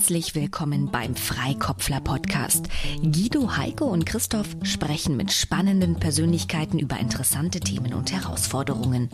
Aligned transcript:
Herzlich 0.00 0.34
willkommen 0.34 0.90
beim 0.90 1.14
Freikopfler 1.14 2.00
Podcast. 2.00 2.70
Guido, 3.02 3.58
Heike 3.58 3.84
und 3.84 4.06
Christoph 4.06 4.56
sprechen 4.62 5.14
mit 5.14 5.30
spannenden 5.30 5.96
Persönlichkeiten 5.96 6.78
über 6.78 6.98
interessante 6.98 7.60
Themen 7.60 7.92
und 7.92 8.10
Herausforderungen. 8.10 9.10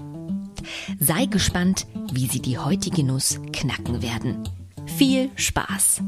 Sei 1.01 1.27
gespannt, 1.27 1.89
wie 2.13 2.29
sie 2.29 2.41
die 2.41 2.59
heutige 2.59 3.03
Nuss 3.03 3.41
knacken 3.53 4.01
werden. 4.01 4.49
Viel 4.97 5.29
Spaß! 5.35 6.03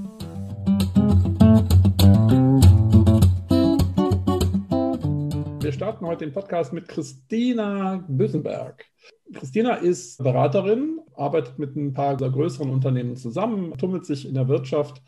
Starten 5.78 6.06
heute 6.06 6.24
den 6.24 6.34
Podcast 6.34 6.72
mit 6.72 6.88
Christina 6.88 8.04
Büsenberg. 8.08 8.84
Christina 9.32 9.74
ist 9.74 10.20
Beraterin, 10.20 10.98
arbeitet 11.14 11.56
mit 11.60 11.76
ein 11.76 11.94
paar 11.94 12.16
größeren 12.16 12.68
Unternehmen 12.68 13.14
zusammen, 13.14 13.78
tummelt 13.78 14.04
sich 14.04 14.26
in 14.26 14.34
der 14.34 14.48
Wirtschaft 14.48 15.00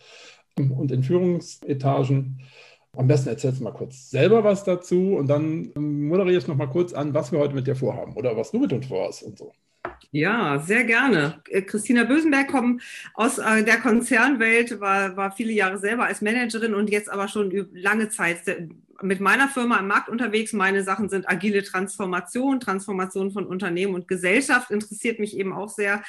und 0.57 0.93
in 0.93 1.03
Führungsetagen. 1.03 2.43
Am 2.97 3.09
besten 3.09 3.31
erzählst 3.31 3.59
du 3.59 3.65
mal 3.65 3.73
kurz 3.73 4.11
selber 4.11 4.45
was 4.45 4.63
dazu 4.63 5.17
und 5.17 5.27
dann 5.27 5.73
moderierst 5.75 6.47
du 6.47 6.53
noch 6.53 6.59
mal 6.59 6.69
kurz 6.69 6.93
an, 6.93 7.15
was 7.15 7.33
wir 7.33 7.41
heute 7.41 7.57
mit 7.57 7.67
dir 7.67 7.75
vorhaben 7.75 8.15
oder 8.15 8.37
was 8.37 8.53
du 8.53 8.61
mit 8.61 8.73
uns 8.73 8.87
vorhast 8.87 9.25
und 9.25 9.39
so. 9.39 9.51
Ja, 10.13 10.61
sehr 10.61 10.85
gerne. 10.85 11.43
Äh, 11.49 11.63
Christina 11.63 12.05
Bösenberg 12.05 12.47
kommt 12.47 12.83
aus 13.15 13.39
äh, 13.39 13.65
der 13.65 13.79
Konzernwelt, 13.79 14.79
war, 14.79 15.17
war 15.17 15.33
viele 15.33 15.53
Jahre 15.53 15.79
selber 15.79 16.05
als 16.05 16.21
Managerin 16.21 16.75
und 16.75 16.91
jetzt 16.91 17.11
aber 17.11 17.27
schon 17.27 17.69
lange 17.73 18.09
Zeit 18.09 18.39
mit 19.03 19.21
meiner 19.21 19.49
Firma 19.49 19.79
im 19.79 19.87
Markt 19.87 20.09
unterwegs. 20.09 20.53
Meine 20.53 20.83
Sachen 20.83 21.09
sind 21.09 21.29
agile 21.29 21.63
Transformation, 21.63 22.61
Transformation 22.61 23.31
von 23.31 23.47
Unternehmen 23.47 23.95
und 23.95 24.09
Gesellschaft, 24.09 24.71
interessiert 24.71 25.19
mich 25.19 25.37
eben 25.37 25.53
auch 25.53 25.69
sehr. 25.69 26.03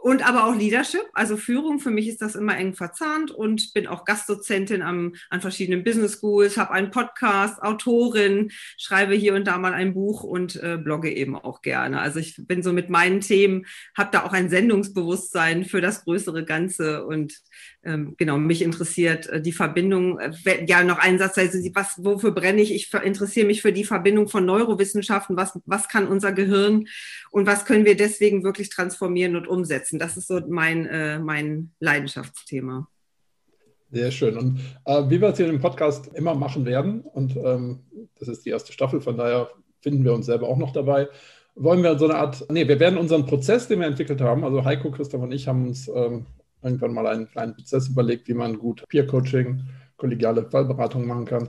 Und 0.00 0.26
aber 0.26 0.46
auch 0.46 0.56
Leadership, 0.56 1.04
also 1.12 1.36
Führung. 1.36 1.78
Für 1.78 1.90
mich 1.90 2.08
ist 2.08 2.22
das 2.22 2.34
immer 2.34 2.56
eng 2.56 2.72
verzahnt 2.72 3.30
und 3.30 3.74
bin 3.74 3.86
auch 3.86 4.06
Gastdozentin 4.06 4.80
am, 4.80 5.14
an 5.28 5.42
verschiedenen 5.42 5.84
Business 5.84 6.18
Schools, 6.18 6.56
habe 6.56 6.70
einen 6.72 6.90
Podcast, 6.90 7.62
Autorin, 7.62 8.50
schreibe 8.78 9.14
hier 9.14 9.34
und 9.34 9.46
da 9.46 9.58
mal 9.58 9.74
ein 9.74 9.92
Buch 9.92 10.22
und 10.22 10.56
äh, 10.56 10.78
blogge 10.78 11.12
eben 11.14 11.36
auch 11.36 11.60
gerne. 11.60 12.00
Also 12.00 12.18
ich 12.18 12.36
bin 12.38 12.62
so 12.62 12.72
mit 12.72 12.88
meinen 12.88 13.20
Themen, 13.20 13.66
habe 13.94 14.08
da 14.10 14.24
auch 14.24 14.32
ein 14.32 14.48
Sendungsbewusstsein 14.48 15.66
für 15.66 15.82
das 15.82 16.04
größere 16.04 16.46
Ganze 16.46 17.04
und 17.04 17.34
ähm, 17.82 18.14
genau, 18.18 18.36
mich 18.36 18.60
interessiert 18.60 19.26
äh, 19.28 19.40
die 19.40 19.52
Verbindung, 19.52 20.18
äh, 20.18 20.64
ja, 20.66 20.84
noch 20.84 20.98
ein 20.98 21.18
Satz, 21.18 21.38
also 21.38 21.58
was, 21.74 21.94
wofür 21.98 22.32
brenne 22.32 22.60
ich? 22.60 22.74
Ich 22.74 22.92
interessiere 22.92 23.46
mich 23.46 23.62
für 23.62 23.72
die 23.72 23.84
Verbindung 23.84 24.28
von 24.28 24.44
Neurowissenschaften. 24.44 25.36
Was, 25.36 25.58
was 25.64 25.88
kann 25.88 26.06
unser 26.06 26.32
Gehirn 26.32 26.86
und 27.30 27.46
was 27.46 27.64
können 27.64 27.86
wir 27.86 27.96
deswegen 27.96 28.44
wirklich 28.44 28.68
transformieren 28.68 29.34
und 29.34 29.48
umsetzen? 29.48 29.89
Das 29.98 30.16
ist 30.16 30.28
so 30.28 30.40
mein, 30.48 30.86
äh, 30.86 31.18
mein 31.18 31.72
Leidenschaftsthema. 31.80 32.88
Sehr 33.92 34.10
schön. 34.12 34.36
Und 34.38 34.60
äh, 34.84 35.10
wie 35.10 35.20
wir 35.20 35.28
es 35.28 35.36
hier 35.36 35.48
im 35.48 35.60
Podcast 35.60 36.14
immer 36.14 36.34
machen 36.34 36.64
werden, 36.64 37.00
und 37.00 37.36
ähm, 37.36 37.80
das 38.18 38.28
ist 38.28 38.46
die 38.46 38.50
erste 38.50 38.72
Staffel, 38.72 39.00
von 39.00 39.16
daher 39.16 39.50
finden 39.80 40.04
wir 40.04 40.14
uns 40.14 40.26
selber 40.26 40.48
auch 40.48 40.58
noch 40.58 40.72
dabei, 40.72 41.08
wollen 41.56 41.82
wir 41.82 41.98
so 41.98 42.04
eine 42.04 42.14
Art, 42.14 42.46
nee, 42.50 42.68
wir 42.68 42.78
werden 42.78 42.98
unseren 42.98 43.26
Prozess, 43.26 43.66
den 43.66 43.80
wir 43.80 43.86
entwickelt 43.88 44.20
haben, 44.20 44.44
also 44.44 44.64
Heiko, 44.64 44.90
Christoph 44.92 45.22
und 45.22 45.32
ich 45.32 45.48
haben 45.48 45.66
uns 45.66 45.88
ähm, 45.88 46.26
irgendwann 46.62 46.94
mal 46.94 47.06
einen 47.06 47.28
kleinen 47.28 47.54
Prozess 47.54 47.88
überlegt, 47.88 48.28
wie 48.28 48.34
man 48.34 48.58
gut 48.58 48.84
Peer-Coaching, 48.88 49.62
kollegiale 49.96 50.48
Fallberatung 50.48 51.06
machen 51.06 51.24
kann. 51.24 51.48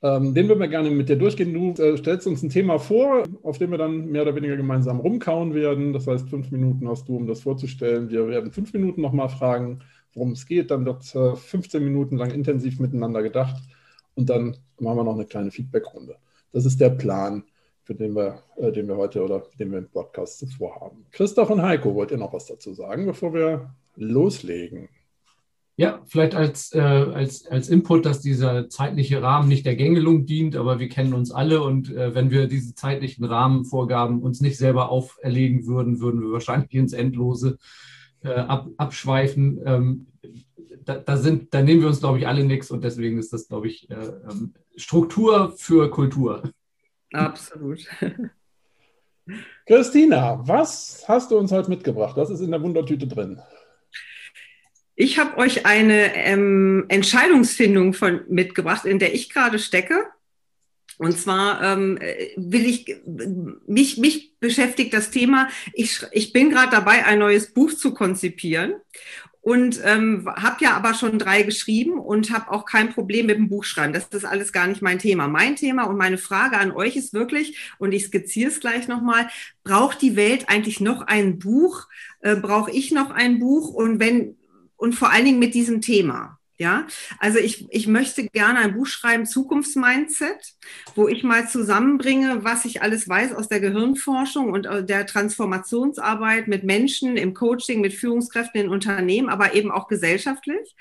Ähm, 0.00 0.32
den 0.32 0.46
würden 0.46 0.60
wir 0.60 0.68
gerne 0.68 0.90
mit 0.90 1.08
dir 1.08 1.16
durchgehen. 1.16 1.52
Du 1.52 1.82
äh, 1.82 1.96
stellst 1.96 2.26
uns 2.26 2.42
ein 2.42 2.50
Thema 2.50 2.78
vor, 2.78 3.24
auf 3.42 3.58
dem 3.58 3.72
wir 3.72 3.78
dann 3.78 4.06
mehr 4.06 4.22
oder 4.22 4.36
weniger 4.36 4.56
gemeinsam 4.56 5.00
rumkauen 5.00 5.54
werden. 5.54 5.92
Das 5.92 6.06
heißt, 6.06 6.28
fünf 6.28 6.50
Minuten 6.52 6.88
hast 6.88 7.08
du, 7.08 7.16
um 7.16 7.26
das 7.26 7.40
vorzustellen. 7.40 8.08
Wir 8.08 8.28
werden 8.28 8.52
fünf 8.52 8.72
Minuten 8.72 9.00
nochmal 9.00 9.28
fragen, 9.28 9.80
worum 10.14 10.32
es 10.32 10.46
geht. 10.46 10.70
Dann 10.70 10.86
wird 10.86 11.14
äh, 11.14 11.34
15 11.34 11.82
Minuten 11.82 12.16
lang 12.16 12.30
intensiv 12.30 12.78
miteinander 12.78 13.22
gedacht. 13.22 13.56
Und 14.14 14.30
dann 14.30 14.56
machen 14.78 14.98
wir 14.98 15.04
noch 15.04 15.14
eine 15.14 15.26
kleine 15.26 15.50
Feedbackrunde. 15.50 16.16
Das 16.52 16.64
ist 16.64 16.80
der 16.80 16.90
Plan, 16.90 17.42
für 17.82 17.94
den 17.94 18.14
wir, 18.14 18.42
äh, 18.56 18.70
den 18.70 18.86
wir 18.86 18.96
heute 18.96 19.22
oder 19.24 19.42
den 19.58 19.72
wir 19.72 19.78
im 19.78 19.88
Podcast 19.88 20.38
zuvor 20.38 20.80
haben. 20.80 21.06
Christoph 21.10 21.50
und 21.50 21.62
Heiko, 21.62 21.94
wollt 21.94 22.12
ihr 22.12 22.18
noch 22.18 22.32
was 22.32 22.46
dazu 22.46 22.72
sagen, 22.72 23.06
bevor 23.06 23.34
wir 23.34 23.74
loslegen? 23.96 24.88
Ja, 25.78 26.02
vielleicht 26.06 26.34
als, 26.34 26.74
äh, 26.74 26.80
als, 26.80 27.46
als 27.46 27.68
Input, 27.68 28.04
dass 28.04 28.20
dieser 28.20 28.68
zeitliche 28.68 29.22
Rahmen 29.22 29.46
nicht 29.46 29.64
der 29.64 29.76
Gängelung 29.76 30.26
dient, 30.26 30.56
aber 30.56 30.80
wir 30.80 30.88
kennen 30.88 31.12
uns 31.12 31.30
alle 31.30 31.62
und 31.62 31.94
äh, 31.94 32.16
wenn 32.16 32.32
wir 32.32 32.48
diese 32.48 32.74
zeitlichen 32.74 33.24
Rahmenvorgaben 33.24 34.20
uns 34.20 34.40
nicht 34.40 34.58
selber 34.58 34.90
auferlegen 34.90 35.68
würden, 35.68 36.00
würden 36.00 36.20
wir 36.20 36.32
wahrscheinlich 36.32 36.74
ins 36.74 36.92
Endlose 36.92 37.58
äh, 38.24 38.30
ab, 38.30 38.66
abschweifen. 38.76 39.60
Ähm, 39.64 40.06
da, 40.84 40.96
da, 40.96 41.16
sind, 41.16 41.54
da 41.54 41.62
nehmen 41.62 41.82
wir 41.82 41.88
uns, 41.88 42.00
glaube 42.00 42.18
ich, 42.18 42.26
alle 42.26 42.42
nichts 42.42 42.72
und 42.72 42.82
deswegen 42.82 43.16
ist 43.16 43.32
das, 43.32 43.46
glaube 43.46 43.68
ich, 43.68 43.88
äh, 43.88 43.94
ähm, 44.28 44.54
Struktur 44.74 45.52
für 45.56 45.88
Kultur. 45.90 46.42
Absolut. 47.12 47.86
Christina, 49.64 50.40
was 50.42 51.04
hast 51.06 51.30
du 51.30 51.38
uns 51.38 51.52
heute 51.52 51.70
mitgebracht? 51.70 52.16
Was 52.16 52.30
ist 52.30 52.40
in 52.40 52.50
der 52.50 52.62
Wundertüte 52.62 53.06
drin? 53.06 53.40
Ich 55.00 55.20
habe 55.20 55.38
euch 55.38 55.64
eine 55.64 56.12
ähm, 56.16 56.86
Entscheidungsfindung 56.88 57.94
von, 57.94 58.22
mitgebracht, 58.28 58.84
in 58.84 58.98
der 58.98 59.14
ich 59.14 59.30
gerade 59.30 59.60
stecke. 59.60 60.06
Und 60.98 61.16
zwar 61.16 61.62
ähm, 61.62 62.00
will 62.36 62.66
ich, 62.66 62.96
mich, 63.68 63.98
mich 63.98 64.34
beschäftigt 64.40 64.92
das 64.92 65.12
Thema, 65.12 65.50
ich, 65.72 66.04
ich 66.10 66.32
bin 66.32 66.50
gerade 66.50 66.72
dabei, 66.72 67.04
ein 67.04 67.20
neues 67.20 67.54
Buch 67.54 67.72
zu 67.74 67.94
konzipieren 67.94 68.74
und 69.40 69.80
ähm, 69.84 70.28
habe 70.34 70.64
ja 70.64 70.72
aber 70.72 70.94
schon 70.94 71.20
drei 71.20 71.42
geschrieben 71.42 72.00
und 72.00 72.32
habe 72.32 72.50
auch 72.50 72.64
kein 72.64 72.92
Problem 72.92 73.26
mit 73.26 73.36
dem 73.36 73.48
Buchschreiben. 73.48 73.92
Das 73.92 74.08
ist 74.08 74.24
alles 74.24 74.52
gar 74.52 74.66
nicht 74.66 74.82
mein 74.82 74.98
Thema. 74.98 75.28
Mein 75.28 75.54
Thema 75.54 75.84
und 75.84 75.96
meine 75.96 76.18
Frage 76.18 76.58
an 76.58 76.72
euch 76.72 76.96
ist 76.96 77.14
wirklich, 77.14 77.56
und 77.78 77.92
ich 77.92 78.06
skizziere 78.06 78.50
es 78.50 78.58
gleich 78.58 78.88
nochmal, 78.88 79.28
braucht 79.62 80.02
die 80.02 80.16
Welt 80.16 80.48
eigentlich 80.48 80.80
noch 80.80 81.02
ein 81.02 81.38
Buch? 81.38 81.86
Äh, 82.20 82.34
Brauche 82.34 82.72
ich 82.72 82.90
noch 82.90 83.10
ein 83.10 83.38
Buch? 83.38 83.68
Und 83.68 84.00
wenn 84.00 84.37
und 84.78 84.94
vor 84.94 85.12
allen 85.12 85.26
Dingen 85.26 85.38
mit 85.38 85.54
diesem 85.54 85.82
Thema. 85.82 86.38
Ja, 86.60 86.88
also 87.20 87.38
ich, 87.38 87.66
ich 87.70 87.86
möchte 87.86 88.26
gerne 88.26 88.58
ein 88.58 88.74
Buch 88.74 88.86
schreiben, 88.86 89.26
Zukunftsmindset, 89.26 90.56
wo 90.96 91.06
ich 91.06 91.22
mal 91.22 91.48
zusammenbringe, 91.48 92.42
was 92.42 92.64
ich 92.64 92.82
alles 92.82 93.08
weiß 93.08 93.32
aus 93.32 93.46
der 93.46 93.60
Gehirnforschung 93.60 94.50
und 94.50 94.66
äh, 94.66 94.84
der 94.84 95.06
Transformationsarbeit 95.06 96.48
mit 96.48 96.64
Menschen 96.64 97.16
im 97.16 97.32
Coaching, 97.32 97.80
mit 97.80 97.94
Führungskräften 97.94 98.60
in 98.60 98.70
Unternehmen, 98.70 99.28
aber 99.28 99.54
eben 99.54 99.70
auch 99.70 99.86
gesellschaftlich. 99.86 100.74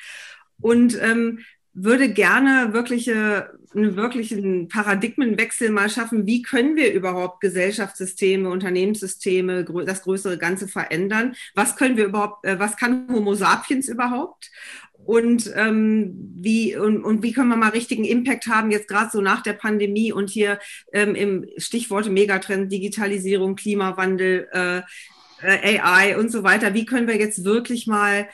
Und 0.59 0.99
ähm, 0.99 1.45
würde 1.73 2.11
gerne 2.11 2.73
wirkliche, 2.73 3.51
einen 3.75 3.95
wirklichen 3.95 4.67
Paradigmenwechsel 4.67 5.69
mal 5.69 5.89
schaffen. 5.89 6.25
Wie 6.25 6.41
können 6.41 6.75
wir 6.75 6.93
überhaupt 6.93 7.41
Gesellschaftssysteme, 7.41 8.49
Unternehmenssysteme, 8.49 9.65
das 9.85 10.03
größere 10.03 10.37
Ganze 10.37 10.67
verändern? 10.67 11.35
Was 11.55 11.75
können 11.75 11.97
wir 11.97 12.05
überhaupt, 12.05 12.45
äh, 12.45 12.59
was 12.59 12.77
kann 12.77 13.07
Homo 13.11 13.35
sapiens 13.35 13.87
überhaupt? 13.87 14.51
Und, 15.05 15.51
ähm, 15.55 16.33
wie, 16.35 16.75
und, 16.75 17.03
und 17.03 17.23
wie 17.23 17.31
können 17.31 17.49
wir 17.49 17.55
mal 17.55 17.69
richtigen 17.69 18.03
Impact 18.03 18.47
haben, 18.47 18.71
jetzt 18.71 18.89
gerade 18.89 19.09
so 19.11 19.21
nach 19.21 19.41
der 19.41 19.53
Pandemie 19.53 20.11
und 20.11 20.29
hier 20.29 20.59
ähm, 20.91 21.15
im 21.15 21.45
Stichworte 21.57 22.09
Megatrend, 22.09 22.71
Digitalisierung, 22.71 23.55
Klimawandel, 23.55 24.47
äh, 24.51 24.81
äh 25.41 25.79
AI 25.79 26.17
und 26.17 26.31
so 26.31 26.43
weiter. 26.43 26.73
Wie 26.73 26.85
können 26.85 27.07
wir 27.07 27.17
jetzt 27.17 27.45
wirklich 27.45 27.87
mal 27.87 28.27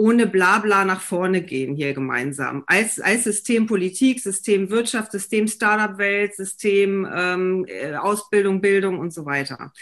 ohne 0.00 0.26
Blabla 0.26 0.86
nach 0.86 1.02
vorne 1.02 1.42
gehen 1.42 1.76
hier 1.76 1.92
gemeinsam. 1.92 2.64
Als, 2.66 3.00
als 3.00 3.24
System 3.24 3.66
Politik, 3.66 4.18
System 4.20 4.70
Wirtschaft, 4.70 5.12
System 5.12 5.46
Startup-Welt, 5.46 6.34
System 6.34 7.06
ähm, 7.14 7.66
äh, 7.68 7.94
Ausbildung, 7.96 8.62
Bildung 8.62 8.98
und 8.98 9.12
so 9.12 9.26
weiter. 9.26 9.74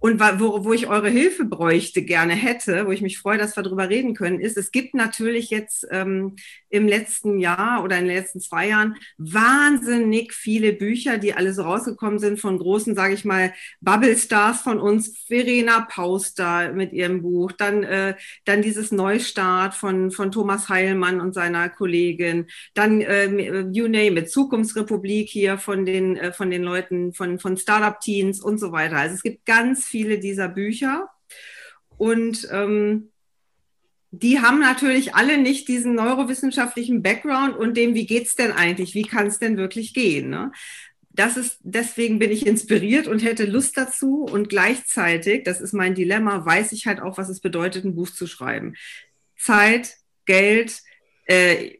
Und 0.00 0.20
wo, 0.20 0.64
wo 0.64 0.72
ich 0.72 0.86
eure 0.86 1.10
Hilfe 1.10 1.44
bräuchte, 1.44 2.02
gerne 2.02 2.34
hätte, 2.34 2.86
wo 2.86 2.92
ich 2.92 3.02
mich 3.02 3.18
freue, 3.18 3.36
dass 3.36 3.56
wir 3.56 3.64
darüber 3.64 3.88
reden 3.88 4.14
können, 4.14 4.40
ist, 4.40 4.56
es 4.56 4.70
gibt 4.70 4.94
natürlich 4.94 5.50
jetzt 5.50 5.86
ähm, 5.90 6.36
im 6.70 6.86
letzten 6.86 7.40
Jahr 7.40 7.82
oder 7.82 7.98
in 7.98 8.04
den 8.04 8.14
letzten 8.14 8.40
zwei 8.40 8.68
Jahren 8.68 8.94
wahnsinnig 9.16 10.32
viele 10.32 10.72
Bücher, 10.72 11.18
die 11.18 11.34
alle 11.34 11.52
so 11.52 11.62
rausgekommen 11.62 12.20
sind 12.20 12.38
von 12.38 12.58
großen, 12.58 12.94
sage 12.94 13.14
ich 13.14 13.24
mal, 13.24 13.52
Bubble-Stars 13.80 14.60
von 14.60 14.78
uns, 14.78 15.18
Verena 15.26 15.80
Pauster 15.80 16.72
mit 16.72 16.92
ihrem 16.92 17.22
Buch, 17.22 17.50
dann, 17.50 17.82
äh, 17.82 18.14
dann 18.44 18.62
dieses 18.62 18.92
Neustart 18.92 19.74
von, 19.74 20.12
von 20.12 20.30
Thomas 20.30 20.68
Heilmann 20.68 21.20
und 21.20 21.34
seiner 21.34 21.68
Kollegin, 21.68 22.46
dann 22.74 23.00
äh, 23.00 23.26
You 23.72 23.88
Name 23.88 24.20
it, 24.20 24.30
Zukunftsrepublik 24.30 25.28
hier 25.28 25.58
von 25.58 25.84
den, 25.84 26.16
äh, 26.16 26.32
von 26.32 26.50
den 26.50 26.62
Leuten 26.62 27.12
von, 27.14 27.40
von 27.40 27.56
Startup-Teens 27.56 28.40
und 28.40 28.58
so 28.58 28.70
weiter. 28.70 28.96
Also 28.96 29.16
es 29.16 29.22
gibt 29.22 29.44
ganz 29.44 29.87
viele 29.88 30.18
dieser 30.18 30.48
Bücher. 30.48 31.08
Und 31.96 32.48
ähm, 32.52 33.10
die 34.10 34.40
haben 34.40 34.60
natürlich 34.60 35.14
alle 35.14 35.38
nicht 35.38 35.68
diesen 35.68 35.94
neurowissenschaftlichen 35.94 37.02
Background 37.02 37.56
und 37.56 37.76
dem, 37.76 37.94
wie 37.94 38.06
geht 38.06 38.26
es 38.26 38.34
denn 38.34 38.52
eigentlich, 38.52 38.94
wie 38.94 39.02
kann 39.02 39.26
es 39.26 39.38
denn 39.38 39.56
wirklich 39.56 39.92
gehen. 39.92 40.30
Ne? 40.30 40.52
Das 41.10 41.36
ist, 41.36 41.58
deswegen 41.62 42.18
bin 42.18 42.30
ich 42.30 42.46
inspiriert 42.46 43.06
und 43.06 43.22
hätte 43.22 43.44
Lust 43.44 43.76
dazu 43.76 44.22
und 44.22 44.48
gleichzeitig, 44.48 45.42
das 45.44 45.60
ist 45.60 45.74
mein 45.74 45.94
Dilemma, 45.94 46.44
weiß 46.46 46.72
ich 46.72 46.86
halt 46.86 47.00
auch, 47.00 47.18
was 47.18 47.28
es 47.28 47.40
bedeutet, 47.40 47.84
ein 47.84 47.96
Buch 47.96 48.10
zu 48.10 48.26
schreiben. 48.26 48.74
Zeit, 49.36 49.94
Geld, 50.24 50.80
äh, 51.26 51.78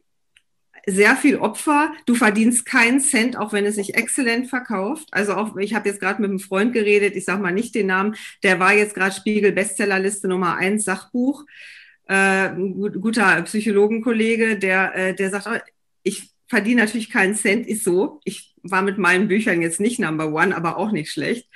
sehr 0.89 1.15
viel 1.15 1.37
Opfer. 1.37 1.91
Du 2.05 2.15
verdienst 2.15 2.65
keinen 2.65 2.99
Cent, 2.99 3.37
auch 3.37 3.53
wenn 3.53 3.65
es 3.65 3.75
sich 3.75 3.95
exzellent 3.95 4.47
verkauft. 4.47 5.07
Also 5.11 5.33
auch, 5.35 5.57
ich 5.57 5.73
habe 5.73 5.89
jetzt 5.89 5.99
gerade 5.99 6.21
mit 6.21 6.29
einem 6.29 6.39
Freund 6.39 6.73
geredet, 6.73 7.15
ich 7.15 7.25
sage 7.25 7.41
mal 7.41 7.51
nicht 7.51 7.75
den 7.75 7.87
Namen, 7.87 8.15
der 8.43 8.59
war 8.59 8.73
jetzt 8.73 8.95
gerade 8.95 9.15
Spiegel 9.15 9.51
Bestsellerliste 9.51 10.27
Nummer 10.27 10.55
eins 10.55 10.85
Sachbuch. 10.85 11.45
Äh, 12.07 12.49
gut, 12.55 12.99
guter 13.01 13.41
Psychologenkollege, 13.43 14.57
der, 14.57 14.95
äh, 14.95 15.15
der 15.15 15.29
sagt, 15.29 15.63
ich 16.03 16.31
verdiene 16.47 16.81
natürlich 16.81 17.11
keinen 17.11 17.35
Cent, 17.35 17.67
ist 17.67 17.83
so. 17.83 18.19
Ich 18.23 18.55
war 18.63 18.81
mit 18.81 18.97
meinen 18.97 19.27
Büchern 19.27 19.61
jetzt 19.61 19.79
nicht 19.79 19.99
Number 19.99 20.33
One, 20.33 20.55
aber 20.55 20.77
auch 20.77 20.91
nicht 20.91 21.11
schlecht. 21.11 21.47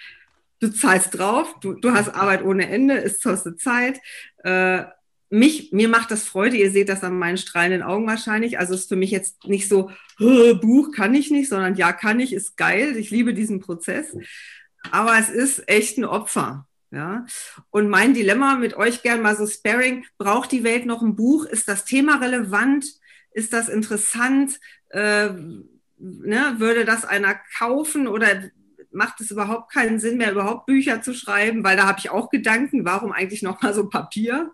Du 0.60 0.70
zahlst 0.70 1.18
drauf, 1.18 1.56
du, 1.60 1.74
du 1.74 1.92
hast 1.92 2.10
Arbeit 2.10 2.44
ohne 2.44 2.70
Ende, 2.70 3.04
es 3.04 3.22
kostet 3.22 3.60
Zeit. 3.60 4.00
Äh, 4.44 4.84
mich, 5.30 5.72
mir 5.72 5.90
macht 5.90 6.12
das 6.12 6.24
Freude, 6.24 6.58
ihr 6.58 6.72
seht 6.72 6.90
das 6.90 7.04
an 7.04 7.18
meinen 7.18 7.38
strahlenden 7.38 7.82
Augen 7.82 8.06
wahrscheinlich. 8.06 8.60
Also 8.60 8.74
ist 8.74 8.90
für 8.90 8.96
mich 8.96 9.12
jetzt 9.12 9.46
nicht 9.46 9.68
so, 9.68 9.90
Buch 10.18 10.92
kann 10.92 11.16
ich 11.16 11.32
nicht, 11.32 11.50
sondern 11.50 11.76
ja, 11.76 11.92
kann 11.92 12.20
ich, 12.20 12.34
ist 12.34 12.56
geil. 12.56 12.96
Ich 12.98 13.10
liebe 13.10 13.34
diesen 13.34 13.60
Prozess. 13.60 14.16
Aber 14.92 15.18
es 15.18 15.30
ist 15.30 15.68
echt 15.68 15.98
ein 15.98 16.06
Opfer. 16.06 16.68
Ja. 16.92 17.26
Und 17.72 17.90
mein 17.90 18.14
Dilemma 18.14 18.56
mit 18.56 18.76
euch 18.76 19.02
gern 19.02 19.22
mal 19.22 19.36
so 19.36 19.48
Sparing, 19.48 20.06
braucht 20.20 20.52
die 20.52 20.64
Welt 20.64 20.86
noch 20.86 21.02
ein 21.02 21.16
Buch? 21.16 21.46
Ist 21.46 21.68
das 21.68 21.86
Thema 21.86 22.18
relevant? 22.18 22.86
Ist 23.32 23.52
das 23.52 23.68
interessant? 23.68 24.60
Äh, 24.90 25.30
ne, 25.98 26.56
würde 26.58 26.86
das 26.86 27.06
einer 27.06 27.36
kaufen 27.58 28.08
oder 28.08 28.44
macht 28.92 29.20
es 29.22 29.32
überhaupt 29.32 29.72
keinen 29.72 30.00
Sinn 30.00 30.18
mehr, 30.18 30.32
überhaupt 30.32 30.68
Bücher 30.68 31.02
zu 31.02 31.16
schreiben? 31.16 31.64
Weil 31.64 31.78
da 31.78 31.88
habe 31.88 31.98
ich 32.00 32.12
auch 32.12 32.30
Gedanken, 32.30 32.86
warum 32.86 33.12
eigentlich 33.12 33.42
noch 33.42 33.62
mal 33.64 33.74
so 33.74 33.90
Papier? 33.90 34.52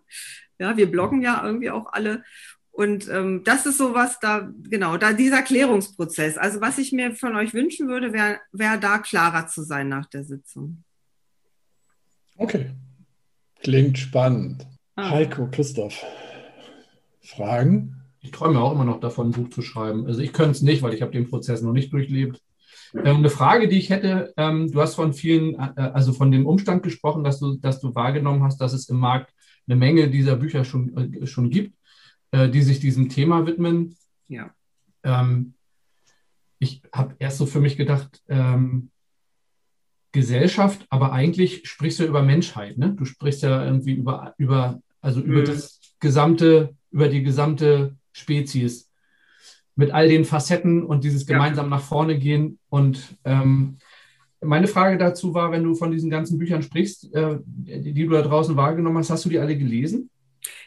Ja, 0.60 0.78
wir 0.78 0.92
bloggen 0.92 1.22
ja 1.22 1.42
irgendwie 1.44 1.72
auch 1.72 1.92
alle. 1.94 2.24
Und 2.72 3.10
ähm, 3.10 3.44
das 3.44 3.66
ist 3.66 3.78
sowas, 3.78 4.20
da, 4.22 4.50
genau, 4.70 4.98
da 4.98 5.14
dieser 5.14 5.42
Klärungsprozess. 5.42 6.38
Also 6.38 6.62
was 6.62 6.78
ich 6.78 6.92
mir 6.92 7.14
von 7.14 7.36
euch 7.36 7.54
wünschen 7.54 7.88
würde, 7.88 8.14
wäre 8.14 8.40
wär 8.52 8.78
da 8.78 9.00
klarer 9.00 9.48
zu 9.48 9.64
sein 9.64 9.90
nach 9.90 10.06
der 10.06 10.24
Sitzung. 10.24 10.84
Okay. 12.38 12.72
Klingt 13.62 13.98
spannend. 13.98 14.66
Ah. 14.96 15.10
Heiko, 15.10 15.50
Christoph. 15.52 16.06
Fragen? 17.22 17.96
Ich 18.22 18.32
träume 18.32 18.60
auch 18.60 18.72
immer 18.72 18.86
noch 18.86 19.00
davon, 19.00 19.30
ein 19.30 19.32
Buch 19.32 19.50
zu 19.50 19.62
schreiben. 19.62 20.06
Also 20.06 20.22
ich 20.22 20.34
könnte 20.34 20.52
es 20.52 20.62
nicht, 20.62 20.82
weil 20.82 20.94
ich 20.94 21.02
habe 21.02 21.12
den 21.12 21.30
Prozess 21.30 21.62
noch 21.62 21.74
nicht 21.74 21.92
durchlebt. 21.92 22.42
Ähm, 22.94 23.18
eine 23.18 23.30
Frage, 23.30 23.68
die 23.68 23.78
ich 23.78 23.90
hätte, 23.90 24.34
ähm, 24.38 24.72
du 24.72 24.82
hast 24.82 24.96
von 24.96 25.14
vielen, 25.14 25.56
äh, 25.56 25.92
also 25.94 26.14
von 26.14 26.32
dem 26.32 26.46
Umstand 26.46 26.84
gesprochen, 26.84 27.24
dass 27.24 27.40
du, 27.40 27.58
dass 27.58 27.80
du 27.80 27.94
wahrgenommen 27.94 28.44
hast, 28.44 28.60
dass 28.62 28.74
es 28.74 28.90
im 28.90 28.98
Markt 28.98 29.34
eine 29.70 29.78
Menge 29.78 30.10
dieser 30.10 30.36
Bücher 30.36 30.66
schon, 30.66 30.98
äh, 30.98 31.28
schon 31.28 31.50
gibt, 31.50 31.78
äh, 32.32 32.50
die 32.50 32.62
sich 32.62 32.80
diesem 32.80 33.10
Thema 33.10 33.46
widmen. 33.46 33.96
Ja. 34.28 34.54
Ähm, 35.04 35.54
ich 36.60 36.82
habe 36.92 37.16
erst 37.20 37.38
so 37.38 37.46
für 37.46 37.62
mich 37.62 37.78
gedacht, 37.78 38.22
ähm, 38.28 38.92
Gesellschaft, 40.12 40.86
aber 40.90 41.14
eigentlich 41.14 41.70
sprichst 41.70 42.00
du 42.00 42.04
über 42.04 42.24
Menschheit, 42.24 42.78
ne? 42.80 42.94
Du 42.98 43.06
sprichst 43.06 43.44
ja 43.44 43.64
irgendwie 43.64 43.94
über, 43.94 44.34
über 44.38 44.82
also 45.02 45.22
über 45.22 45.42
mhm. 45.42 45.46
das 45.46 45.80
gesamte, 46.00 46.76
über 46.92 47.08
die 47.08 47.24
gesamte 47.24 47.96
Spezies 48.12 48.90
mit 49.76 49.92
all 49.92 50.10
den 50.10 50.26
Facetten 50.26 50.84
und 50.84 51.04
dieses 51.04 51.26
gemeinsam 51.26 51.68
ja. 51.68 51.78
nach 51.78 51.82
vorne 51.82 52.18
gehen. 52.18 52.60
Und 52.70 53.18
ähm, 53.24 53.78
meine 54.42 54.68
Frage 54.68 54.98
dazu 54.98 55.34
war, 55.34 55.52
wenn 55.52 55.64
du 55.64 55.76
von 55.76 55.92
diesen 55.92 56.10
ganzen 56.10 56.38
Büchern 56.38 56.62
sprichst, 56.62 57.14
äh, 57.14 57.40
die, 57.46 58.06
du 58.06 58.12
da 58.12 58.22
draußen 58.22 58.56
wahrgenommen 58.56 58.98
hast, 58.98 59.10
hast 59.10 59.26
du 59.26 59.30
die 59.30 59.40
alle 59.40 59.58
gelesen? 59.58 60.10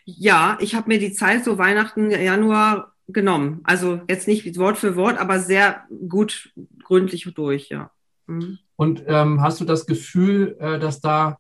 Ja, 0.05 0.59
ich 0.61 0.75
habe 0.75 0.89
mir 0.89 0.99
die 0.99 1.13
Zeit 1.13 1.45
so 1.45 1.59
Weihnachten, 1.59 2.11
Januar 2.11 2.93
genommen. 3.09 3.61
Also 3.65 4.01
jetzt 4.09 4.29
nicht 4.29 4.59
Wort 4.59 4.79
für 4.79 4.97
Wort, 4.97 5.19
aber 5.19 5.41
sehr 5.41 5.85
gut 6.09 6.53
gründlich 6.83 7.29
durch, 7.35 7.69
ja. 7.69 7.91
Mhm. 8.27 8.59
Und 8.77 9.05
ähm, 9.07 9.41
hast 9.41 9.61
du 9.61 9.65
das 9.65 9.87
Gefühl, 9.87 10.57
äh, 10.61 10.79
dass 10.79 11.01
da, 11.01 11.39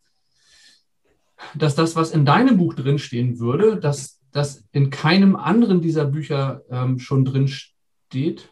dass 1.54 1.74
das, 1.74 1.96
was 1.96 2.12
in 2.12 2.24
deinem 2.24 2.56
Buch 2.56 2.74
drinstehen 2.74 3.38
würde, 3.38 3.78
dass 3.78 4.20
das 4.32 4.64
in 4.72 4.90
keinem 4.90 5.36
anderen 5.36 5.80
dieser 5.80 6.06
Bücher 6.06 6.62
ähm, 6.70 6.98
schon 6.98 7.24
drin 7.24 7.48
steht? 7.48 8.48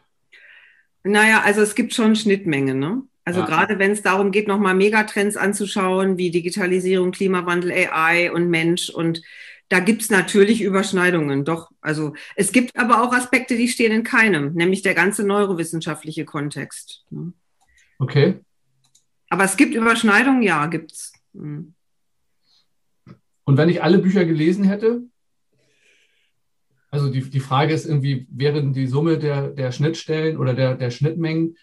Naja, 1.03 1.41
also 1.43 1.63
es 1.63 1.75
gibt 1.75 1.95
schon 1.95 2.15
Schnittmengen, 2.17 2.79
ne? 2.79 3.03
Also 3.25 3.41
ja. 3.41 3.47
gerade 3.47 3.79
wenn 3.79 3.93
es 3.93 4.03
darum 4.03 4.31
geht, 4.33 4.49
nochmal 4.49 4.75
Megatrends 4.75 5.37
anzuschauen, 5.37 6.17
wie 6.17 6.31
Digitalisierung, 6.31 7.13
Klimawandel, 7.13 7.73
AI 7.73 8.33
und 8.33 8.49
Mensch 8.49 8.89
und 8.91 9.23
da 9.71 9.79
gibt 9.79 10.03
es 10.03 10.11
natürlich 10.11 10.63
Überschneidungen, 10.63 11.45
doch. 11.45 11.71
Also 11.81 12.15
es 12.35 12.51
gibt 12.51 12.77
aber 12.77 13.03
auch 13.03 13.13
Aspekte, 13.13 13.57
die 13.57 13.69
stehen 13.69 13.93
in 13.93 14.03
keinem, 14.03 14.53
nämlich 14.55 14.83
der 14.83 14.95
ganze 14.95 15.25
neurowissenschaftliche 15.25 16.25
Kontext. 16.25 17.05
Ne? 17.11 17.33
Okay. 18.01 18.41
Aber 19.29 19.45
es 19.45 19.57
gibt 19.57 19.75
Überschneidungen, 19.75 20.43
ja, 20.43 20.67
gibt's. 20.67 21.13
Mhm. 21.33 21.75
Und 23.45 23.57
wenn 23.57 23.69
ich 23.69 23.81
alle 23.81 23.99
Bücher 23.99 24.25
gelesen 24.25 24.65
hätte, 24.65 25.03
also 26.91 27.09
die, 27.09 27.31
die 27.31 27.41
Frage 27.41 27.73
ist 27.73 27.87
irgendwie, 27.87 28.27
wären 28.29 28.73
die 28.73 28.89
Summe 28.89 29.19
der, 29.19 29.51
der 29.51 29.71
Schnittstellen 29.71 30.37
oder 30.37 30.55
der, 30.55 30.75
der 30.75 30.91
Schnittmengen 30.91 31.57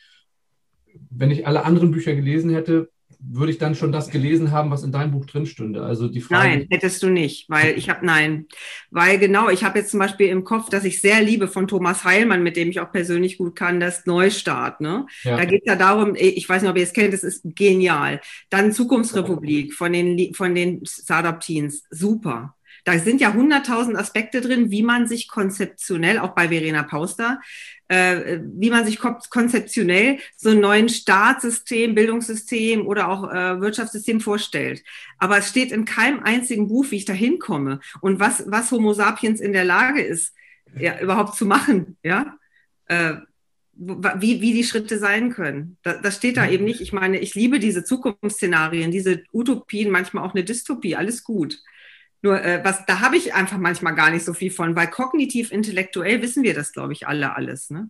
wenn 1.09 1.31
ich 1.31 1.47
alle 1.47 1.63
anderen 1.65 1.91
Bücher 1.91 2.15
gelesen 2.15 2.51
hätte, 2.51 2.89
würde 3.19 3.51
ich 3.51 3.57
dann 3.57 3.75
schon 3.75 3.91
das 3.91 4.09
gelesen 4.09 4.51
haben, 4.51 4.69
was 4.69 4.83
in 4.83 4.91
deinem 4.91 5.11
Buch 5.11 5.25
drin 5.25 5.45
stünde. 5.45 5.83
Also 5.83 6.07
die 6.07 6.21
Frage. 6.21 6.49
Nein, 6.49 6.67
hättest 6.69 7.01
du 7.01 7.09
nicht, 7.09 7.49
weil 7.49 7.77
ich 7.77 7.89
habe 7.89 8.05
nein, 8.05 8.45
weil 8.91 9.17
genau, 9.17 9.49
ich 9.49 9.63
habe 9.63 9.79
jetzt 9.79 9.91
zum 9.91 9.99
Beispiel 9.99 10.27
im 10.27 10.43
Kopf, 10.43 10.69
dass 10.69 10.83
ich 10.83 11.01
sehr 11.01 11.21
liebe 11.21 11.47
von 11.47 11.67
Thomas 11.67 12.03
Heilmann, 12.03 12.43
mit 12.43 12.55
dem 12.55 12.69
ich 12.69 12.79
auch 12.79 12.91
persönlich 12.91 13.37
gut 13.37 13.55
kann, 13.55 13.79
das 13.79 14.05
Neustart. 14.05 14.81
Ne? 14.81 15.07
Ja. 15.23 15.37
Da 15.37 15.45
geht 15.45 15.63
es 15.65 15.71
ja 15.71 15.75
darum, 15.75 16.13
ich 16.15 16.47
weiß 16.47 16.61
nicht, 16.61 16.71
ob 16.71 16.77
ihr 16.77 16.83
es 16.83 16.93
kennt, 16.93 17.13
es 17.13 17.23
ist 17.23 17.41
genial. 17.43 18.21
Dann 18.49 18.71
Zukunftsrepublik 18.71 19.73
von 19.73 19.93
den 19.93 20.33
von 20.33 20.53
den 20.53 20.85
Startup-Teens, 20.85 21.85
super. 21.89 22.56
Da 22.87 22.97
sind 22.99 23.19
ja 23.19 23.33
hunderttausend 23.33 23.97
Aspekte 23.97 24.39
drin, 24.39 24.71
wie 24.71 24.81
man 24.81 25.07
sich 25.07 25.27
konzeptionell, 25.27 26.19
auch 26.19 26.33
bei 26.33 26.47
Verena 26.47 26.83
Pauster, 26.83 27.41
äh, 27.89 28.39
wie 28.41 28.69
man 28.69 28.85
sich 28.85 28.97
konzeptionell 28.97 30.19
so 30.37 30.51
ein 30.51 30.61
neuen 30.61 30.87
Staatssystem, 30.87 31.95
Bildungssystem 31.95 32.87
oder 32.87 33.09
auch 33.09 33.29
äh, 33.29 33.59
Wirtschaftssystem 33.59 34.21
vorstellt. 34.21 34.85
Aber 35.17 35.37
es 35.37 35.49
steht 35.49 35.73
in 35.73 35.83
keinem 35.83 36.21
einzigen 36.23 36.69
Buch, 36.69 36.85
wie 36.91 36.95
ich 36.95 37.03
da 37.03 37.11
hinkomme 37.11 37.81
und 37.99 38.21
was, 38.21 38.45
was 38.47 38.71
Homo 38.71 38.93
sapiens 38.93 39.41
in 39.41 39.51
der 39.51 39.65
Lage 39.65 40.01
ist, 40.01 40.33
ja, 40.79 40.97
überhaupt 41.01 41.35
zu 41.35 41.45
machen, 41.45 41.97
ja. 42.03 42.37
Äh, 42.85 43.15
wie, 43.73 44.39
wie 44.39 44.53
die 44.53 44.63
Schritte 44.63 44.97
sein 44.97 45.33
können. 45.33 45.75
Das, 45.83 46.01
das 46.01 46.15
steht 46.15 46.37
da 46.37 46.49
eben 46.49 46.63
nicht. 46.63 46.79
Ich 46.79 46.93
meine, 46.93 47.19
ich 47.19 47.35
liebe 47.35 47.59
diese 47.59 47.83
Zukunftsszenarien, 47.83 48.91
diese 48.91 49.23
Utopien, 49.33 49.91
manchmal 49.91 50.23
auch 50.23 50.33
eine 50.33 50.45
Dystopie, 50.45 50.95
alles 50.95 51.25
gut. 51.25 51.59
Nur, 52.21 52.43
äh, 52.43 52.61
was, 52.63 52.85
da 52.85 53.01
habe 53.01 53.15
ich 53.15 53.33
einfach 53.33 53.57
manchmal 53.57 53.95
gar 53.95 54.09
nicht 54.09 54.25
so 54.25 54.33
viel 54.33 54.51
von, 54.51 54.75
weil 54.75 54.87
kognitiv, 54.87 55.51
intellektuell 55.51 56.21
wissen 56.21 56.43
wir 56.43 56.53
das, 56.53 56.73
glaube 56.73 56.93
ich, 56.93 57.07
alle 57.07 57.35
alles. 57.35 57.69
Ne? 57.69 57.89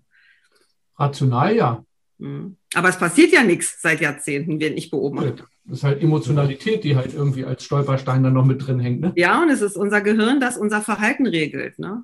Rational, 0.97 1.55
ja. 1.55 1.83
Mhm. 2.17 2.57
Aber 2.73 2.89
es 2.89 2.97
passiert 2.97 3.31
ja 3.31 3.43
nichts 3.43 3.81
seit 3.81 4.01
Jahrzehnten, 4.01 4.59
wenn 4.59 4.75
ich 4.75 4.89
beobachte. 4.89 5.45
Das 5.65 5.79
ist 5.79 5.83
halt 5.83 6.01
Emotionalität, 6.01 6.83
die 6.83 6.95
halt 6.95 7.13
irgendwie 7.13 7.45
als 7.45 7.63
Stolperstein 7.63 8.23
dann 8.23 8.33
noch 8.33 8.45
mit 8.45 8.65
drin 8.65 8.79
hängt. 8.79 9.01
Ne? 9.01 9.13
Ja, 9.15 9.41
und 9.41 9.49
es 9.49 9.61
ist 9.61 9.77
unser 9.77 10.01
Gehirn, 10.01 10.39
das 10.39 10.57
unser 10.57 10.81
Verhalten 10.81 11.27
regelt. 11.27 11.77
Ne? 11.77 12.03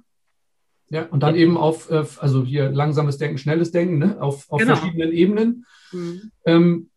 Ja, 0.89 1.07
und 1.07 1.23
dann 1.23 1.35
eben 1.35 1.57
auf, 1.57 1.89
äh, 1.89 2.03
also 2.19 2.43
hier 2.43 2.69
langsames 2.69 3.17
Denken, 3.17 3.37
schnelles 3.37 3.71
Denken, 3.71 3.97
ne? 3.97 4.21
auf, 4.21 4.49
auf 4.51 4.59
genau. 4.59 4.75
verschiedenen 4.75 5.11
Ebenen. 5.11 5.65
Mhm. 5.91 6.31
Ähm, 6.45 6.89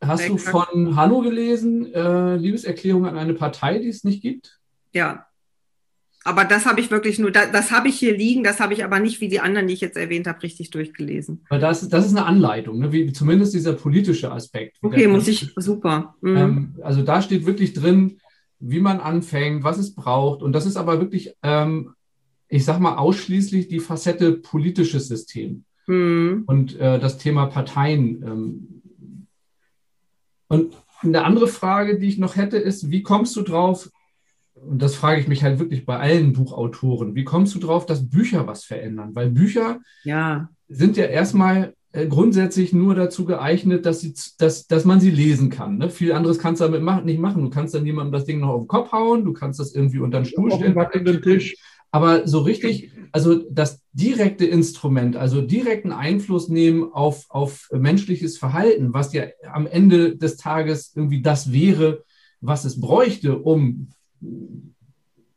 hast 0.00 0.28
du 0.28 0.38
von 0.38 0.96
Hanno 0.96 1.20
gelesen, 1.20 1.92
äh, 1.92 2.36
Liebeserklärung 2.36 3.06
an 3.06 3.18
eine 3.18 3.34
Partei, 3.34 3.78
die 3.78 3.88
es 3.88 4.04
nicht 4.04 4.22
gibt? 4.22 4.60
Ja. 4.94 5.26
Aber 6.26 6.46
das 6.46 6.64
habe 6.64 6.80
ich 6.80 6.90
wirklich 6.90 7.18
nur, 7.18 7.30
das, 7.30 7.52
das 7.52 7.70
habe 7.70 7.88
ich 7.88 7.98
hier 7.98 8.16
liegen, 8.16 8.44
das 8.44 8.58
habe 8.58 8.72
ich 8.72 8.82
aber 8.82 8.98
nicht 8.98 9.20
wie 9.20 9.28
die 9.28 9.40
anderen, 9.40 9.68
die 9.68 9.74
ich 9.74 9.82
jetzt 9.82 9.98
erwähnt 9.98 10.26
habe, 10.26 10.42
richtig 10.42 10.70
durchgelesen. 10.70 11.44
Weil 11.50 11.60
das, 11.60 11.86
das 11.90 12.06
ist 12.06 12.16
eine 12.16 12.24
Anleitung, 12.24 12.78
ne? 12.78 12.92
wie, 12.92 13.12
zumindest 13.12 13.52
dieser 13.52 13.74
politische 13.74 14.32
Aspekt. 14.32 14.78
Okay, 14.80 15.06
muss 15.06 15.28
ich, 15.28 15.52
super. 15.56 16.14
Mhm. 16.22 16.36
Ähm, 16.36 16.74
also 16.82 17.02
da 17.02 17.20
steht 17.20 17.44
wirklich 17.44 17.74
drin, 17.74 18.20
wie 18.58 18.80
man 18.80 19.00
anfängt, 19.00 19.64
was 19.64 19.76
es 19.76 19.94
braucht. 19.94 20.42
Und 20.42 20.54
das 20.54 20.64
ist 20.64 20.78
aber 20.78 20.98
wirklich, 20.98 21.34
ähm, 21.42 21.92
ich 22.48 22.64
sag 22.64 22.80
mal, 22.80 22.96
ausschließlich 22.96 23.68
die 23.68 23.80
Facette 23.80 24.32
politisches 24.32 25.08
System. 25.08 25.64
Mhm. 25.86 26.44
Und 26.46 26.78
äh, 26.80 26.98
das 26.98 27.18
Thema 27.18 27.46
Parteien. 27.46 28.22
Ähm. 28.22 28.82
Und 30.48 30.74
eine 31.02 31.24
andere 31.24 31.48
Frage, 31.48 31.98
die 31.98 32.08
ich 32.08 32.16
noch 32.16 32.36
hätte, 32.36 32.56
ist, 32.56 32.90
wie 32.90 33.02
kommst 33.02 33.36
du 33.36 33.42
drauf, 33.42 33.90
und 34.68 34.82
das 34.82 34.94
frage 34.94 35.20
ich 35.20 35.28
mich 35.28 35.42
halt 35.42 35.58
wirklich 35.58 35.84
bei 35.84 35.98
allen 35.98 36.32
Buchautoren, 36.32 37.14
wie 37.14 37.24
kommst 37.24 37.54
du 37.54 37.58
drauf, 37.58 37.86
dass 37.86 38.08
Bücher 38.08 38.46
was 38.46 38.64
verändern? 38.64 39.14
Weil 39.14 39.30
Bücher 39.30 39.80
ja. 40.04 40.48
sind 40.68 40.96
ja 40.96 41.04
erstmal 41.04 41.74
äh, 41.92 42.06
grundsätzlich 42.08 42.72
nur 42.72 42.94
dazu 42.94 43.24
geeignet, 43.24 43.86
dass, 43.86 44.00
sie, 44.00 44.14
dass, 44.38 44.66
dass 44.66 44.84
man 44.84 45.00
sie 45.00 45.10
lesen 45.10 45.48
kann. 45.48 45.78
Ne? 45.78 45.90
Viel 45.90 46.12
anderes 46.12 46.38
kannst 46.38 46.60
du 46.60 46.68
damit 46.68 47.04
nicht 47.04 47.20
machen. 47.20 47.42
Du 47.42 47.50
kannst 47.50 47.74
dann 47.74 47.86
jemandem 47.86 48.12
das 48.12 48.24
Ding 48.24 48.40
noch 48.40 48.48
auf 48.48 48.62
den 48.62 48.68
Kopf 48.68 48.92
hauen, 48.92 49.24
du 49.24 49.32
kannst 49.32 49.60
das 49.60 49.74
irgendwie 49.74 50.00
unter 50.00 50.20
den 50.20 50.24
Stuhl 50.24 50.50
stellen. 50.50 50.74
Den 51.04 51.22
Tisch. 51.22 51.56
Aber 51.92 52.26
so 52.26 52.40
richtig, 52.40 52.90
also 53.12 53.36
das 53.48 53.80
direkte 53.92 54.44
Instrument, 54.44 55.16
also 55.16 55.40
direkten 55.40 55.92
Einfluss 55.92 56.48
nehmen 56.48 56.92
auf, 56.92 57.26
auf 57.28 57.68
menschliches 57.72 58.38
Verhalten, 58.38 58.92
was 58.92 59.12
ja 59.12 59.26
am 59.52 59.68
Ende 59.68 60.16
des 60.16 60.36
Tages 60.36 60.92
irgendwie 60.96 61.22
das 61.22 61.52
wäre, 61.52 62.02
was 62.40 62.64
es 62.64 62.80
bräuchte, 62.80 63.38
um, 63.38 63.90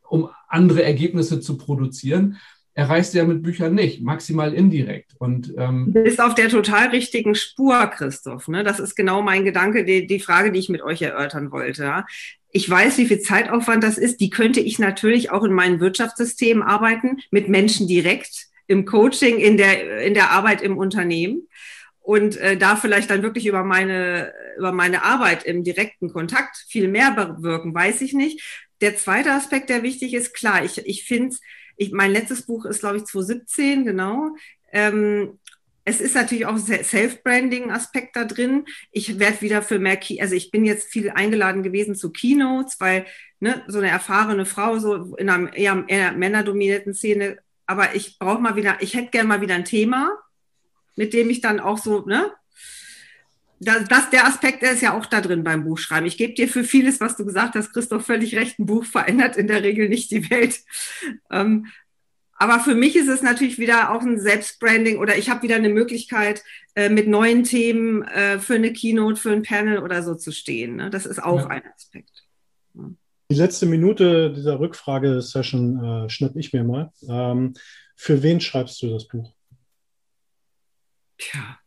um 0.10 0.30
andere 0.48 0.84
Ergebnisse 0.84 1.40
zu 1.40 1.58
produzieren, 1.58 2.38
erreichst 2.78 3.14
du 3.14 3.18
ja 3.18 3.26
mit 3.26 3.42
Büchern 3.42 3.74
nicht, 3.74 4.04
maximal 4.04 4.54
indirekt. 4.54 5.16
Und, 5.18 5.52
ähm, 5.58 5.92
du 5.94 6.04
bist 6.04 6.22
auf 6.22 6.36
der 6.36 6.50
total 6.50 6.90
richtigen 6.90 7.34
Spur, 7.34 7.88
Christoph. 7.88 8.48
Ne? 8.48 8.64
Das 8.64 8.80
ist 8.80 8.96
genau 8.96 9.24
mein 9.24 9.44
Gedanke, 9.44 9.84
die, 9.84 10.06
die 10.06 10.20
Frage, 10.20 10.52
die 10.52 10.60
ich 10.60 10.70
mit 10.70 10.84
euch 10.84 11.02
erörtern 11.02 11.52
wollte. 11.52 11.84
Ja? 11.84 12.06
Ich 12.52 12.70
weiß, 12.70 13.00
wie 13.00 13.08
viel 13.08 13.20
Zeitaufwand 13.20 13.84
das 13.84 13.98
ist. 13.98 14.22
Die 14.22 14.30
könnte 14.30 14.60
ich 14.60 14.78
natürlich 14.78 15.32
auch 15.32 15.44
in 15.44 15.54
meinem 15.54 15.80
Wirtschaftssystem 15.80 16.62
arbeiten, 16.62 17.18
mit 17.32 17.50
Menschen 17.50 17.88
direkt, 17.88 18.46
im 18.68 18.86
Coaching, 18.86 19.40
in 19.40 19.58
der, 19.58 20.02
in 20.02 20.14
der 20.14 20.32
Arbeit 20.32 20.62
im 20.62 20.78
Unternehmen. 20.78 21.48
Und 22.00 22.38
äh, 22.38 22.58
da 22.58 22.76
vielleicht 22.76 23.10
dann 23.10 23.24
wirklich 23.24 23.48
über 23.48 23.64
meine, 23.64 24.32
über 24.58 24.72
meine 24.72 25.04
Arbeit 25.04 25.44
im 25.44 25.64
direkten 25.64 26.14
Kontakt 26.14 26.58
viel 26.68 26.88
mehr 26.88 27.12
bewirken, 27.12 27.74
weiß 27.74 28.02
ich 28.02 28.14
nicht. 28.14 28.67
Der 28.82 28.96
zweite 28.96 29.32
Aspekt, 29.32 29.70
der 29.70 29.84
wichtig 29.84 30.14
ist, 30.14 30.34
klar, 30.34 30.64
ich, 30.64 30.78
ich 30.86 31.06
finde 31.06 31.36
ich, 31.78 31.92
mein 31.92 32.12
letztes 32.12 32.46
Buch 32.46 32.66
ist, 32.66 32.80
glaube 32.80 32.98
ich, 32.98 33.06
2017, 33.06 33.86
genau. 33.86 34.36
Ähm, 34.72 35.40
es 35.86 36.02
ist 36.02 36.16
natürlich 36.16 36.46
auch 36.46 36.58
Self-Branding-Aspekt 36.58 38.16
da 38.18 38.26
drin. 38.26 38.66
Ich 38.92 39.20
werde 39.20 39.42
wieder 39.42 39.62
für 39.62 39.80
mehr, 39.80 39.96
Key 39.96 40.20
also 40.20 40.36
ich 40.36 40.52
bin 40.52 40.66
jetzt 40.66 40.92
viel 40.92 41.12
eingeladen 41.12 41.64
gewesen 41.64 41.96
zu 41.96 42.12
Keynotes, 42.12 42.76
weil 42.80 43.06
ne, 43.40 43.64
so 43.68 43.78
eine 43.78 43.90
erfahrene 43.90 44.46
Frau 44.46 44.80
so 44.80 45.16
in 45.16 45.30
einer 45.30 45.56
eher, 45.56 45.86
eher 45.88 46.12
männerdominierten 46.12 46.94
Szene, 46.94 47.38
aber 47.68 47.96
ich 47.96 48.20
brauche 48.20 48.42
mal 48.42 48.58
wieder, 48.58 48.82
ich 48.82 48.96
hätte 48.96 49.12
gerne 49.12 49.30
mal 49.30 49.42
wieder 49.42 49.56
ein 49.56 49.66
Thema, 49.66 50.12
mit 50.98 51.14
dem 51.14 51.30
ich 51.30 51.40
dann 51.40 51.60
auch 51.60 51.78
so, 51.78 52.06
ne, 52.06 52.34
das, 53.60 53.88
das, 53.88 54.10
der 54.10 54.26
Aspekt 54.26 54.62
der 54.62 54.72
ist 54.72 54.82
ja 54.82 54.98
auch 54.98 55.06
da 55.06 55.22
drin 55.22 55.44
beim 55.44 55.64
Buchschreiben. 55.64 56.08
Ich 56.08 56.18
gebe 56.18 56.34
dir 56.34 56.48
für 56.48 56.64
vieles, 56.64 57.00
was 57.00 57.18
du 57.18 57.26
gesagt 57.26 57.56
hast, 57.56 57.74
Christoph, 57.74 58.06
völlig 58.06 58.36
recht. 58.36 58.60
Ein 58.60 58.66
Buch 58.66 58.86
verändert 58.86 59.36
in 59.36 59.48
der 59.48 59.64
Regel 59.64 59.90
nicht 59.90 60.12
die 60.12 60.30
Welt. 60.30 60.60
Ähm, 61.32 61.68
aber 62.40 62.60
für 62.60 62.76
mich 62.76 62.96
ist 62.96 63.08
es 63.08 63.24
natürlich 63.24 63.58
wieder 63.58 63.92
auch 63.92 64.02
ein 64.02 64.20
Selbstbranding 64.20 65.00
oder 65.00 65.18
ich 65.18 65.30
habe 65.30 65.42
wieder 65.42 65.56
eine 65.56 65.70
Möglichkeit, 65.70 66.44
äh, 66.76 66.90
mit 66.90 67.08
neuen 67.08 67.44
Themen 67.44 68.04
äh, 68.04 68.38
für 68.38 68.56
eine 68.56 68.74
Keynote, 68.74 69.20
für 69.20 69.32
ein 69.32 69.42
Panel 69.42 69.80
oder 69.80 70.04
so 70.04 70.14
zu 70.14 70.32
stehen. 70.32 70.76
Ne? 70.76 70.92
Das 70.92 71.08
ist 71.08 71.22
auch 71.22 71.42
ja. 71.42 71.48
ein 71.48 71.64
Aspekt. 71.76 72.28
Ja. 72.76 72.92
Die 73.32 73.36
letzte 73.36 73.66
Minute 73.66 74.32
dieser 74.32 74.60
Rückfragesession 74.60 75.84
äh, 76.06 76.10
schnapp 76.10 76.36
ich 76.36 76.54
mir 76.54 76.64
mal. 76.64 76.92
Ähm, 77.10 77.56
für 77.96 78.22
wen 78.22 78.40
schreibst 78.40 78.82
du 78.84 78.92
das 78.92 79.08
Buch? 79.08 79.34
Tja, 81.18 81.58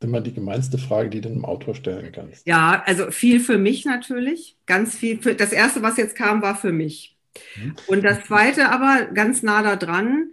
immer 0.00 0.20
die 0.20 0.34
gemeinste 0.34 0.78
Frage, 0.78 1.10
die 1.10 1.20
du 1.20 1.28
einem 1.28 1.44
Autor 1.44 1.74
stellen 1.74 2.12
kannst. 2.12 2.46
Ja, 2.46 2.82
also 2.86 3.10
viel 3.10 3.40
für 3.40 3.58
mich 3.58 3.84
natürlich. 3.84 4.56
Ganz 4.66 4.96
viel. 4.96 5.20
Für, 5.22 5.34
das 5.34 5.52
erste, 5.52 5.82
was 5.82 5.96
jetzt 5.96 6.16
kam, 6.16 6.42
war 6.42 6.56
für 6.56 6.72
mich. 6.72 7.16
Mhm. 7.56 7.76
Und 7.86 8.04
das 8.04 8.24
zweite 8.24 8.70
aber 8.70 9.06
ganz 9.06 9.42
nah 9.42 9.62
da 9.62 9.76
dran. 9.76 10.32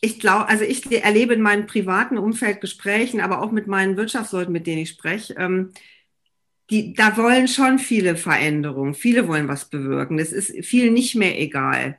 Ich 0.00 0.18
glaube, 0.18 0.48
also 0.48 0.64
ich 0.64 0.90
erlebe 0.90 1.34
in 1.34 1.42
meinem 1.42 1.66
privaten 1.66 2.18
Umfeld 2.18 2.60
Gesprächen, 2.60 3.20
aber 3.20 3.42
auch 3.42 3.52
mit 3.52 3.66
meinen 3.66 3.96
Wirtschaftsleuten, 3.96 4.52
mit 4.52 4.66
denen 4.66 4.82
ich 4.82 4.90
spreche, 4.90 5.34
ähm, 5.34 5.72
die, 6.70 6.94
da 6.94 7.16
wollen 7.16 7.48
schon 7.48 7.78
viele 7.78 8.16
Veränderungen. 8.16 8.94
Viele 8.94 9.28
wollen 9.28 9.48
was 9.48 9.68
bewirken. 9.68 10.18
Es 10.18 10.32
ist 10.32 10.64
viel 10.64 10.90
nicht 10.90 11.16
mehr 11.16 11.38
egal 11.38 11.98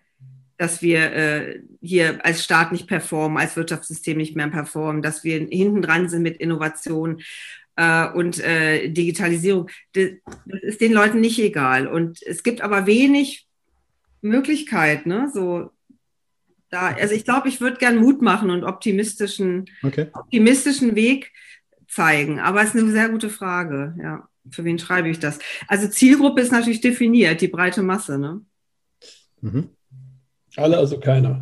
dass 0.62 0.84
wir 0.84 1.12
äh, 1.12 1.60
hier 1.82 2.24
als 2.24 2.44
Staat 2.44 2.72
nicht 2.72 2.86
performen, 2.86 3.40
als 3.40 3.56
Wirtschaftssystem 3.56 4.16
nicht 4.16 4.36
mehr 4.36 4.48
performen, 4.48 5.02
dass 5.02 5.24
wir 5.24 5.40
hinten 5.40 5.82
dran 5.82 6.08
sind 6.08 6.22
mit 6.22 6.38
Innovation 6.38 7.24
äh, 7.78 8.08
und 8.08 8.40
äh, 8.42 8.88
Digitalisierung. 8.90 9.72
Das, 9.94 10.12
das, 10.46 10.62
ist 10.62 10.82
den 10.82 10.94
Leuten 10.94 11.20
nicht 11.20 11.40
egal. 11.40 11.88
Und 11.88 12.22
es 12.22 12.44
gibt 12.44 12.62
aber 12.62 12.86
wenig 12.86 13.48
Möglichkeit, 14.22 15.08
ne? 15.08 15.32
So 15.34 15.72
da, 16.70 16.94
also 16.94 17.16
ich 17.16 17.26
glaube, 17.26 17.50
ich 17.50 17.60
würde 17.60 17.78
gern 17.78 17.98
Mut 17.98 18.22
machen 18.22 18.52
und 18.52 18.64
optimistischen, 18.64 19.66
okay. 19.82 20.10
optimistischen 20.14 20.94
Weg 20.94 21.32
zeigen. 21.88 22.40
Aber 22.40 22.62
es 22.62 22.76
ist 22.76 22.80
eine 22.80 22.92
sehr 22.92 23.10
gute 23.10 23.32
Frage, 23.32 23.96
ja. 24.00 24.28
Für 24.52 24.64
wen 24.64 24.78
schreibe 24.78 25.10
ich 25.10 25.18
das? 25.18 25.40
Also 25.68 25.88
Zielgruppe 25.88 26.42
ist 26.42 26.52
natürlich 26.52 26.82
definiert, 26.82 27.42
die 27.42 27.48
breite 27.48 27.82
Masse, 27.82 28.20
ne? 28.20 28.42
Mhm. 29.42 29.72
Alle, 30.56 30.78
also 30.78 31.00
keiner. 31.00 31.42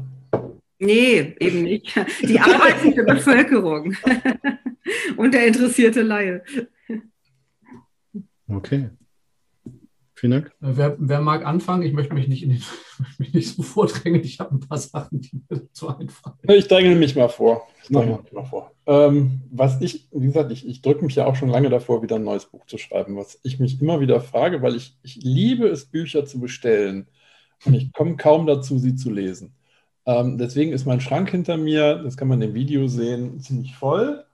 Nee, 0.79 1.35
eben 1.39 1.63
nicht. 1.63 1.93
Die 2.21 2.39
arbeitende 2.39 3.03
Bevölkerung 3.03 3.95
und 5.17 5.33
der 5.33 5.47
interessierte 5.47 6.01
Laie. 6.01 6.41
Okay. 8.47 8.89
Vielen 10.19 10.31
Dank. 10.31 10.51
Wer, 10.59 10.97
wer, 10.99 11.21
mag 11.21 11.45
anfangen? 11.45 11.83
Ich 11.83 11.93
möchte 11.93 12.13
mich 12.13 12.27
nicht, 12.27 12.43
den, 12.43 12.61
mich 13.19 13.33
nicht 13.33 13.55
so 13.55 13.63
vordrängen. 13.63 14.21
Ich 14.21 14.39
habe 14.39 14.55
ein 14.55 14.59
paar 14.59 14.77
Sachen, 14.77 15.21
die 15.21 15.41
mir 15.49 15.71
zu 15.71 15.87
einfallen. 15.87 16.37
Ich 16.43 16.67
dränge 16.67 16.95
mich 16.95 17.15
mal 17.15 17.29
vor. 17.29 17.67
Ich 17.83 17.89
dränge 17.89 18.19
mich 18.21 18.31
mal 18.33 18.43
vor. 18.43 18.71
Ähm, 18.85 19.41
was 19.49 19.79
ich, 19.81 20.07
wie 20.11 20.27
gesagt, 20.27 20.51
ich, 20.51 20.67
ich 20.67 20.81
drücke 20.81 21.05
mich 21.05 21.15
ja 21.15 21.25
auch 21.25 21.35
schon 21.35 21.49
lange 21.49 21.69
davor, 21.69 22.01
wieder 22.03 22.17
ein 22.17 22.25
neues 22.25 22.45
Buch 22.45 22.65
zu 22.65 22.77
schreiben. 22.77 23.15
Was 23.15 23.39
ich 23.43 23.59
mich 23.59 23.81
immer 23.81 24.01
wieder 24.01 24.19
frage, 24.19 24.61
weil 24.61 24.75
ich, 24.75 24.97
ich 25.03 25.17
liebe 25.21 25.67
es, 25.67 25.85
Bücher 25.85 26.25
zu 26.25 26.39
bestellen 26.39 27.07
ich 27.65 27.91
komme 27.93 28.17
kaum 28.17 28.45
dazu, 28.47 28.77
sie 28.79 28.95
zu 28.95 29.09
lesen. 29.09 29.53
Ähm, 30.05 30.37
deswegen 30.37 30.71
ist 30.71 30.85
mein 30.85 31.01
Schrank 31.01 31.29
hinter 31.31 31.57
mir, 31.57 31.95
das 32.03 32.17
kann 32.17 32.27
man 32.27 32.41
im 32.41 32.53
Video 32.53 32.87
sehen, 32.87 33.39
ziemlich 33.41 33.75
voll. 33.75 34.25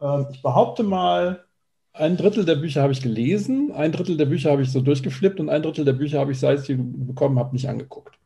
Ähm, 0.00 0.26
ich 0.32 0.42
behaupte 0.42 0.82
mal, 0.82 1.44
ein 1.92 2.16
Drittel 2.16 2.44
der 2.44 2.56
Bücher 2.56 2.82
habe 2.82 2.92
ich 2.92 3.02
gelesen, 3.02 3.72
ein 3.72 3.92
Drittel 3.92 4.16
der 4.16 4.26
Bücher 4.26 4.52
habe 4.52 4.62
ich 4.62 4.72
so 4.72 4.80
durchgeflippt 4.80 5.40
und 5.40 5.48
ein 5.48 5.62
Drittel 5.62 5.84
der 5.84 5.92
Bücher 5.92 6.20
habe 6.20 6.32
ich, 6.32 6.40
seit 6.40 6.60
ich 6.60 6.66
sie 6.66 6.76
bekommen 6.76 7.38
habe, 7.38 7.52
nicht 7.54 7.68
angeguckt. 7.68 8.18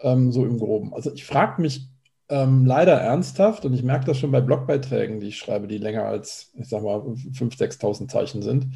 Ähm, 0.00 0.32
so 0.32 0.44
im 0.44 0.58
Groben. 0.58 0.94
Also 0.94 1.12
ich 1.12 1.24
frage 1.24 1.60
mich 1.60 1.88
ähm, 2.28 2.66
leider 2.66 2.94
ernsthaft 2.94 3.64
und 3.64 3.74
ich 3.74 3.82
merke 3.82 4.06
das 4.06 4.18
schon 4.18 4.30
bei 4.30 4.40
Blogbeiträgen, 4.40 5.20
die 5.20 5.28
ich 5.28 5.38
schreibe, 5.38 5.66
die 5.66 5.78
länger 5.78 6.04
als, 6.04 6.52
ich 6.54 6.68
sag 6.68 6.82
mal, 6.82 6.98
5.000, 6.98 7.58
6.000 7.58 8.08
Zeichen 8.08 8.42
sind. 8.42 8.68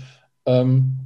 Ähm, 0.47 0.99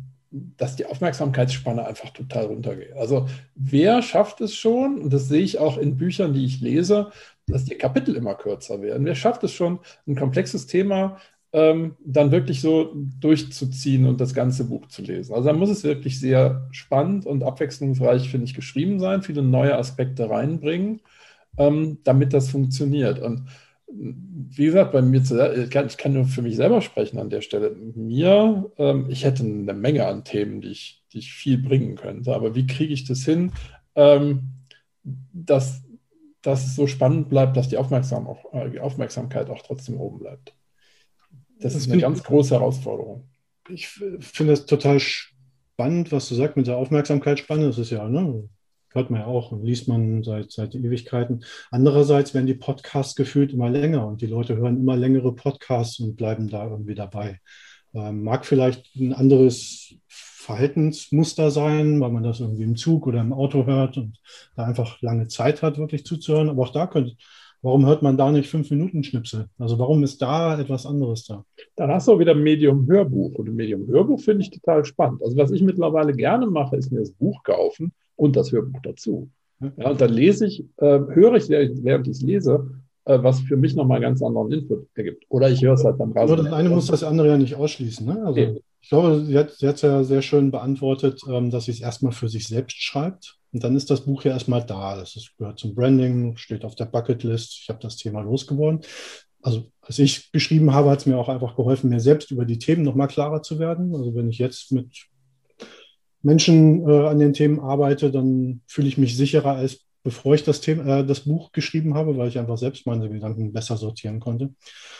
dass 0.57 0.76
die 0.76 0.87
Aufmerksamkeitsspanne 0.87 1.87
einfach 1.87 2.11
total 2.11 2.47
runtergeht. 2.47 2.93
Also 2.95 3.26
wer 3.55 4.02
schafft 4.02 4.40
es 4.40 4.55
schon, 4.55 5.00
und 5.00 5.12
das 5.12 5.28
sehe 5.28 5.43
ich 5.43 5.59
auch 5.59 5.78
in 5.78 5.97
Büchern, 5.97 6.33
die 6.33 6.45
ich 6.45 6.61
lese, 6.61 7.11
dass 7.47 7.64
die 7.64 7.76
Kapitel 7.76 8.16
immer 8.16 8.35
kürzer 8.35 8.83
werden. 8.83 9.05
Wer 9.05 9.14
schafft 9.14 9.45
es 9.45 9.52
schon, 9.52 9.78
ein 10.07 10.16
komplexes 10.16 10.66
Thema 10.66 11.19
ähm, 11.52 11.97
dann 12.05 12.33
wirklich 12.33 12.61
so 12.61 12.93
durchzuziehen 13.21 14.07
und 14.07 14.21
das 14.21 14.35
ganze 14.35 14.64
Buch 14.64 14.88
zu 14.88 15.02
lesen? 15.02 15.35
Also 15.35 15.49
da 15.49 15.52
muss 15.52 15.71
es 15.71 15.85
wirklich 15.85 16.19
sehr 16.21 16.69
spannend 16.73 17.26
und 17.26 17.45
abwechslungsreich, 17.45 18.28
finde 18.28 18.47
ich, 18.47 18.55
geschrieben 18.55 18.99
sein, 18.99 19.23
viele 19.23 19.43
neue 19.43 19.76
Aspekte 19.76 20.28
reinbringen, 20.28 21.00
ähm, 21.59 21.99
damit 22.05 22.33
das 22.33 22.50
funktioniert. 22.50 23.21
Und 23.21 23.45
wie 23.99 24.67
gesagt, 24.67 24.93
bei 24.93 25.03
mir, 25.03 25.21
ich 25.21 25.71
kann, 25.71 25.87
ich 25.87 25.97
kann 25.97 26.12
nur 26.12 26.25
für 26.25 26.43
mich 26.43 26.57
selber 26.57 26.81
sprechen 26.81 27.19
an 27.19 27.31
der 27.31 27.41
Stelle. 27.41 27.75
Mir, 27.75 28.71
ähm, 28.79 29.07
ich 29.09 29.25
hätte 29.25 29.43
eine 29.43 29.75
Menge 29.75 30.07
an 30.07 30.25
Themen, 30.25 30.61
die 30.61 30.71
ich, 30.71 31.05
die 31.12 31.19
ich 31.19 31.33
viel 31.33 31.59
bringen 31.59 31.97
könnte. 31.97 32.35
Aber 32.35 32.55
wie 32.55 32.67
kriege 32.67 32.93
ich 32.93 33.05
das 33.05 33.25
hin, 33.25 33.53
ähm, 33.95 34.53
dass, 35.03 35.83
dass 36.43 36.67
es 36.67 36.76
so 36.76 36.87
spannend 36.87 37.29
bleibt, 37.29 37.57
dass 37.57 37.69
die, 37.69 37.79
Aufmerksam 37.79 38.26
auch, 38.26 38.53
äh, 38.53 38.79
Aufmerksamkeit 38.79 39.50
auch 39.50 39.62
trotzdem 39.62 39.99
oben 39.99 40.19
bleibt? 40.19 40.55
Das, 41.59 41.73
das 41.73 41.83
ist 41.83 41.91
eine 41.91 42.03
ganz 42.03 42.23
große 42.23 42.55
Herausforderung. 42.55 43.29
Ich 43.69 43.88
finde 43.88 44.53
es 44.53 44.67
total 44.67 45.00
spannend, 45.00 46.12
was 46.12 46.29
du 46.29 46.35
sagst 46.35 46.57
mit 46.57 46.67
der 46.67 46.76
Aufmerksamkeitsspanne. 46.76 47.67
Das 47.67 47.79
ist 47.79 47.91
ja, 47.91 48.07
ne, 48.09 48.49
hört 48.97 49.11
man 49.11 49.21
ja 49.21 49.26
auch 49.26 49.53
und 49.53 49.65
liest 49.65 49.87
man 49.87 50.25
seit, 50.25 50.50
seit 50.50 50.75
Ewigkeiten. 50.75 51.45
Andererseits 51.71 52.35
werden 52.35 52.47
die 52.47 52.55
Podcasts 52.55 53.15
gefühlt 53.15 53.53
immer 53.53 53.71
länger 53.71 54.07
und 54.07 54.21
die 54.21 54.26
Leute 54.26 54.57
hören 54.57 54.79
immer 54.79 54.97
längere 54.97 55.35
Podcasts 55.35 56.00
und 56.00 56.17
bleiben 56.17 56.49
da 56.49 56.69
irgendwie 56.69 56.95
dabei. 56.95 57.41
Ähm, 57.95 58.25
mag 58.25 58.45
vielleicht 58.45 58.95
ein 58.97 59.12
anderes 59.12 59.95
Verhaltensmuster 60.09 61.50
sein, 61.50 62.00
weil 62.00 62.11
man 62.11 62.23
das 62.23 62.41
irgendwie 62.41 62.62
im 62.62 62.76
Zug 62.76 63.07
oder 63.07 63.21
im 63.21 63.33
Auto 63.33 63.67
hört 63.67 63.97
und 63.97 64.19
da 64.55 64.65
einfach 64.65 65.00
lange 65.03 65.29
Zeit 65.29 65.62
hat, 65.62 65.79
wirklich 65.79 66.05
zuzuhören. 66.05 66.49
Aber 66.49 66.62
auch 66.62 66.73
da 66.73 66.87
könnte, 66.87 67.17
warum 67.62 67.85
hört 67.87 68.03
man 68.03 68.17
da 68.17 68.31
nicht 68.31 68.49
fünf 68.49 68.71
Minuten 68.71 69.03
Schnipsel? 69.03 69.49
Also 69.59 69.79
warum 69.79 70.05
ist 70.05 70.23
da 70.23 70.59
etwas 70.59 70.87
anderes 70.87 71.25
da? 71.25 71.45
Dann 71.75 71.91
hast 71.91 72.07
du 72.07 72.12
auch 72.12 72.19
wieder 72.19 72.35
Medium 72.35 72.87
Hörbuch. 72.87 73.35
Und 73.35 73.55
Medium 73.55 73.88
Hörbuch 73.88 74.21
finde 74.21 74.43
ich 74.43 74.50
total 74.50 74.85
spannend. 74.85 75.23
Also 75.23 75.37
was 75.37 75.50
ich 75.50 75.62
mittlerweile 75.62 76.12
gerne 76.12 76.47
mache, 76.47 76.76
ist 76.76 76.93
mir 76.93 77.00
das 77.00 77.12
Buch 77.12 77.43
kaufen 77.43 77.93
und 78.16 78.37
das 78.37 78.52
Hörbuch 78.52 78.80
dazu. 78.82 79.30
Ja, 79.61 79.90
und 79.90 80.00
dann 80.00 80.12
lese 80.12 80.46
ich, 80.46 80.64
äh, 80.78 80.99
höre 80.99 81.35
ich, 81.35 81.49
während 81.49 82.06
ich 82.08 82.16
es 82.16 82.23
lese, 82.23 82.68
äh, 83.06 83.23
was 83.23 83.40
für 83.40 83.56
mich 83.56 83.75
nochmal 83.75 84.00
ganz 84.00 84.23
anderen 84.23 84.52
Input 84.52 84.87
ergibt. 84.94 85.25
Oder 85.28 85.49
ich 85.50 85.62
höre 85.62 85.75
es 85.75 85.85
halt 85.85 85.96
beim 85.99 86.12
Rasen. 86.12 86.37
Nur 86.37 86.44
das 86.44 86.52
eine 86.52 86.68
muss 86.68 86.87
das 86.87 87.02
andere 87.02 87.28
ja 87.28 87.38
nicht 87.38 87.54
ausschließen. 87.54 88.06
Ne? 88.06 88.23
Also, 88.26 88.61
Ich 88.80 88.88
glaube, 88.88 89.25
sie 89.25 89.38
hat 89.38 89.50
es 89.62 89.82
ja 89.82 90.04
sehr 90.04 90.23
schön 90.23 90.50
beantwortet, 90.50 91.23
ähm, 91.28 91.50
dass 91.50 91.64
sie 91.64 91.70
es 91.70 91.80
erstmal 91.80 92.12
für 92.12 92.28
sich 92.28 92.46
selbst 92.46 92.82
schreibt. 92.82 93.38
Und 93.52 93.64
dann 93.64 93.76
ist 93.76 93.90
das 93.90 94.02
Buch 94.02 94.25
ja 94.25 94.32
erstmal 94.32 94.64
da. 94.64 94.96
Das 94.96 95.16
ist, 95.16 95.32
gehört 95.38 95.58
zum 95.58 95.75
Branding, 95.75 96.37
steht 96.37 96.64
auf 96.64 96.75
der 96.75 96.85
Bucketlist. 96.85 97.61
Ich 97.62 97.68
habe 97.68 97.78
das 97.80 97.96
Thema 97.96 98.20
losgeworden. 98.20 98.80
Also, 99.40 99.64
als 99.80 99.99
ich 99.99 100.30
geschrieben 100.32 100.75
habe, 100.75 100.90
hat 100.90 100.99
es 100.99 101.06
mir 101.06 101.16
auch 101.16 101.28
einfach 101.28 101.56
geholfen, 101.56 101.88
mir 101.88 102.00
selbst 102.00 102.30
über 102.32 102.44
die 102.44 102.58
Themen 102.58 102.82
nochmal 102.82 103.08
klarer 103.08 103.42
zu 103.42 103.58
werden. 103.58 103.94
Also, 103.94 104.14
wenn 104.14 104.28
ich 104.28 104.38
jetzt 104.38 104.73
mit 104.73 105.06
Menschen 106.26 106.87
äh, 106.88 107.06
an 107.06 107.21
den 107.21 107.33
Themen 107.33 107.61
arbeite, 107.61 108.11
dann 108.11 108.61
fühle 108.66 108.88
ich 108.88 108.99
mich 108.99 109.16
sicherer, 109.16 109.54
als 109.54 109.78
bevor 110.02 110.35
ich 110.35 110.42
das, 110.42 110.61
Thema, 110.61 110.99
äh, 110.99 111.06
das 111.06 111.21
Buch 111.21 111.52
geschrieben 111.52 111.95
habe, 111.95 112.16
weil 112.16 112.28
ich 112.28 112.38
einfach 112.38 112.59
selbst 112.59 112.85
meine 112.85 113.09
Gedanken 113.09 113.52
besser 113.52 113.76
sortieren 113.76 114.18
konnte. 114.18 114.47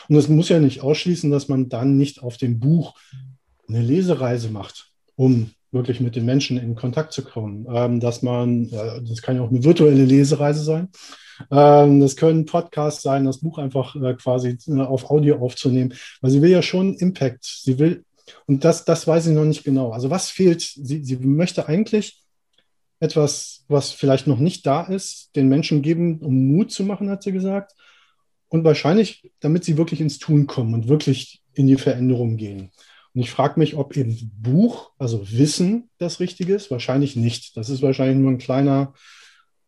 Und 0.09 0.15
das 0.15 0.29
muss 0.29 0.49
ja 0.49 0.61
nicht 0.61 0.83
ausschließen, 0.83 1.31
dass 1.31 1.49
man 1.49 1.69
dann 1.69 1.97
nicht 1.97 2.23
auf 2.23 2.37
dem 2.37 2.61
Buch 2.61 2.95
eine 3.69 3.83
Lesereise 3.83 4.51
macht, 4.51 4.93
um 5.17 5.51
wirklich 5.73 6.01
mit 6.01 6.15
den 6.15 6.25
Menschen 6.25 6.59
in 6.59 6.77
Kontakt 6.77 7.13
zu 7.13 7.23
kommen. 7.23 7.67
Ähm, 7.73 7.99
dass 7.99 8.23
man, 8.23 8.69
äh, 8.71 9.03
das 9.03 9.21
kann 9.21 9.35
ja 9.35 9.43
auch 9.43 9.51
eine 9.51 9.65
virtuelle 9.65 10.05
Lesereise 10.05 10.63
sein. 10.63 10.89
Ähm, 11.51 12.01
das 12.01 12.15
können 12.15 12.47
Podcasts 12.47 13.03
sein, 13.03 13.25
das 13.25 13.39
Buch 13.39 13.59
einfach 13.59 13.97
äh, 13.97 14.15
quasi 14.15 14.57
äh, 14.69 14.81
auf 14.81 15.11
Audio 15.11 15.37
aufzunehmen. 15.39 15.93
Weil 16.21 16.31
sie 16.31 16.41
will 16.41 16.51
ja 16.51 16.63
schon 16.63 16.95
Impact. 16.95 17.45
Sie 17.45 17.79
will, 17.81 18.05
und 18.47 18.65
das, 18.65 18.85
das 18.85 19.07
weiß 19.07 19.27
ich 19.27 19.35
noch 19.35 19.45
nicht 19.45 19.65
genau. 19.65 19.91
Also 19.91 20.11
was 20.11 20.31
fehlt? 20.31 20.61
Sie, 20.61 21.03
sie 21.03 21.17
möchte 21.17 21.69
eigentlich 21.69 22.23
etwas, 23.01 23.65
was 23.69 23.93
vielleicht 23.93 24.27
noch 24.27 24.39
nicht 24.39 24.67
da 24.67 24.83
ist, 24.83 25.35
den 25.37 25.49
Menschen 25.49 25.83
geben, 25.83 26.21
um 26.21 26.49
Mut 26.49 26.71
zu 26.71 26.85
machen, 26.85 27.11
hat 27.11 27.23
sie 27.23 27.33
gesagt. 27.33 27.73
Und 28.49 28.65
wahrscheinlich, 28.65 29.31
damit 29.41 29.65
sie 29.65 29.77
wirklich 29.77 30.01
ins 30.01 30.19
Tun 30.19 30.47
kommen 30.47 30.73
und 30.73 30.89
wirklich 30.89 31.43
in 31.53 31.67
die 31.67 31.77
Veränderung 31.77 32.37
gehen. 32.37 32.71
Und 33.13 33.21
ich 33.21 33.31
frage 33.31 33.59
mich, 33.59 33.77
ob 33.77 33.97
eben 33.97 34.31
Buch, 34.41 34.93
also 34.99 35.31
Wissen, 35.33 35.91
das 35.99 36.21
Richtige 36.21 36.55
ist. 36.55 36.71
Wahrscheinlich 36.71 37.17
nicht. 37.17 37.57
Das 37.57 37.69
ist 37.69 37.83
wahrscheinlich 37.83 38.19
nur 38.19 38.31
ein 38.31 38.39
kleiner 38.39 38.95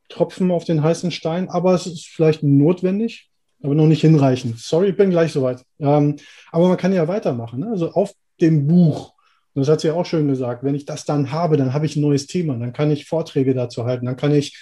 Tropfen 0.09 0.51
auf 0.51 0.65
den 0.65 0.83
heißen 0.83 1.11
Stein, 1.11 1.49
aber 1.49 1.75
es 1.75 1.87
ist 1.87 2.07
vielleicht 2.07 2.43
notwendig, 2.43 3.28
aber 3.63 3.75
noch 3.75 3.87
nicht 3.87 4.01
hinreichend. 4.01 4.59
Sorry, 4.59 4.91
ich 4.91 4.97
bin 4.97 5.11
gleich 5.11 5.33
soweit. 5.33 5.65
Ähm, 5.79 6.17
aber 6.53 6.69
man 6.69 6.77
kann 6.77 6.93
ja 6.93 7.09
weitermachen. 7.09 7.61
Ne? 7.61 7.69
Also 7.71 7.91
auf 7.91 8.13
dem 8.41 8.67
Buch, 8.67 9.15
das 9.55 9.69
hat 9.69 9.81
sie 9.81 9.89
ja 9.89 9.95
auch 9.95 10.07
schön 10.07 10.29
gesagt, 10.29 10.63
wenn 10.63 10.75
ich 10.75 10.85
das 10.85 11.05
dann 11.05 11.33
habe, 11.33 11.57
dann 11.57 11.73
habe 11.73 11.87
ich 11.87 11.97
ein 11.97 12.03
neues 12.03 12.27
Thema, 12.27 12.57
dann 12.57 12.73
kann 12.73 12.91
ich 12.91 13.07
Vorträge 13.07 13.55
dazu 13.55 13.85
halten, 13.85 14.07
dann 14.07 14.17
kann 14.17 14.33
ich 14.33 14.57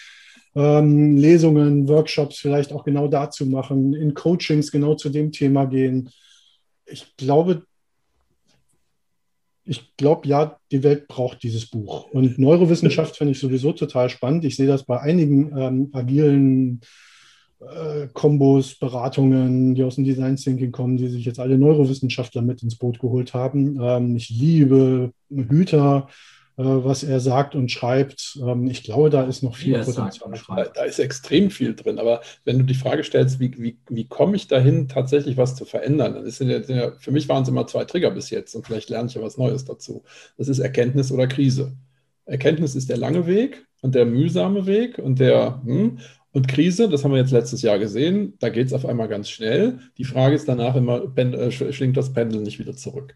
ähm, 0.55 1.17
Lesungen, 1.17 1.87
Workshops 1.88 2.38
vielleicht 2.38 2.73
auch 2.73 2.85
genau 2.85 3.09
dazu 3.09 3.45
machen, 3.45 3.93
in 3.93 4.15
Coachings 4.15 4.73
genau 4.73 4.95
zu 4.95 5.11
dem 5.11 5.31
Thema 5.31 5.67
gehen. 5.67 6.09
Ich 6.87 7.15
glaube, 7.17 7.65
ich 9.65 9.95
glaube, 9.97 10.26
ja, 10.29 10.59
die 10.71 10.83
Welt 10.83 11.09
braucht 11.09 11.43
dieses 11.43 11.69
Buch. 11.69 12.05
Und 12.12 12.38
Neurowissenschaft 12.38 13.17
finde 13.17 13.33
ich 13.33 13.41
sowieso 13.41 13.73
total 13.73 14.09
spannend. 14.09 14.45
Ich 14.45 14.57
sehe 14.57 14.69
das 14.69 14.85
bei 14.85 15.00
einigen 15.00 15.55
ähm, 15.59 15.91
agilen 15.93 16.81
äh, 16.81 16.87
Kombos, 18.13 18.75
Beratungen, 18.79 19.75
die 19.75 19.83
aus 19.83 19.95
dem 19.95 20.05
Design 20.05 20.37
Thinking 20.37 20.73
kommen, 20.73 20.97
die 20.99 21.09
sich 21.09 21.25
jetzt 21.25 21.41
alle 21.41 21.57
Neurowissenschaftler 21.57 22.43
mit 22.43 22.63
ins 22.63 22.77
Boot 22.77 22.99
geholt 22.99 23.33
haben. 23.33 23.79
Ähm, 23.81 24.17
ich 24.17 24.29
liebe 24.29 25.13
Hüter, 25.31 26.09
äh, 26.59 26.63
was 26.65 27.03
er 27.03 27.21
sagt 27.21 27.55
und 27.55 27.71
schreibt. 27.71 28.39
Ähm, 28.43 28.67
ich 28.67 28.83
glaube, 28.83 29.11
da 29.11 29.25
ist 29.25 29.43
noch 29.43 29.57
viel 29.57 29.79
Potenzial. 29.79 30.31
Da, 30.49 30.65
da, 30.65 30.85
ist 30.85 30.99
extrem 30.99 31.51
viel 31.51 31.75
drin. 31.75 31.99
Aber 31.99 32.21
wenn 32.45 32.59
du 32.59 32.65
die 32.65 32.75
Frage 32.75 33.05
stellst, 33.05 33.41
wie, 33.41 33.53
wie, 33.59 33.79
wie 33.89 34.07
komme 34.07 34.37
ich 34.37 34.49
dahin, 34.49 34.89
tatsächlich 34.89 35.37
was 35.37 35.55
zu 35.55 35.65
verändern, 35.65 36.15
dann 36.15 36.25
ist 36.25 36.41
ja, 36.41 36.93
für 36.99 37.11
mich 37.11 37.29
waren 37.29 37.43
es 37.43 37.49
immer 37.49 37.67
zwei 37.67 37.85
Trigger 37.85 38.11
bis 38.11 38.31
jetzt 38.31 38.55
und 38.55 38.67
vielleicht 38.67 38.91
lerne 38.91 39.09
ich 39.09 39.15
ja 39.15 39.23
was 39.23 39.37
Neues 39.37 39.65
dazu. 39.65 40.03
Das 40.39 40.49
ist 40.49 40.59
Erkenntnis 40.59 41.13
oder 41.13 41.27
Krise. 41.27 41.73
Erkenntnis 42.27 42.75
ist 42.75 42.89
der 42.89 42.97
lange 42.97 43.27
Weg 43.27 43.67
und 43.83 43.95
der 43.95 44.07
mühsame 44.07 44.67
Weg 44.67 44.99
und 44.99 45.21
der 45.21 45.63
hm, 45.65 45.99
und 46.32 46.49
Krise, 46.49 46.89
das 46.89 47.02
haben 47.02 47.12
wir 47.12 47.19
jetzt 47.19 47.32
letztes 47.32 47.62
Jahr 47.62 47.78
gesehen, 47.78 48.34
da 48.41 48.50
geht 48.50 48.67
es 48.67 48.73
auf 48.73 48.84
einmal 48.84 49.08
ganz 49.08 49.30
schnell. 49.30 49.78
Die 49.97 50.04
Frage 50.04 50.34
ist 50.34 50.49
danach 50.49 50.76
immer, 50.76 51.17
äh, 51.17 51.50
schwingt 51.50 51.97
das 51.97 52.12
Pendel 52.12 52.43
nicht 52.43 52.58
wieder 52.58 52.75
zurück? 52.75 53.15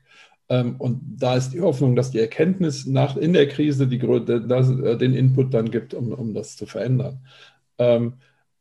Ähm, 0.49 0.77
und 0.79 1.01
da 1.19 1.37
ist 1.37 1.51
die 1.51 1.61
Hoffnung, 1.61 1.97
dass 1.97 2.11
die 2.11 2.19
Erkenntnis 2.19 2.87
nach, 2.87 3.17
in 3.17 3.33
der 3.33 3.49
Krise 3.49 3.87
die, 3.87 3.99
das, 3.99 4.71
äh, 4.71 4.97
den 4.97 5.15
Input 5.15 5.55
dann 5.55 5.71
gibt, 5.71 5.95
um, 5.95 6.13
um 6.13 6.35
das 6.35 6.57
zu 6.57 6.67
verändern. 6.67 7.21
Ähm, 7.79 8.15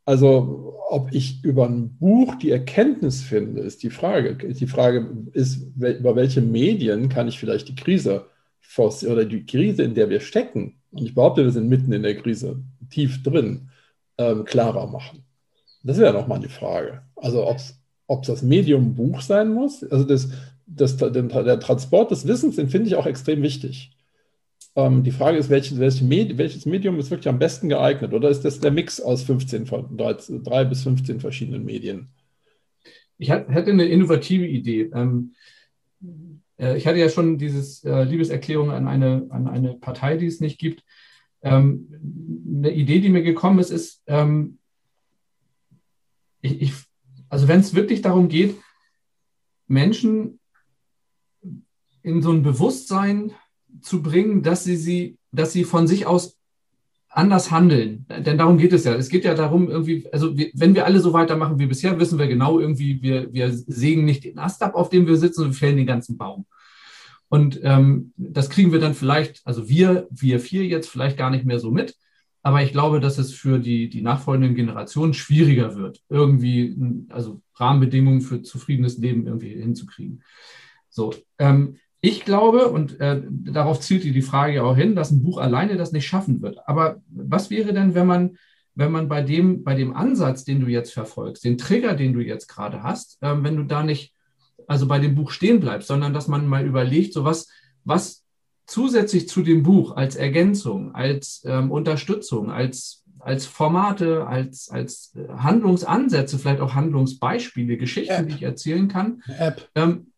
also, 0.05 0.75
ob 0.89 1.13
ich 1.13 1.43
über 1.43 1.67
ein 1.67 1.95
Buch 1.97 2.35
die 2.35 2.51
Erkenntnis 2.51 3.21
finde, 3.21 3.61
ist 3.61 3.83
die 3.83 3.91
Frage. 3.91 4.35
Die 4.35 4.67
Frage 4.67 5.07
ist, 5.33 5.61
über 5.77 6.15
welche 6.15 6.41
Medien 6.41 7.09
kann 7.09 7.27
ich 7.27 7.39
vielleicht 7.39 7.69
die 7.69 7.75
Krise 7.75 8.25
oder 8.77 9.25
die 9.25 9.45
Krise, 9.45 9.83
in 9.83 9.93
der 9.93 10.09
wir 10.09 10.19
stecken, 10.19 10.79
und 10.91 11.03
ich 11.03 11.13
behaupte, 11.13 11.43
wir 11.43 11.51
sind 11.51 11.69
mitten 11.69 11.91
in 11.91 12.03
der 12.03 12.15
Krise, 12.15 12.63
tief 12.89 13.21
drin, 13.21 13.69
ähm, 14.19 14.45
klarer 14.45 14.85
machen. 14.87 15.23
Das 15.81 15.97
wäre 15.97 16.13
nochmal 16.13 16.39
die 16.39 16.49
Frage. 16.49 17.01
Also, 17.15 17.47
ob 17.47 17.57
es 18.21 18.27
das 18.27 18.41
Medium 18.43 18.93
Buch 18.93 19.21
sein 19.21 19.53
muss, 19.53 19.83
also 19.83 20.03
das, 20.03 20.29
das, 20.67 20.97
den, 20.97 21.29
der 21.29 21.59
Transport 21.59 22.11
des 22.11 22.27
Wissens, 22.27 22.57
den 22.57 22.69
finde 22.69 22.87
ich 22.87 22.95
auch 22.95 23.05
extrem 23.05 23.41
wichtig. 23.41 23.91
Ähm, 24.75 25.03
die 25.03 25.11
Frage 25.11 25.37
ist, 25.37 25.49
welches, 25.49 25.79
welches, 25.79 26.01
Medium, 26.65 26.99
ist 26.99 27.11
wirklich 27.11 27.29
am 27.29 27.39
besten 27.39 27.69
geeignet? 27.69 28.13
Oder 28.13 28.29
ist 28.29 28.43
das 28.43 28.59
der 28.59 28.71
Mix 28.71 28.99
aus 28.99 29.23
15, 29.23 29.65
von 29.65 29.97
drei, 29.97 30.15
drei 30.43 30.65
bis 30.65 30.83
15 30.83 31.21
verschiedenen 31.21 31.63
Medien? 31.63 32.09
Ich 33.17 33.29
hätte 33.29 33.71
eine 33.71 33.85
innovative 33.85 34.45
Idee. 34.45 34.91
Ähm, 34.93 35.33
äh, 36.57 36.77
ich 36.77 36.85
hatte 36.87 36.99
ja 36.99 37.09
schon 37.09 37.37
diese 37.37 37.89
äh, 37.89 38.03
Liebeserklärung 38.03 38.71
an 38.71 38.87
eine, 38.87 39.27
an 39.29 39.47
eine 39.47 39.75
Partei, 39.75 40.17
die 40.17 40.27
es 40.27 40.41
nicht 40.41 40.59
gibt. 40.59 40.83
Ähm, 41.41 41.87
eine 42.57 42.71
Idee, 42.71 42.99
die 42.99 43.09
mir 43.09 43.23
gekommen 43.23 43.59
ist, 43.59 43.69
ist, 43.69 44.03
ähm, 44.07 44.59
ich, 46.41 46.61
ich, 46.61 46.73
also 47.29 47.47
wenn 47.47 47.59
es 47.59 47.75
wirklich 47.75 48.01
darum 48.01 48.27
geht, 48.27 48.55
Menschen 49.67 50.39
in 52.01 52.21
so 52.21 52.31
ein 52.31 52.43
Bewusstsein 52.43 53.31
zu 53.81 54.01
bringen, 54.01 54.41
dass 54.41 54.63
sie, 54.63 54.77
sie, 54.77 55.17
dass 55.31 55.53
sie 55.53 55.63
von 55.63 55.87
sich 55.87 56.05
aus 56.05 56.37
anders 57.09 57.51
handeln. 57.51 58.05
Denn 58.07 58.37
darum 58.37 58.57
geht 58.57 58.73
es 58.73 58.83
ja. 58.83 58.93
Es 58.93 59.09
geht 59.09 59.25
ja 59.25 59.33
darum, 59.33 59.69
irgendwie, 59.69 60.07
also 60.11 60.37
wir, 60.37 60.51
wenn 60.53 60.75
wir 60.75 60.85
alle 60.85 60.99
so 60.99 61.11
weitermachen 61.13 61.59
wie 61.59 61.65
bisher, 61.65 61.99
wissen 61.99 62.19
wir 62.19 62.27
genau 62.27 62.59
irgendwie, 62.59 63.01
wir, 63.01 63.33
wir 63.33 63.51
sägen 63.51 64.05
nicht 64.05 64.23
den 64.23 64.37
Ast 64.37 64.61
ab, 64.61 64.75
auf 64.75 64.89
dem 64.89 65.07
wir 65.07 65.17
sitzen, 65.17 65.43
und 65.45 65.53
fällen 65.53 65.77
den 65.77 65.87
ganzen 65.87 66.17
Baum. 66.17 66.45
Und 67.29 67.59
ähm, 67.63 68.11
das 68.17 68.49
kriegen 68.49 68.71
wir 68.71 68.79
dann 68.79 68.95
vielleicht, 68.95 69.41
also 69.45 69.69
wir, 69.69 70.07
wir 70.09 70.39
vier 70.39 70.65
jetzt 70.65 70.89
vielleicht 70.89 71.17
gar 71.17 71.29
nicht 71.29 71.45
mehr 71.45 71.59
so 71.59 71.71
mit. 71.71 71.95
Aber 72.41 72.63
ich 72.63 72.71
glaube, 72.71 72.99
dass 72.99 73.17
es 73.17 73.33
für 73.33 73.59
die, 73.59 73.89
die 73.89 74.01
nachfolgenden 74.01 74.55
Generationen 74.55 75.13
schwieriger 75.13 75.75
wird, 75.75 76.01
irgendwie, 76.09 76.75
also 77.09 77.41
Rahmenbedingungen 77.55 78.21
für 78.21 78.41
zufriedenes 78.41 78.97
Leben 78.97 79.27
irgendwie 79.27 79.49
hinzukriegen. 79.49 80.23
So, 80.89 81.13
ähm, 81.37 81.75
ich 82.01 82.23
glaube, 82.23 82.69
und 82.69 82.99
äh, 83.01 83.21
darauf 83.29 83.81
zielt 83.81 84.03
die 84.05 84.21
Frage 84.21 84.55
ja 84.55 84.63
auch 84.63 84.75
hin, 84.75 84.95
dass 84.95 85.11
ein 85.11 85.21
Buch 85.21 85.37
alleine 85.37 85.75
das 85.75 85.91
nicht 85.91 86.07
schaffen 86.07 86.41
wird. 86.41 86.57
Aber 86.65 87.01
was 87.09 87.49
wäre 87.49 87.73
denn, 87.73 87.93
wenn 87.93 88.07
man, 88.07 88.37
wenn 88.73 88.91
man 88.91 89.09
bei 89.09 89.21
dem, 89.21 89.63
bei 89.63 89.75
dem 89.75 89.93
Ansatz, 89.93 90.45
den 90.45 90.61
du 90.61 90.67
jetzt 90.67 90.93
verfolgst, 90.93 91.43
den 91.43 91.57
Trigger, 91.57 91.95
den 91.95 92.13
du 92.13 92.21
jetzt 92.21 92.47
gerade 92.47 92.83
hast, 92.83 93.21
äh, 93.21 93.43
wenn 93.43 93.57
du 93.57 93.63
da 93.63 93.83
nicht, 93.83 94.13
also 94.69 94.87
bei 94.87 94.99
dem 94.99 95.15
Buch 95.15 95.31
stehen 95.31 95.59
bleibst, 95.59 95.87
sondern 95.87 96.13
dass 96.13 96.27
man 96.27 96.47
mal 96.47 96.65
überlegt, 96.65 97.13
so 97.13 97.23
was, 97.25 97.47
was 97.83 98.23
zusätzlich 98.67 99.27
zu 99.27 99.41
dem 99.41 99.63
Buch 99.63 99.95
als 99.95 100.15
Ergänzung, 100.15 100.93
als 100.93 101.43
ähm, 101.45 101.71
Unterstützung, 101.71 102.51
als, 102.51 103.03
als 103.17 103.47
Formate, 103.47 104.27
als, 104.27 104.69
als 104.69 105.17
Handlungsansätze, 105.27 106.37
vielleicht 106.37 106.61
auch 106.61 106.75
Handlungsbeispiele, 106.75 107.77
Geschichten, 107.77 108.13
App. 108.13 108.27
die 108.27 108.35
ich 108.35 108.43
erzählen 108.43 108.87
kann. 108.87 109.23
App. 109.39 109.67
Ähm, 109.73 110.11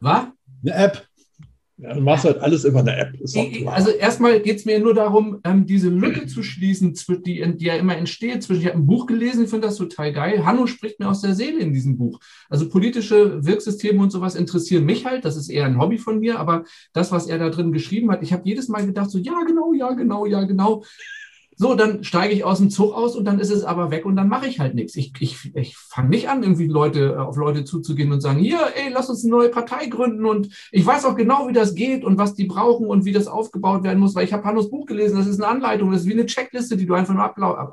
was? 0.00 0.26
Eine 0.62 0.74
App. 0.74 1.06
Ja, 1.82 1.94
du 1.94 2.00
machst 2.02 2.24
halt 2.24 2.38
alles 2.38 2.64
über 2.64 2.80
eine 2.80 2.94
App. 2.94 3.14
also 3.66 3.90
erstmal 3.90 4.40
geht 4.40 4.58
es 4.58 4.64
mir 4.66 4.78
nur 4.80 4.92
darum, 4.92 5.40
ähm, 5.44 5.64
diese 5.64 5.88
Lücke 5.88 6.26
zu 6.26 6.42
schließen, 6.42 6.94
die, 7.24 7.56
die, 7.56 7.64
ja 7.64 7.74
immer 7.74 7.96
entsteht. 7.96 8.42
Zwischen, 8.42 8.60
ich 8.60 8.66
habe 8.66 8.78
ein 8.78 8.86
Buch 8.86 9.06
gelesen, 9.06 9.44
ich 9.44 9.50
finde 9.50 9.66
das 9.66 9.76
total 9.76 10.12
geil. 10.12 10.44
Hanno 10.44 10.66
spricht 10.66 11.00
mir 11.00 11.08
aus 11.08 11.22
der 11.22 11.34
Seele 11.34 11.60
in 11.60 11.72
diesem 11.72 11.96
Buch. 11.96 12.20
Also 12.50 12.68
politische 12.68 13.44
Wirksysteme 13.46 14.02
und 14.02 14.10
sowas 14.10 14.34
interessieren 14.34 14.84
mich 14.84 15.06
halt. 15.06 15.24
Das 15.24 15.36
ist 15.36 15.48
eher 15.48 15.64
ein 15.64 15.80
Hobby 15.80 15.96
von 15.96 16.20
mir, 16.20 16.38
aber 16.38 16.64
das, 16.92 17.12
was 17.12 17.26
er 17.26 17.38
da 17.38 17.48
drin 17.48 17.72
geschrieben 17.72 18.10
hat, 18.10 18.22
ich 18.22 18.32
habe 18.34 18.42
jedes 18.44 18.68
Mal 18.68 18.84
gedacht, 18.84 19.10
so 19.10 19.18
ja, 19.18 19.40
genau, 19.46 19.72
ja, 19.72 19.92
genau, 19.92 20.26
ja, 20.26 20.44
genau. 20.44 20.84
So, 21.60 21.74
dann 21.74 22.04
steige 22.04 22.32
ich 22.32 22.42
aus 22.42 22.56
dem 22.56 22.70
Zug 22.70 22.94
aus 22.94 23.14
und 23.14 23.26
dann 23.26 23.38
ist 23.38 23.50
es 23.50 23.64
aber 23.64 23.90
weg 23.90 24.06
und 24.06 24.16
dann 24.16 24.28
mache 24.28 24.46
ich 24.46 24.60
halt 24.60 24.74
nichts. 24.74 24.96
Ich, 24.96 25.12
ich, 25.20 25.54
ich 25.54 25.76
fange 25.76 26.08
nicht 26.08 26.30
an, 26.30 26.42
irgendwie 26.42 26.66
Leute 26.66 27.12
äh, 27.12 27.16
auf 27.16 27.36
Leute 27.36 27.64
zuzugehen 27.64 28.10
und 28.12 28.22
sagen, 28.22 28.38
hier, 28.38 28.60
ey, 28.76 28.90
lass 28.90 29.10
uns 29.10 29.24
eine 29.24 29.32
neue 29.32 29.50
Partei 29.50 29.84
gründen 29.84 30.24
und 30.24 30.48
ich 30.72 30.86
weiß 30.86 31.04
auch 31.04 31.16
genau, 31.16 31.48
wie 31.48 31.52
das 31.52 31.74
geht 31.74 32.02
und 32.02 32.16
was 32.16 32.32
die 32.32 32.46
brauchen 32.46 32.86
und 32.86 33.04
wie 33.04 33.12
das 33.12 33.26
aufgebaut 33.26 33.84
werden 33.84 33.98
muss, 33.98 34.14
weil 34.14 34.24
ich 34.24 34.32
habe 34.32 34.44
Hannos 34.44 34.70
Buch 34.70 34.86
gelesen, 34.86 35.18
das 35.18 35.26
ist 35.26 35.38
eine 35.38 35.52
Anleitung, 35.52 35.92
das 35.92 36.00
ist 36.00 36.08
wie 36.08 36.14
eine 36.14 36.24
Checkliste, 36.24 36.78
die 36.78 36.86
du 36.86 36.94
einfach 36.94 37.12
nur 37.12 37.24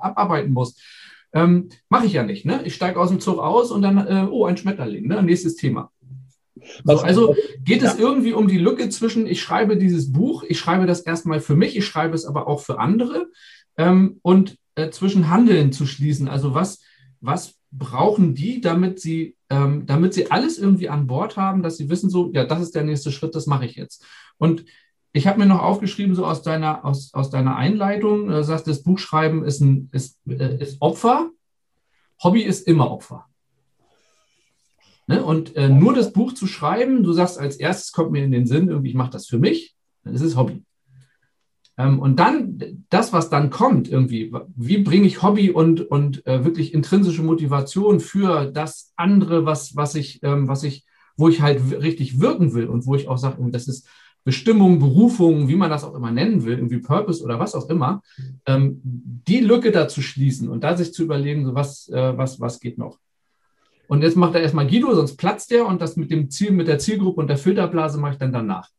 abarbeiten 0.04 0.52
musst. 0.52 0.82
Ähm, 1.32 1.70
mache 1.88 2.08
ich 2.08 2.12
ja 2.12 2.24
nicht. 2.24 2.44
Ne? 2.44 2.64
Ich 2.66 2.76
steige 2.76 3.00
aus 3.00 3.08
dem 3.08 3.22
Zug 3.22 3.40
aus 3.40 3.72
und 3.72 3.84
dann, 3.84 4.06
äh, 4.06 4.28
oh, 4.30 4.44
ein 4.44 4.58
Schmetterling, 4.58 5.08
ne? 5.08 5.24
nächstes 5.24 5.56
Thema. 5.56 5.92
So, 6.84 6.98
also 7.00 7.36
geht 7.64 7.84
es 7.84 7.98
irgendwie 7.98 8.34
um 8.34 8.50
die 8.50 8.58
Lücke 8.58 8.90
zwischen, 8.90 9.28
ich 9.28 9.42
schreibe 9.42 9.78
dieses 9.78 10.12
Buch, 10.12 10.44
ich 10.44 10.60
schreibe 10.60 10.86
das 10.86 11.00
erstmal 11.00 11.40
für 11.40 11.56
mich, 11.56 11.78
ich 11.78 11.86
schreibe 11.86 12.16
es 12.16 12.26
aber 12.26 12.48
auch 12.48 12.60
für 12.60 12.80
andere 12.80 13.28
ähm, 13.78 14.20
und 14.22 14.58
äh, 14.76 14.90
zwischen 14.90 15.30
Handeln 15.30 15.72
zu 15.72 15.86
schließen. 15.86 16.28
Also 16.28 16.54
was, 16.54 16.82
was 17.22 17.56
brauchen 17.72 18.34
die, 18.36 18.62
damit 18.62 19.00
sie, 19.00 19.36
ähm, 19.50 19.86
damit 19.86 20.14
sie 20.14 20.32
alles 20.32 20.58
irgendwie 20.58 20.90
an 20.90 21.08
Bord 21.08 21.38
haben, 21.38 21.64
dass 21.64 21.78
sie 21.78 21.90
wissen, 21.90 22.10
so, 22.10 22.32
ja, 22.34 22.46
das 22.46 22.62
ist 22.62 22.76
der 22.76 22.84
nächste 22.84 23.12
Schritt, 23.12 23.36
das 23.36 23.48
mache 23.48 23.66
ich 23.66 23.76
jetzt. 23.76 24.06
Und 24.38 24.66
ich 25.14 25.26
habe 25.28 25.40
mir 25.40 25.46
noch 25.46 25.62
aufgeschrieben, 25.62 26.16
so 26.16 26.26
aus 26.26 26.44
deiner, 26.44 26.86
aus, 26.86 27.14
aus 27.14 27.30
deiner 27.30 27.56
Einleitung, 27.56 28.28
du 28.28 28.44
sagst, 28.44 28.68
das 28.68 28.84
Buchschreiben 28.84 29.44
ist, 29.44 29.62
ein, 29.62 29.90
ist, 29.92 30.20
äh, 30.28 30.62
ist 30.62 30.82
Opfer. 30.82 31.32
Hobby 32.24 32.42
ist 32.42 32.68
immer 32.68 32.92
Opfer. 32.92 33.26
Ne? 35.08 35.24
Und 35.24 35.56
äh, 35.56 35.70
nur 35.70 35.94
das 35.94 36.14
Buch 36.14 36.34
zu 36.34 36.46
schreiben, 36.48 37.04
du 37.04 37.14
sagst, 37.14 37.40
als 37.40 37.56
erstes 37.56 37.92
kommt 37.92 38.12
mir 38.12 38.24
in 38.24 38.32
den 38.32 38.46
Sinn, 38.46 38.68
irgendwie, 38.70 38.90
ich 38.90 38.96
mache 38.96 39.12
das 39.12 39.28
für 39.28 39.40
mich, 39.40 39.76
dann 40.04 40.14
ist 40.14 40.22
es 40.22 40.36
Hobby. 40.36 40.64
Ähm, 41.78 42.00
und 42.00 42.18
dann, 42.20 42.86
das, 42.90 43.14
was 43.14 43.30
dann 43.30 43.50
kommt, 43.50 43.90
irgendwie, 43.90 44.34
wie 44.56 44.80
bringe 44.80 45.06
ich 45.06 45.22
Hobby 45.22 45.52
und, 45.52 45.82
und 45.82 46.26
äh, 46.26 46.44
wirklich 46.44 46.74
intrinsische 46.74 47.24
Motivation 47.24 48.00
für 48.00 48.46
das 48.46 48.94
andere, 48.96 49.46
was, 49.46 49.76
was 49.76 49.96
ich, 49.96 50.22
ähm, 50.24 50.48
was 50.48 50.64
ich, 50.64 50.86
wo 51.16 51.30
ich 51.30 51.42
halt 51.42 51.62
richtig 51.72 52.20
wirken 52.20 52.54
will 52.54 52.68
und 52.68 52.86
wo 52.86 52.96
ich 52.96 53.08
auch 53.08 53.18
sage, 53.18 53.38
das 53.52 53.68
ist 53.68 53.88
Bestimmung, 54.24 54.80
Berufung, 54.80 55.48
wie 55.48 55.56
man 55.56 55.70
das 55.70 55.84
auch 55.84 55.96
immer 55.96 56.12
nennen 56.12 56.44
will, 56.44 56.58
irgendwie 56.58 56.80
Purpose 56.80 57.24
oder 57.24 57.40
was 57.40 57.56
auch 57.56 57.70
immer, 57.70 58.02
ähm, 58.46 58.82
die 58.84 59.40
Lücke 59.40 59.72
da 59.72 59.88
zu 59.88 60.02
schließen 60.02 60.50
und 60.50 60.64
da 60.64 60.76
sich 60.76 60.94
zu 60.94 61.04
überlegen, 61.04 61.46
so 61.46 61.56
was, 61.56 61.88
äh, 61.90 62.18
was, 62.18 62.40
was 62.42 62.60
geht 62.60 62.78
noch. 62.78 63.00
Und 63.88 64.02
jetzt 64.02 64.18
macht 64.18 64.36
er 64.36 64.42
erstmal 64.42 64.68
Guido, 64.68 64.94
sonst 64.94 65.16
platzt 65.16 65.52
er 65.54 65.66
und 65.66 65.82
das 65.82 65.96
mit 65.96 66.12
dem 66.12 66.30
Ziel, 66.30 66.52
mit 66.52 66.68
der 66.68 66.78
Zielgruppe 66.78 67.22
und 67.22 67.28
der 67.28 67.38
Filterblase 67.38 68.00
mache 68.00 68.14
ich 68.14 68.18
dann 68.18 68.34
danach. 68.34 68.70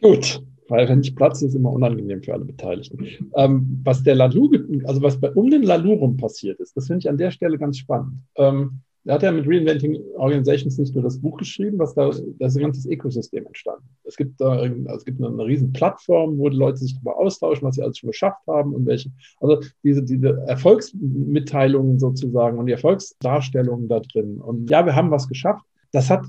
Gut, 0.00 0.42
weil 0.68 0.88
wenn 0.88 1.00
ich 1.00 1.14
platze, 1.14 1.46
ist 1.46 1.54
immer 1.54 1.72
unangenehm 1.72 2.22
für 2.22 2.34
alle 2.34 2.44
Beteiligten. 2.44 3.06
Ähm, 3.36 3.80
was 3.84 4.02
der 4.02 4.14
Lalu, 4.14 4.50
also 4.84 5.02
was 5.02 5.20
bei, 5.20 5.30
um 5.32 5.50
den 5.50 5.62
Lalu 5.62 5.94
rum 5.94 6.16
passiert 6.16 6.60
ist, 6.60 6.76
das 6.76 6.86
finde 6.86 7.00
ich 7.00 7.08
an 7.08 7.18
der 7.18 7.30
Stelle 7.30 7.58
ganz 7.58 7.78
spannend. 7.78 8.14
Ähm, 8.36 8.80
er 9.06 9.14
hat 9.14 9.22
ja 9.22 9.32
mit 9.32 9.46
Reinventing 9.46 10.00
Organizations 10.16 10.78
nicht 10.78 10.94
nur 10.94 11.04
das 11.04 11.20
Buch 11.20 11.36
geschrieben, 11.36 11.78
was 11.78 11.94
da, 11.94 12.10
da 12.38 12.46
ist 12.46 12.56
ein 12.56 12.62
ganzes 12.62 12.86
Ökosystem 12.86 13.44
entstanden. 13.44 13.84
Es 14.04 14.16
gibt 14.16 14.40
da 14.40 14.52
also 14.52 14.96
es 14.96 15.04
gibt 15.04 15.20
eine, 15.20 15.28
eine 15.28 15.44
riesen 15.44 15.74
Plattform, 15.74 16.38
wo 16.38 16.48
die 16.48 16.56
Leute 16.56 16.78
sich 16.78 16.94
darüber 16.94 17.18
austauschen, 17.18 17.68
was 17.68 17.74
sie 17.74 17.82
alles 17.82 17.98
schon 17.98 18.10
geschafft 18.10 18.40
haben 18.46 18.74
und 18.74 18.86
welche, 18.86 19.10
also 19.40 19.60
diese, 19.82 20.02
diese 20.02 20.42
Erfolgsmitteilungen 20.46 21.98
sozusagen 21.98 22.58
und 22.58 22.64
die 22.66 22.72
Erfolgsdarstellungen 22.72 23.88
da 23.88 24.00
drin. 24.00 24.40
Und 24.40 24.70
ja, 24.70 24.86
wir 24.86 24.94
haben 24.94 25.10
was 25.10 25.28
geschafft. 25.28 25.64
Das 25.92 26.08
hat 26.08 26.24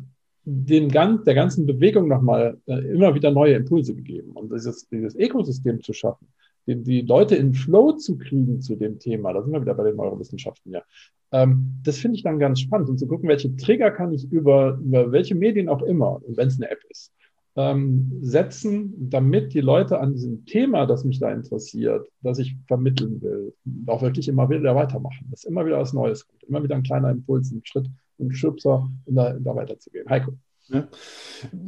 dem 0.45 0.89
ganz, 0.89 1.23
der 1.23 1.34
ganzen 1.34 1.65
Bewegung 1.65 2.08
nochmal 2.08 2.58
äh, 2.67 2.93
immer 2.93 3.15
wieder 3.15 3.31
neue 3.31 3.55
Impulse 3.55 3.95
gegeben. 3.95 4.31
Und 4.31 4.53
dieses, 4.53 4.88
dieses 4.89 5.15
Ökosystem 5.15 5.81
zu 5.81 5.91
schaffen, 5.91 6.27
die, 6.67 6.81
die 6.81 7.01
Leute 7.01 7.36
in 7.36 7.53
Flow 7.53 7.93
zu 7.93 8.17
kriegen 8.17 8.62
zu 8.62 8.75
dem 8.75 8.99
Thema, 8.99 9.34
da 9.34 9.41
sind 9.41 9.51
wir 9.51 9.62
wieder 9.62 9.73
bei 9.73 9.84
den 9.84 9.95
Neurowissenschaften, 9.95 10.71
ja. 10.71 10.84
Ähm, 11.31 11.79
das 11.84 11.97
finde 11.97 12.17
ich 12.17 12.23
dann 12.23 12.39
ganz 12.39 12.60
spannend 12.60 12.89
und 12.89 12.99
zu 12.99 13.08
gucken, 13.08 13.27
welche 13.27 13.55
Trigger 13.55 13.91
kann 13.91 14.13
ich 14.13 14.31
über, 14.31 14.79
über 14.84 15.12
welche 15.12 15.36
Medien 15.36 15.67
auch 15.67 15.81
immer, 15.81 16.21
wenn 16.27 16.47
es 16.47 16.62
eine 16.62 16.69
App 16.69 16.79
ist, 16.89 17.12
ähm, 17.55 18.12
setzen, 18.21 18.93
damit 19.10 19.53
die 19.53 19.62
Leute 19.62 19.99
an 19.99 20.13
diesem 20.13 20.45
Thema, 20.45 20.86
das 20.86 21.03
mich 21.03 21.19
da 21.19 21.31
interessiert, 21.31 22.08
das 22.21 22.38
ich 22.38 22.55
vermitteln 22.67 23.21
will, 23.21 23.53
auch 23.88 24.01
wirklich 24.01 24.27
immer 24.27 24.49
wieder 24.49 24.75
weitermachen. 24.75 25.27
Das 25.31 25.43
ist 25.43 25.49
immer 25.49 25.65
wieder 25.65 25.79
was 25.79 25.93
Neues 25.93 26.27
gibt, 26.27 26.43
immer 26.43 26.63
wieder 26.63 26.75
ein 26.75 26.84
kleiner 26.84 27.10
Impuls, 27.10 27.51
ein 27.51 27.62
Schritt, 27.63 27.89
ein 28.19 28.34
Schubser, 28.34 28.89
um 29.06 29.15
da, 29.15 29.34
da 29.34 29.56
weiterzugehen. 29.56 30.10
Heiko. 30.10 30.34
Ja, 30.67 30.88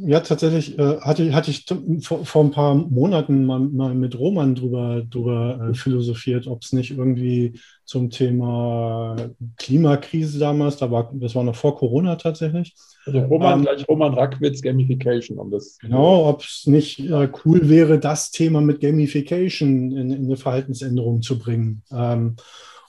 ja 0.00 0.20
tatsächlich 0.20 0.76
äh, 0.76 1.00
hatte, 1.00 1.32
hatte 1.32 1.52
ich 1.52 1.66
vor, 2.02 2.24
vor, 2.24 2.44
ein 2.44 2.50
paar 2.50 2.74
Monaten 2.74 3.46
mal, 3.46 3.60
mal 3.60 3.94
mit 3.94 4.18
Roman 4.18 4.56
drüber, 4.56 5.02
drüber 5.08 5.70
äh, 5.70 5.74
philosophiert, 5.74 6.48
ob 6.48 6.62
es 6.62 6.72
nicht 6.72 6.90
irgendwie 6.90 7.60
zum 7.84 8.10
Thema 8.10 9.14
Klimakrise 9.56 10.40
damals, 10.40 10.78
da 10.78 10.90
war, 10.90 11.12
das 11.14 11.36
war 11.36 11.44
noch 11.44 11.54
vor 11.54 11.76
Corona 11.76 12.16
tatsächlich. 12.16 12.74
Also 13.06 13.20
Roman 13.20 13.60
ähm, 13.60 13.62
gleich 13.62 13.88
Roman 13.88 14.14
Rackwitz 14.14 14.62
Gamification, 14.62 15.38
um 15.38 15.50
das. 15.50 15.78
Genau, 15.78 16.28
ob 16.28 16.42
es 16.42 16.66
nicht 16.66 16.98
äh, 16.98 17.28
cool 17.44 17.68
wäre, 17.68 18.00
das 18.00 18.32
Thema 18.32 18.60
mit 18.60 18.80
Gamification 18.80 19.92
in, 19.92 20.10
in 20.10 20.24
eine 20.24 20.36
Verhaltensänderung 20.36 21.22
zu 21.22 21.38
bringen. 21.38 21.82
Ähm, 21.92 22.34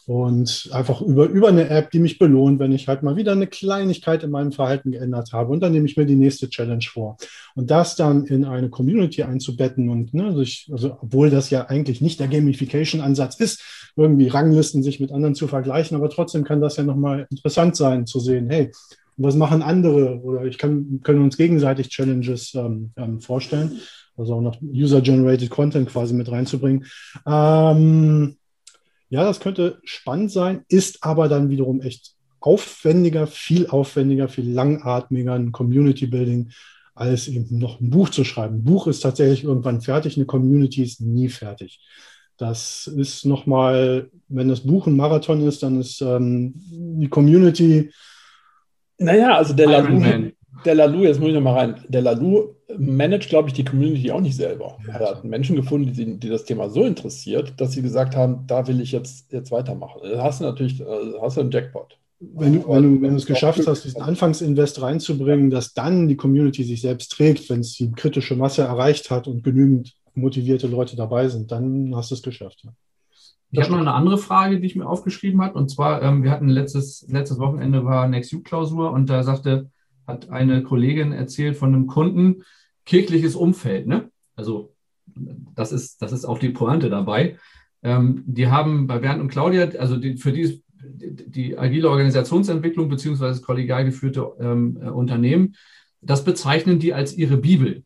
und 0.09 0.67
einfach 0.71 1.01
über, 1.01 1.27
über 1.27 1.49
eine 1.49 1.69
App, 1.69 1.91
die 1.91 1.99
mich 1.99 2.17
belohnt, 2.17 2.57
wenn 2.57 2.71
ich 2.71 2.87
halt 2.87 3.03
mal 3.03 3.15
wieder 3.15 3.33
eine 3.33 3.45
Kleinigkeit 3.45 4.23
in 4.23 4.31
meinem 4.31 4.51
Verhalten 4.51 4.89
geändert 4.89 5.33
habe. 5.33 5.51
Und 5.51 5.59
dann 5.59 5.71
nehme 5.71 5.85
ich 5.85 5.97
mir 5.97 6.07
die 6.07 6.15
nächste 6.15 6.49
Challenge 6.49 6.83
vor. 6.91 7.17
Und 7.53 7.69
das 7.69 7.95
dann 7.95 8.25
in 8.25 8.43
eine 8.43 8.71
Community 8.71 9.21
einzubetten 9.21 9.87
und, 9.87 10.15
ne, 10.15 10.35
sich, 10.35 10.67
also, 10.71 10.97
obwohl 10.99 11.29
das 11.29 11.51
ja 11.51 11.67
eigentlich 11.67 12.01
nicht 12.01 12.19
der 12.19 12.27
Gamification-Ansatz 12.27 13.39
ist, 13.39 13.61
irgendwie 13.95 14.29
Ranglisten 14.29 14.81
sich 14.81 14.99
mit 14.99 15.11
anderen 15.11 15.35
zu 15.35 15.47
vergleichen, 15.47 15.95
aber 15.95 16.09
trotzdem 16.09 16.43
kann 16.43 16.59
das 16.59 16.77
ja 16.77 16.83
nochmal 16.83 17.27
interessant 17.29 17.75
sein 17.75 18.07
zu 18.07 18.19
sehen, 18.19 18.49
hey, 18.49 18.71
was 19.15 19.35
machen 19.35 19.61
andere? 19.61 20.19
Oder 20.21 20.45
ich 20.45 20.57
kann, 20.57 21.01
können 21.03 21.21
uns 21.21 21.37
gegenseitig 21.37 21.89
Challenges 21.89 22.55
ähm, 22.55 22.93
ähm, 22.97 23.21
vorstellen. 23.21 23.73
Also 24.17 24.33
auch 24.33 24.41
noch 24.41 24.59
User-Generated 24.59 25.51
Content 25.51 25.87
quasi 25.87 26.15
mit 26.15 26.31
reinzubringen. 26.31 26.85
Ähm, 27.27 28.38
ja, 29.09 29.23
das 29.23 29.39
könnte 29.39 29.79
spannend 29.83 30.31
sein, 30.31 30.63
ist 30.69 31.03
aber 31.03 31.27
dann 31.27 31.49
wiederum 31.49 31.81
echt 31.81 32.13
aufwendiger, 32.39 33.27
viel 33.27 33.67
aufwendiger, 33.67 34.29
viel 34.29 34.49
langatmiger 34.49 35.33
ein 35.33 35.51
Community 35.51 36.07
Building, 36.07 36.51
als 36.95 37.27
eben 37.27 37.57
noch 37.57 37.79
ein 37.79 37.89
Buch 37.89 38.09
zu 38.09 38.23
schreiben. 38.23 38.57
Ein 38.57 38.63
Buch 38.63 38.87
ist 38.87 39.01
tatsächlich 39.01 39.43
irgendwann 39.43 39.81
fertig, 39.81 40.15
eine 40.15 40.25
Community 40.25 40.83
ist 40.83 41.01
nie 41.01 41.29
fertig. 41.29 41.79
Das 42.37 42.87
ist 42.87 43.25
nochmal, 43.25 44.09
wenn 44.29 44.47
das 44.47 44.61
Buch 44.61 44.87
ein 44.87 44.95
Marathon 44.95 45.45
ist, 45.45 45.63
dann 45.63 45.81
ist 45.81 46.01
ähm, 46.01 46.53
die 46.55 47.09
Community. 47.09 47.91
Naja, 48.97 49.35
also 49.35 49.53
der 49.53 49.67
der 49.67 50.31
Lalu, 50.65 51.03
jetzt 51.03 51.19
muss 51.19 51.29
ich 51.29 51.35
nochmal 51.35 51.55
rein, 51.55 51.75
der 51.87 52.01
Lalu 52.01 52.49
managt, 52.77 53.29
glaube 53.29 53.47
ich, 53.49 53.53
die 53.53 53.63
Community 53.63 54.11
auch 54.11 54.21
nicht 54.21 54.35
selber. 54.35 54.77
Er 54.87 54.99
hat 54.99 55.23
Menschen 55.23 55.55
gefunden, 55.55 55.93
die, 55.93 56.19
die, 56.19 56.29
das 56.29 56.45
Thema 56.45 56.69
so 56.69 56.83
interessiert, 56.83 57.53
dass 57.57 57.71
sie 57.71 57.81
gesagt 57.81 58.15
haben, 58.15 58.45
da 58.47 58.67
will 58.67 58.81
ich 58.81 58.91
jetzt, 58.91 59.31
jetzt 59.31 59.51
weitermachen. 59.51 60.01
Da 60.03 60.23
hast 60.23 60.41
du 60.41 60.45
natürlich 60.45 60.81
hast 61.21 61.37
du 61.37 61.41
einen 61.41 61.51
Jackpot. 61.51 61.97
Wenn 62.19 62.53
du, 62.53 62.67
wenn 62.67 62.83
du, 62.83 63.01
wenn 63.01 63.11
du 63.11 63.15
es 63.15 63.25
geschafft 63.25 63.65
hast, 63.65 63.85
diesen 63.85 64.01
Anfangsinvest 64.01 64.81
reinzubringen, 64.81 65.49
dass 65.49 65.73
dann 65.73 66.09
die 66.09 66.17
Community 66.17 66.65
sich 66.65 66.81
selbst 66.81 67.13
trägt, 67.13 67.49
wenn 67.49 67.61
es 67.61 67.75
die 67.75 67.91
kritische 67.91 68.35
Masse 68.35 68.63
erreicht 68.63 69.09
hat 69.09 69.27
und 69.27 69.41
genügend 69.43 69.95
motivierte 70.15 70.67
Leute 70.67 70.97
dabei 70.97 71.29
sind, 71.29 71.51
dann 71.51 71.95
hast 71.95 72.11
du 72.11 72.15
es 72.15 72.21
geschafft. 72.21 72.61
Ja. 72.63 72.71
Ich 73.51 73.61
habe 73.61 73.71
noch 73.71 73.79
eine 73.79 73.93
andere 73.93 74.17
Frage, 74.17 74.59
die 74.59 74.67
ich 74.67 74.75
mir 74.75 74.85
aufgeschrieben 74.85 75.41
habe. 75.41 75.57
Und 75.57 75.69
zwar, 75.69 76.03
ähm, 76.03 76.23
wir 76.23 76.31
hatten 76.31 76.49
letztes, 76.49 77.05
letztes 77.09 77.39
Wochenende 77.39 77.83
war 77.85 78.07
NextU-Klausur 78.07 78.91
und 78.91 79.09
da 79.09 79.23
sagte, 79.23 79.69
hat 80.09 80.29
eine 80.29 80.63
Kollegin 80.63 81.11
erzählt 81.11 81.55
von 81.55 81.73
einem 81.73 81.87
Kunden, 81.87 82.43
kirchliches 82.85 83.35
Umfeld. 83.35 83.87
Ne? 83.87 84.11
Also 84.35 84.73
das 85.55 85.71
ist, 85.71 86.01
das 86.01 86.11
ist 86.11 86.25
auch 86.25 86.39
die 86.39 86.49
Pointe 86.49 86.89
dabei. 86.89 87.37
Ähm, 87.83 88.23
die 88.25 88.47
haben 88.47 88.87
bei 88.87 88.99
Bernd 88.99 89.21
und 89.21 89.29
Claudia, 89.29 89.69
also 89.79 89.95
die, 89.97 90.17
für 90.17 90.31
die, 90.31 90.63
die 90.73 91.57
agile 91.57 91.89
Organisationsentwicklung 91.89 92.89
beziehungsweise 92.89 93.41
kollegial 93.41 93.85
geführte 93.85 94.31
ähm, 94.39 94.79
äh, 94.81 94.89
Unternehmen, 94.89 95.55
das 96.01 96.23
bezeichnen 96.23 96.79
die 96.79 96.93
als 96.93 97.15
ihre 97.15 97.37
Bibel. 97.37 97.83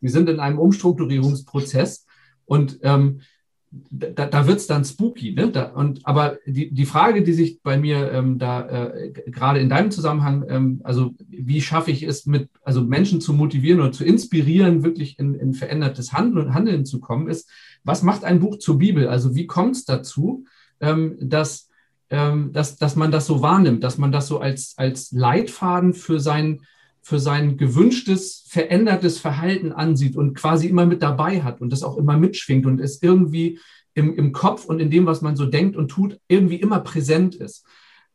Die 0.00 0.08
sind 0.08 0.28
in 0.28 0.40
einem 0.40 0.58
Umstrukturierungsprozess 0.58 2.06
und 2.46 2.80
ähm, 2.82 3.20
da, 3.70 4.26
da 4.26 4.46
wird 4.46 4.58
es 4.58 4.66
dann 4.66 4.84
spooky. 4.84 5.32
Ne? 5.32 5.50
Da, 5.50 5.66
und, 5.66 6.00
aber 6.04 6.38
die, 6.44 6.72
die 6.72 6.86
Frage, 6.86 7.22
die 7.22 7.32
sich 7.32 7.62
bei 7.62 7.78
mir 7.78 8.10
ähm, 8.12 8.38
da 8.38 8.68
äh, 8.68 9.12
gerade 9.26 9.60
in 9.60 9.68
deinem 9.68 9.90
Zusammenhang, 9.90 10.44
ähm, 10.48 10.80
also 10.82 11.14
wie 11.28 11.60
schaffe 11.60 11.92
ich 11.92 12.02
es, 12.02 12.26
mit 12.26 12.50
also 12.64 12.82
Menschen 12.82 13.20
zu 13.20 13.32
motivieren 13.32 13.80
oder 13.80 13.92
zu 13.92 14.04
inspirieren, 14.04 14.82
wirklich 14.82 15.18
in, 15.18 15.34
in 15.34 15.54
verändertes 15.54 16.12
Handeln 16.12 16.46
und 16.46 16.54
Handeln 16.54 16.84
zu 16.84 17.00
kommen, 17.00 17.28
ist, 17.28 17.48
was 17.84 18.02
macht 18.02 18.24
ein 18.24 18.40
Buch 18.40 18.58
zur 18.58 18.78
Bibel? 18.78 19.08
Also 19.08 19.36
wie 19.36 19.46
kommt 19.46 19.76
es 19.76 19.84
dazu, 19.84 20.44
ähm, 20.80 21.16
dass, 21.20 21.68
ähm, 22.10 22.52
dass, 22.52 22.76
dass 22.76 22.96
man 22.96 23.12
das 23.12 23.26
so 23.26 23.40
wahrnimmt, 23.40 23.84
dass 23.84 23.98
man 23.98 24.10
das 24.10 24.26
so 24.26 24.40
als, 24.40 24.74
als 24.78 25.12
Leitfaden 25.12 25.94
für 25.94 26.18
sein 26.18 26.62
für 27.02 27.18
sein 27.18 27.56
gewünschtes, 27.56 28.44
verändertes 28.46 29.18
Verhalten 29.18 29.72
ansieht 29.72 30.16
und 30.16 30.34
quasi 30.34 30.68
immer 30.68 30.86
mit 30.86 31.02
dabei 31.02 31.42
hat 31.42 31.60
und 31.60 31.72
das 31.72 31.82
auch 31.82 31.96
immer 31.96 32.16
mitschwingt 32.16 32.66
und 32.66 32.80
es 32.80 33.02
irgendwie 33.02 33.58
im, 33.94 34.14
im 34.16 34.32
Kopf 34.32 34.64
und 34.64 34.80
in 34.80 34.90
dem, 34.90 35.06
was 35.06 35.22
man 35.22 35.36
so 35.36 35.46
denkt 35.46 35.76
und 35.76 35.88
tut, 35.88 36.18
irgendwie 36.28 36.56
immer 36.56 36.80
präsent 36.80 37.34
ist. 37.34 37.64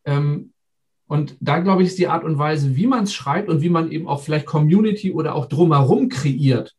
Ähm, 0.06 0.52
und 1.08 1.38
da 1.40 1.60
glaube 1.60 1.84
ich, 1.84 1.90
ist 1.90 2.00
die 2.00 2.08
Art 2.08 2.24
und 2.24 2.38
Weise, 2.38 2.76
wie 2.76 2.88
man 2.88 3.04
es 3.04 3.14
schreibt 3.14 3.50
und 3.50 3.62
wie 3.62 3.70
man 3.70 3.92
eben 3.92 4.08
auch 4.08 4.22
vielleicht 4.22 4.46
Community 4.46 5.12
oder 5.12 5.36
auch 5.36 5.46
drumherum 5.46 6.10
kreiert. 6.10 6.76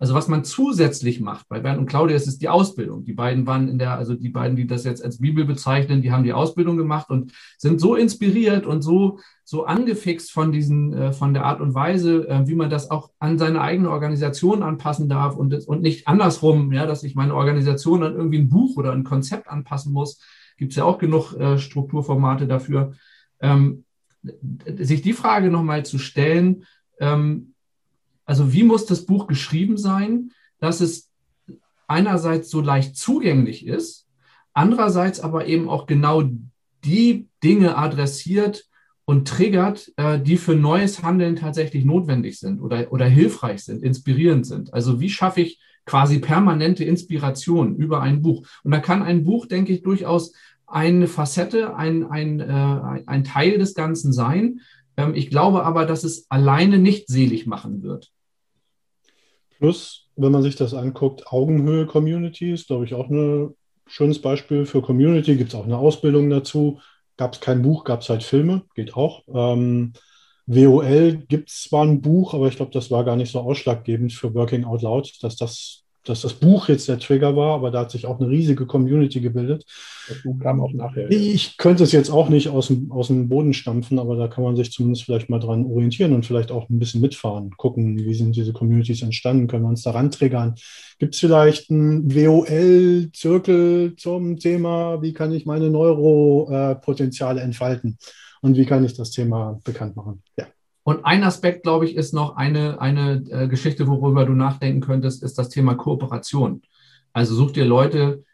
Also 0.00 0.14
was 0.14 0.28
man 0.28 0.44
zusätzlich 0.44 1.20
macht, 1.20 1.48
bei 1.48 1.58
Bernd 1.58 1.78
und 1.78 1.86
Claudia 1.86 2.16
ist 2.16 2.28
es 2.28 2.38
die 2.38 2.48
Ausbildung. 2.48 3.04
Die 3.04 3.12
beiden 3.12 3.46
waren 3.46 3.68
in 3.68 3.78
der, 3.78 3.98
also 3.98 4.14
die 4.14 4.28
beiden, 4.28 4.56
die 4.56 4.66
das 4.66 4.84
jetzt 4.84 5.04
als 5.04 5.18
Bibel 5.18 5.44
bezeichnen, 5.44 6.02
die 6.02 6.12
haben 6.12 6.22
die 6.22 6.32
Ausbildung 6.32 6.76
gemacht 6.76 7.10
und 7.10 7.32
sind 7.58 7.80
so 7.80 7.96
inspiriert 7.96 8.64
und 8.64 8.82
so, 8.82 9.18
so 9.42 9.64
angefixt 9.64 10.30
von 10.30 10.52
diesen, 10.52 10.92
äh, 10.92 11.12
von 11.12 11.34
der 11.34 11.44
Art 11.44 11.60
und 11.60 11.74
Weise, 11.74 12.28
äh, 12.28 12.46
wie 12.46 12.54
man 12.54 12.70
das 12.70 12.92
auch 12.92 13.10
an 13.18 13.38
seine 13.38 13.60
eigene 13.60 13.90
Organisation 13.90 14.62
anpassen 14.62 15.08
darf 15.08 15.36
und, 15.36 15.52
und 15.66 15.82
nicht 15.82 16.06
andersrum, 16.06 16.72
ja, 16.72 16.86
dass 16.86 17.02
ich 17.02 17.16
meine 17.16 17.34
Organisation 17.34 18.04
an 18.04 18.14
irgendwie 18.14 18.38
ein 18.38 18.48
Buch 18.48 18.76
oder 18.76 18.92
ein 18.92 19.04
Konzept 19.04 19.48
anpassen 19.48 19.92
muss. 19.92 20.20
Gibt 20.58 20.72
es 20.72 20.76
ja 20.76 20.84
auch 20.84 20.98
genug 20.98 21.32
äh, 21.34 21.58
Strukturformate 21.58 22.46
dafür. 22.46 22.92
Ähm, 23.40 23.84
sich 24.76 25.02
die 25.02 25.12
Frage 25.12 25.50
nochmal 25.50 25.84
zu 25.84 25.98
stellen, 25.98 26.64
ähm, 27.00 27.54
also 28.28 28.52
wie 28.52 28.62
muss 28.62 28.84
das 28.84 29.06
Buch 29.06 29.26
geschrieben 29.26 29.78
sein, 29.78 30.32
dass 30.60 30.82
es 30.82 31.08
einerseits 31.86 32.50
so 32.50 32.60
leicht 32.60 32.94
zugänglich 32.94 33.66
ist, 33.66 34.06
andererseits 34.52 35.20
aber 35.20 35.46
eben 35.46 35.70
auch 35.70 35.86
genau 35.86 36.24
die 36.84 37.26
Dinge 37.42 37.78
adressiert 37.78 38.66
und 39.06 39.26
triggert, 39.26 39.90
äh, 39.96 40.20
die 40.20 40.36
für 40.36 40.54
neues 40.54 41.02
Handeln 41.02 41.36
tatsächlich 41.36 41.86
notwendig 41.86 42.38
sind 42.38 42.60
oder, 42.60 42.92
oder 42.92 43.06
hilfreich 43.06 43.64
sind, 43.64 43.82
inspirierend 43.82 44.46
sind. 44.46 44.74
Also 44.74 45.00
wie 45.00 45.08
schaffe 45.08 45.40
ich 45.40 45.58
quasi 45.86 46.18
permanente 46.18 46.84
Inspiration 46.84 47.76
über 47.76 48.02
ein 48.02 48.20
Buch? 48.20 48.46
Und 48.62 48.72
da 48.72 48.78
kann 48.78 49.02
ein 49.02 49.24
Buch, 49.24 49.46
denke 49.46 49.72
ich, 49.72 49.80
durchaus 49.82 50.34
eine 50.66 51.06
Facette, 51.06 51.76
ein, 51.76 52.04
ein, 52.04 52.40
äh, 52.40 53.02
ein 53.06 53.24
Teil 53.24 53.56
des 53.56 53.72
Ganzen 53.72 54.12
sein. 54.12 54.60
Ähm, 54.98 55.14
ich 55.14 55.30
glaube 55.30 55.64
aber, 55.64 55.86
dass 55.86 56.04
es 56.04 56.30
alleine 56.30 56.78
nicht 56.78 57.08
selig 57.08 57.46
machen 57.46 57.82
wird. 57.82 58.12
Plus, 59.58 60.08
wenn 60.16 60.32
man 60.32 60.42
sich 60.42 60.56
das 60.56 60.74
anguckt, 60.74 61.26
Augenhöhe-Community 61.28 62.52
ist, 62.52 62.68
glaube 62.68 62.84
ich, 62.84 62.94
auch 62.94 63.08
ein 63.08 63.54
schönes 63.86 64.20
Beispiel 64.20 64.66
für 64.66 64.82
Community. 64.82 65.36
Gibt 65.36 65.52
es 65.52 65.58
auch 65.58 65.64
eine 65.64 65.78
Ausbildung 65.78 66.30
dazu. 66.30 66.80
Gab 67.16 67.34
es 67.34 67.40
kein 67.40 67.62
Buch, 67.62 67.84
gab 67.84 68.02
es 68.02 68.08
halt 68.08 68.22
Filme, 68.22 68.62
geht 68.74 68.94
auch. 68.94 69.24
Ähm, 69.32 69.92
WOL 70.46 71.24
gibt 71.28 71.50
es 71.50 71.64
zwar 71.64 71.84
ein 71.84 72.00
Buch, 72.00 72.32
aber 72.32 72.48
ich 72.48 72.56
glaube, 72.56 72.70
das 72.72 72.90
war 72.90 73.04
gar 73.04 73.16
nicht 73.16 73.32
so 73.32 73.40
ausschlaggebend 73.40 74.12
für 74.12 74.32
Working 74.34 74.64
Out 74.64 74.82
Loud, 74.82 75.12
dass 75.22 75.36
das 75.36 75.84
dass 76.04 76.22
das 76.22 76.34
Buch 76.34 76.68
jetzt 76.68 76.88
der 76.88 76.98
Trigger 76.98 77.36
war, 77.36 77.54
aber 77.54 77.70
da 77.70 77.80
hat 77.80 77.90
sich 77.90 78.06
auch 78.06 78.20
eine 78.20 78.28
riesige 78.28 78.66
Community 78.66 79.20
gebildet. 79.20 79.64
Das 80.08 80.22
Buch 80.22 80.38
kam 80.38 80.60
auch 80.60 80.72
nachher. 80.72 81.10
Ich 81.10 81.56
könnte 81.58 81.84
es 81.84 81.92
jetzt 81.92 82.10
auch 82.10 82.28
nicht 82.28 82.48
aus 82.48 82.68
dem, 82.68 82.90
aus 82.90 83.08
dem 83.08 83.28
Boden 83.28 83.52
stampfen, 83.52 83.98
aber 83.98 84.16
da 84.16 84.28
kann 84.28 84.44
man 84.44 84.56
sich 84.56 84.72
zumindest 84.72 85.04
vielleicht 85.04 85.28
mal 85.28 85.38
dran 85.38 85.66
orientieren 85.66 86.14
und 86.14 86.24
vielleicht 86.24 86.50
auch 86.50 86.68
ein 86.68 86.78
bisschen 86.78 87.00
mitfahren, 87.00 87.50
gucken, 87.56 87.98
wie 87.98 88.14
sind 88.14 88.36
diese 88.36 88.52
Communities 88.52 89.02
entstanden, 89.02 89.46
können 89.48 89.64
wir 89.64 89.70
uns 89.70 89.82
daran 89.82 90.10
triggern. 90.10 90.54
Gibt 90.98 91.14
es 91.14 91.20
vielleicht 91.20 91.70
einen 91.70 92.14
WOL-Zirkel 92.14 93.94
zum 93.96 94.38
Thema, 94.38 95.02
wie 95.02 95.12
kann 95.12 95.32
ich 95.32 95.46
meine 95.46 95.70
Neuropotenziale 95.70 97.40
entfalten 97.40 97.98
und 98.40 98.56
wie 98.56 98.66
kann 98.66 98.84
ich 98.84 98.94
das 98.94 99.10
Thema 99.10 99.60
bekannt 99.64 99.96
machen? 99.96 100.22
Ja. 100.38 100.46
Und 100.88 101.04
ein 101.04 101.22
Aspekt, 101.22 101.64
glaube 101.64 101.84
ich, 101.84 101.96
ist 101.96 102.14
noch 102.14 102.36
eine, 102.36 102.80
eine 102.80 103.22
äh, 103.28 103.46
Geschichte, 103.46 103.86
worüber 103.86 104.24
du 104.24 104.32
nachdenken 104.32 104.80
könntest, 104.80 105.22
ist 105.22 105.36
das 105.36 105.50
Thema 105.50 105.74
Kooperation. 105.74 106.62
Also 107.12 107.34
such 107.34 107.52
dir 107.52 107.66
Leute, 107.66 108.24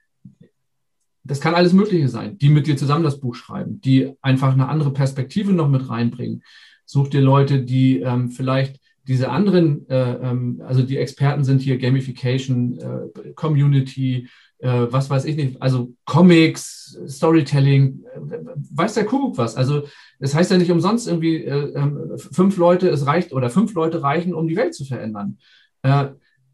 das 1.24 1.40
kann 1.40 1.56
alles 1.56 1.72
Mögliche 1.72 2.08
sein, 2.08 2.38
die 2.38 2.50
mit 2.50 2.68
dir 2.68 2.76
zusammen 2.76 3.02
das 3.02 3.18
Buch 3.18 3.34
schreiben, 3.34 3.80
die 3.80 4.12
einfach 4.22 4.52
eine 4.52 4.68
andere 4.68 4.92
Perspektive 4.92 5.52
noch 5.52 5.68
mit 5.68 5.90
reinbringen. 5.90 6.44
Such 6.84 7.08
dir 7.08 7.22
Leute, 7.22 7.60
die 7.60 7.98
ähm, 7.98 8.30
vielleicht 8.30 8.80
diese 9.08 9.32
anderen, 9.32 9.88
äh, 9.88 10.12
ähm, 10.12 10.62
also 10.64 10.84
die 10.84 10.98
Experten 10.98 11.42
sind 11.42 11.60
hier 11.60 11.76
Gamification, 11.76 12.78
äh, 12.78 13.32
Community, 13.34 14.28
äh, 14.64 14.90
was 14.90 15.10
weiß 15.10 15.26
ich 15.26 15.36
nicht, 15.36 15.60
also 15.60 15.92
Comics, 16.06 16.98
Storytelling, 17.06 18.02
äh, 18.14 18.38
weiß 18.72 18.94
der 18.94 19.04
Kuckuck 19.04 19.36
was. 19.36 19.56
Also 19.56 19.82
das 20.18 20.34
heißt 20.34 20.50
ja 20.50 20.56
nicht 20.56 20.70
umsonst 20.70 21.06
irgendwie 21.06 21.44
äh, 21.44 21.74
ähm, 21.74 22.12
fünf 22.16 22.56
Leute, 22.56 22.88
es 22.88 23.06
reicht 23.06 23.34
oder 23.34 23.50
fünf 23.50 23.74
Leute 23.74 24.02
reichen, 24.02 24.32
um 24.32 24.48
die 24.48 24.56
Welt 24.56 24.74
zu 24.74 24.86
verändern. 24.86 25.38
Äh, 25.82 26.06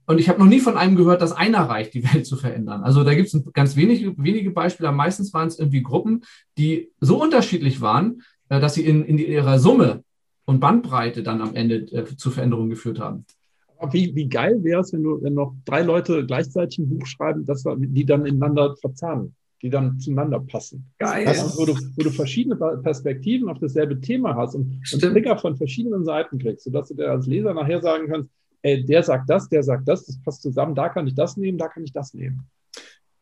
und 0.07 0.19
ich 0.19 0.29
habe 0.29 0.41
noch 0.41 0.49
nie 0.49 0.59
von 0.59 0.77
einem 0.77 0.97
gehört, 0.97 1.23
dass 1.23 1.31
einer 1.31 1.61
reicht, 1.61 1.95
die 1.95 2.03
Welt 2.13 2.27
zu 2.27 2.37
verändern. 2.37 2.83
Also 2.83 3.05
da 3.05 3.15
gibt 3.15 3.33
es 3.33 3.45
ganz 3.53 3.77
wenige, 3.77 4.13
wenige 4.19 4.51
Beispiele, 4.51 4.91
meistens 4.91 5.33
waren 5.33 5.47
es 5.47 5.61
irgendwie 5.61 5.83
Gruppen, 5.83 6.25
die 6.59 6.91
so 6.99 7.23
unterschiedlich 7.23 7.81
waren, 7.81 8.23
äh, 8.49 8.59
dass 8.59 8.75
sie 8.75 8.85
in, 8.85 9.05
in 9.05 9.19
ihrer 9.19 9.61
Summe 9.61 10.03
und 10.47 10.59
Bandbreite 10.59 11.23
dann 11.23 11.41
am 11.41 11.55
Ende 11.55 12.07
zu 12.17 12.33
Veränderungen 12.33 12.71
geführt 12.71 12.99
haben. 12.99 13.25
Wie, 13.93 14.15
wie 14.15 14.29
geil 14.29 14.63
wäre 14.63 14.81
es, 14.81 14.93
wenn 14.93 15.03
du, 15.03 15.23
wenn 15.23 15.35
noch 15.35 15.55
drei 15.65 15.83
Leute 15.83 16.27
gleichzeitig 16.27 16.79
ein 16.79 16.89
Buch 16.89 17.07
schreiben, 17.07 17.47
dass 17.47 17.65
die 17.65 18.05
dann 18.05 18.27
ineinander 18.27 18.77
verzahnen, 18.77 19.35
die 19.63 19.71
dann 19.71 19.99
zueinander 19.99 20.41
passen. 20.41 20.91
Geil. 20.99 21.27
Also, 21.27 21.59
wo, 21.59 21.67
du, 21.67 21.75
wo 21.75 22.03
du 22.03 22.11
verschiedene 22.11 22.57
Perspektiven 22.57 23.49
auf 23.49 23.59
dasselbe 23.59 24.01
Thema 24.01 24.37
hast 24.37 24.55
und, 24.55 24.81
und 24.93 25.01
Trigger 25.01 25.39
von 25.39 25.57
verschiedenen 25.57 26.05
Seiten 26.05 26.39
kriegst, 26.39 26.65
sodass 26.65 26.89
du 26.89 26.95
dir 26.95 27.11
als 27.11 27.27
Leser 27.27 27.55
nachher 27.55 27.81
sagen 27.81 28.09
kannst, 28.09 28.31
ey, 28.63 28.85
der 28.85 29.03
sagt 29.03 29.29
das, 29.31 29.49
der 29.49 29.63
sagt 29.63 29.89
das, 29.89 30.07
das 30.07 30.21
passt 30.23 30.43
zusammen, 30.43 30.75
da 30.75 30.89
kann 30.89 31.07
ich 31.07 31.15
das 31.15 31.37
nehmen, 31.37 31.59
da 31.59 31.69
kann 31.69 31.85
ich 31.85 31.93
das 31.93 32.15
nehmen. 32.15 32.47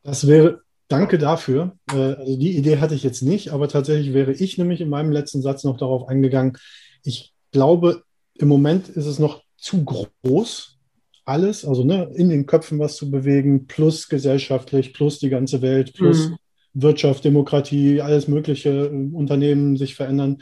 Das 0.02 0.26
wäre, 0.26 0.62
danke 0.88 1.18
dafür. 1.18 1.76
Äh, 1.92 2.14
also 2.14 2.36
die 2.36 2.56
Idee 2.56 2.78
hatte 2.78 2.94
ich 2.94 3.02
jetzt 3.02 3.22
nicht, 3.22 3.52
aber 3.52 3.68
tatsächlich 3.68 4.14
wäre 4.14 4.32
ich 4.32 4.58
nämlich 4.58 4.80
in 4.80 4.88
meinem 4.88 5.12
letzten 5.12 5.42
Satz 5.42 5.64
noch 5.64 5.76
darauf 5.76 6.08
eingegangen. 6.08 6.56
Ich 7.04 7.32
glaube, 7.52 8.02
im 8.34 8.48
Moment 8.48 8.88
ist 8.88 9.06
es 9.06 9.18
noch 9.18 9.42
zu 9.58 9.84
groß, 9.84 10.78
alles, 11.24 11.64
also 11.64 11.84
ne, 11.84 12.10
in 12.14 12.30
den 12.30 12.46
Köpfen 12.46 12.78
was 12.78 12.96
zu 12.96 13.10
bewegen, 13.10 13.66
plus 13.66 14.08
gesellschaftlich, 14.08 14.94
plus 14.94 15.18
die 15.18 15.28
ganze 15.28 15.60
Welt, 15.60 15.92
plus 15.92 16.30
mhm. 16.30 16.36
Wirtschaft, 16.72 17.24
Demokratie, 17.24 18.00
alles 18.00 18.28
mögliche, 18.28 18.70
äh, 18.70 19.14
Unternehmen 19.14 19.76
sich 19.76 19.94
verändern. 19.94 20.38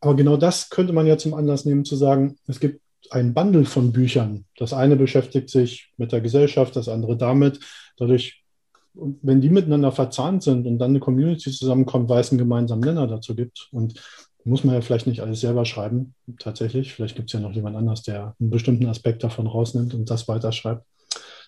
Aber 0.00 0.16
genau 0.16 0.36
das 0.36 0.70
könnte 0.70 0.92
man 0.92 1.06
ja 1.06 1.16
zum 1.18 1.34
Anlass 1.34 1.64
nehmen, 1.64 1.84
zu 1.84 1.94
sagen, 1.94 2.36
es 2.46 2.58
gibt 2.58 2.80
ein 3.10 3.34
Bundle 3.34 3.64
von 3.64 3.92
Büchern. 3.92 4.44
Das 4.56 4.72
eine 4.72 4.96
beschäftigt 4.96 5.50
sich 5.50 5.92
mit 5.96 6.10
der 6.10 6.20
Gesellschaft, 6.20 6.74
das 6.74 6.88
andere 6.88 7.16
damit. 7.16 7.60
Dadurch, 7.96 8.42
wenn 8.94 9.40
die 9.40 9.50
miteinander 9.50 9.92
verzahnt 9.92 10.42
sind 10.42 10.66
und 10.66 10.78
dann 10.78 10.90
eine 10.90 11.00
Community 11.00 11.50
zusammenkommt, 11.50 12.08
weil 12.08 12.20
es 12.20 12.30
einen 12.30 12.38
gemeinsamen 12.38 12.82
Nenner 12.82 13.06
dazu 13.06 13.34
gibt. 13.34 13.68
Und 13.72 14.00
muss 14.44 14.64
man 14.64 14.74
ja 14.74 14.80
vielleicht 14.80 15.06
nicht 15.06 15.20
alles 15.20 15.40
selber 15.40 15.64
schreiben, 15.64 16.14
tatsächlich. 16.38 16.92
Vielleicht 16.92 17.16
gibt 17.16 17.28
es 17.28 17.32
ja 17.32 17.40
noch 17.40 17.52
jemand 17.52 17.76
anders, 17.76 18.02
der 18.02 18.34
einen 18.38 18.50
bestimmten 18.50 18.86
Aspekt 18.86 19.24
davon 19.24 19.46
rausnimmt 19.46 19.94
und 19.94 20.10
das 20.10 20.28
weiterschreibt. 20.28 20.84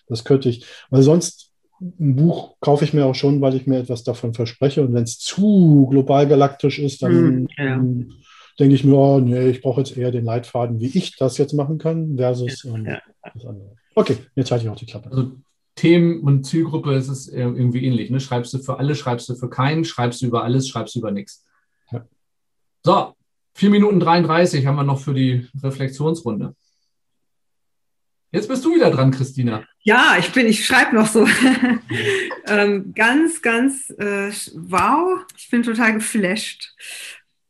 Das 0.07 0.23
könnte 0.23 0.49
ich, 0.49 0.65
weil 0.89 1.03
sonst 1.03 1.51
ein 1.79 2.15
Buch 2.15 2.55
kaufe 2.59 2.85
ich 2.85 2.93
mir 2.93 3.05
auch 3.05 3.15
schon, 3.15 3.39
weil 3.41 3.55
ich 3.55 3.67
mir 3.67 3.79
etwas 3.79 4.03
davon 4.03 4.33
verspreche. 4.33 4.81
Und 4.81 4.93
wenn 4.93 5.03
es 5.03 5.19
zu 5.19 5.87
global 5.91 6.27
galaktisch 6.27 6.79
ist, 6.79 7.03
dann 7.03 7.43
mm, 7.43 7.47
ja. 7.57 7.75
denke 8.59 8.75
ich 8.75 8.83
mir, 8.83 8.95
oh, 8.95 9.19
nee, 9.19 9.49
ich 9.49 9.61
brauche 9.61 9.81
jetzt 9.81 9.95
eher 9.95 10.11
den 10.11 10.25
Leitfaden, 10.25 10.79
wie 10.79 10.97
ich 10.97 11.15
das 11.17 11.37
jetzt 11.37 11.53
machen 11.53 11.77
kann, 11.77 12.17
versus 12.17 12.63
ja, 12.63 12.73
ähm, 12.73 12.85
ja. 12.85 13.01
das 13.33 13.45
andere. 13.45 13.75
Okay, 13.93 14.17
jetzt 14.35 14.51
halte 14.51 14.65
ich 14.65 14.71
auch 14.71 14.75
die 14.75 14.87
Klappe. 14.87 15.11
Also 15.11 15.31
Themen 15.75 16.21
und 16.21 16.45
Zielgruppe 16.45 16.95
ist 16.95 17.09
es 17.09 17.27
irgendwie 17.27 17.85
ähnlich. 17.85 18.09
Ne? 18.09 18.19
Schreibst 18.19 18.53
du 18.53 18.57
für 18.57 18.79
alle, 18.79 18.95
schreibst 18.95 19.29
du 19.29 19.35
für 19.35 19.49
keinen, 19.49 19.85
schreibst 19.85 20.21
du 20.21 20.25
über 20.25 20.43
alles, 20.43 20.67
schreibst 20.67 20.95
du 20.95 20.99
über 20.99 21.11
nichts. 21.11 21.45
So, 22.87 23.17
4 23.55 23.69
Minuten 23.69 23.99
33 23.99 24.65
haben 24.65 24.77
wir 24.77 24.85
noch 24.85 25.01
für 25.01 25.13
die 25.13 25.45
Reflexionsrunde. 25.61 26.55
Jetzt 28.31 28.47
bist 28.47 28.63
du 28.63 28.73
wieder 28.73 28.89
dran, 28.91 29.11
Christina. 29.11 29.65
Ja, 29.81 30.15
ich 30.17 30.31
bin, 30.31 30.47
ich 30.47 30.65
schreibe 30.65 30.95
noch 30.95 31.07
so. 31.07 31.27
ähm, 32.47 32.93
ganz, 32.95 33.41
ganz 33.41 33.89
äh, 33.89 34.31
wow. 34.53 35.19
Ich 35.35 35.49
bin 35.49 35.63
total 35.63 35.95
geflasht. 35.95 36.77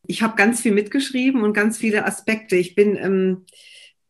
Ich 0.08 0.24
habe 0.24 0.36
ganz 0.38 0.62
viel 0.62 0.72
mitgeschrieben 0.72 1.44
und 1.44 1.54
ganz 1.54 1.78
viele 1.78 2.08
Aspekte. 2.08 2.56
Ich 2.56 2.74
bin 2.74 2.96
ähm, 2.96 3.46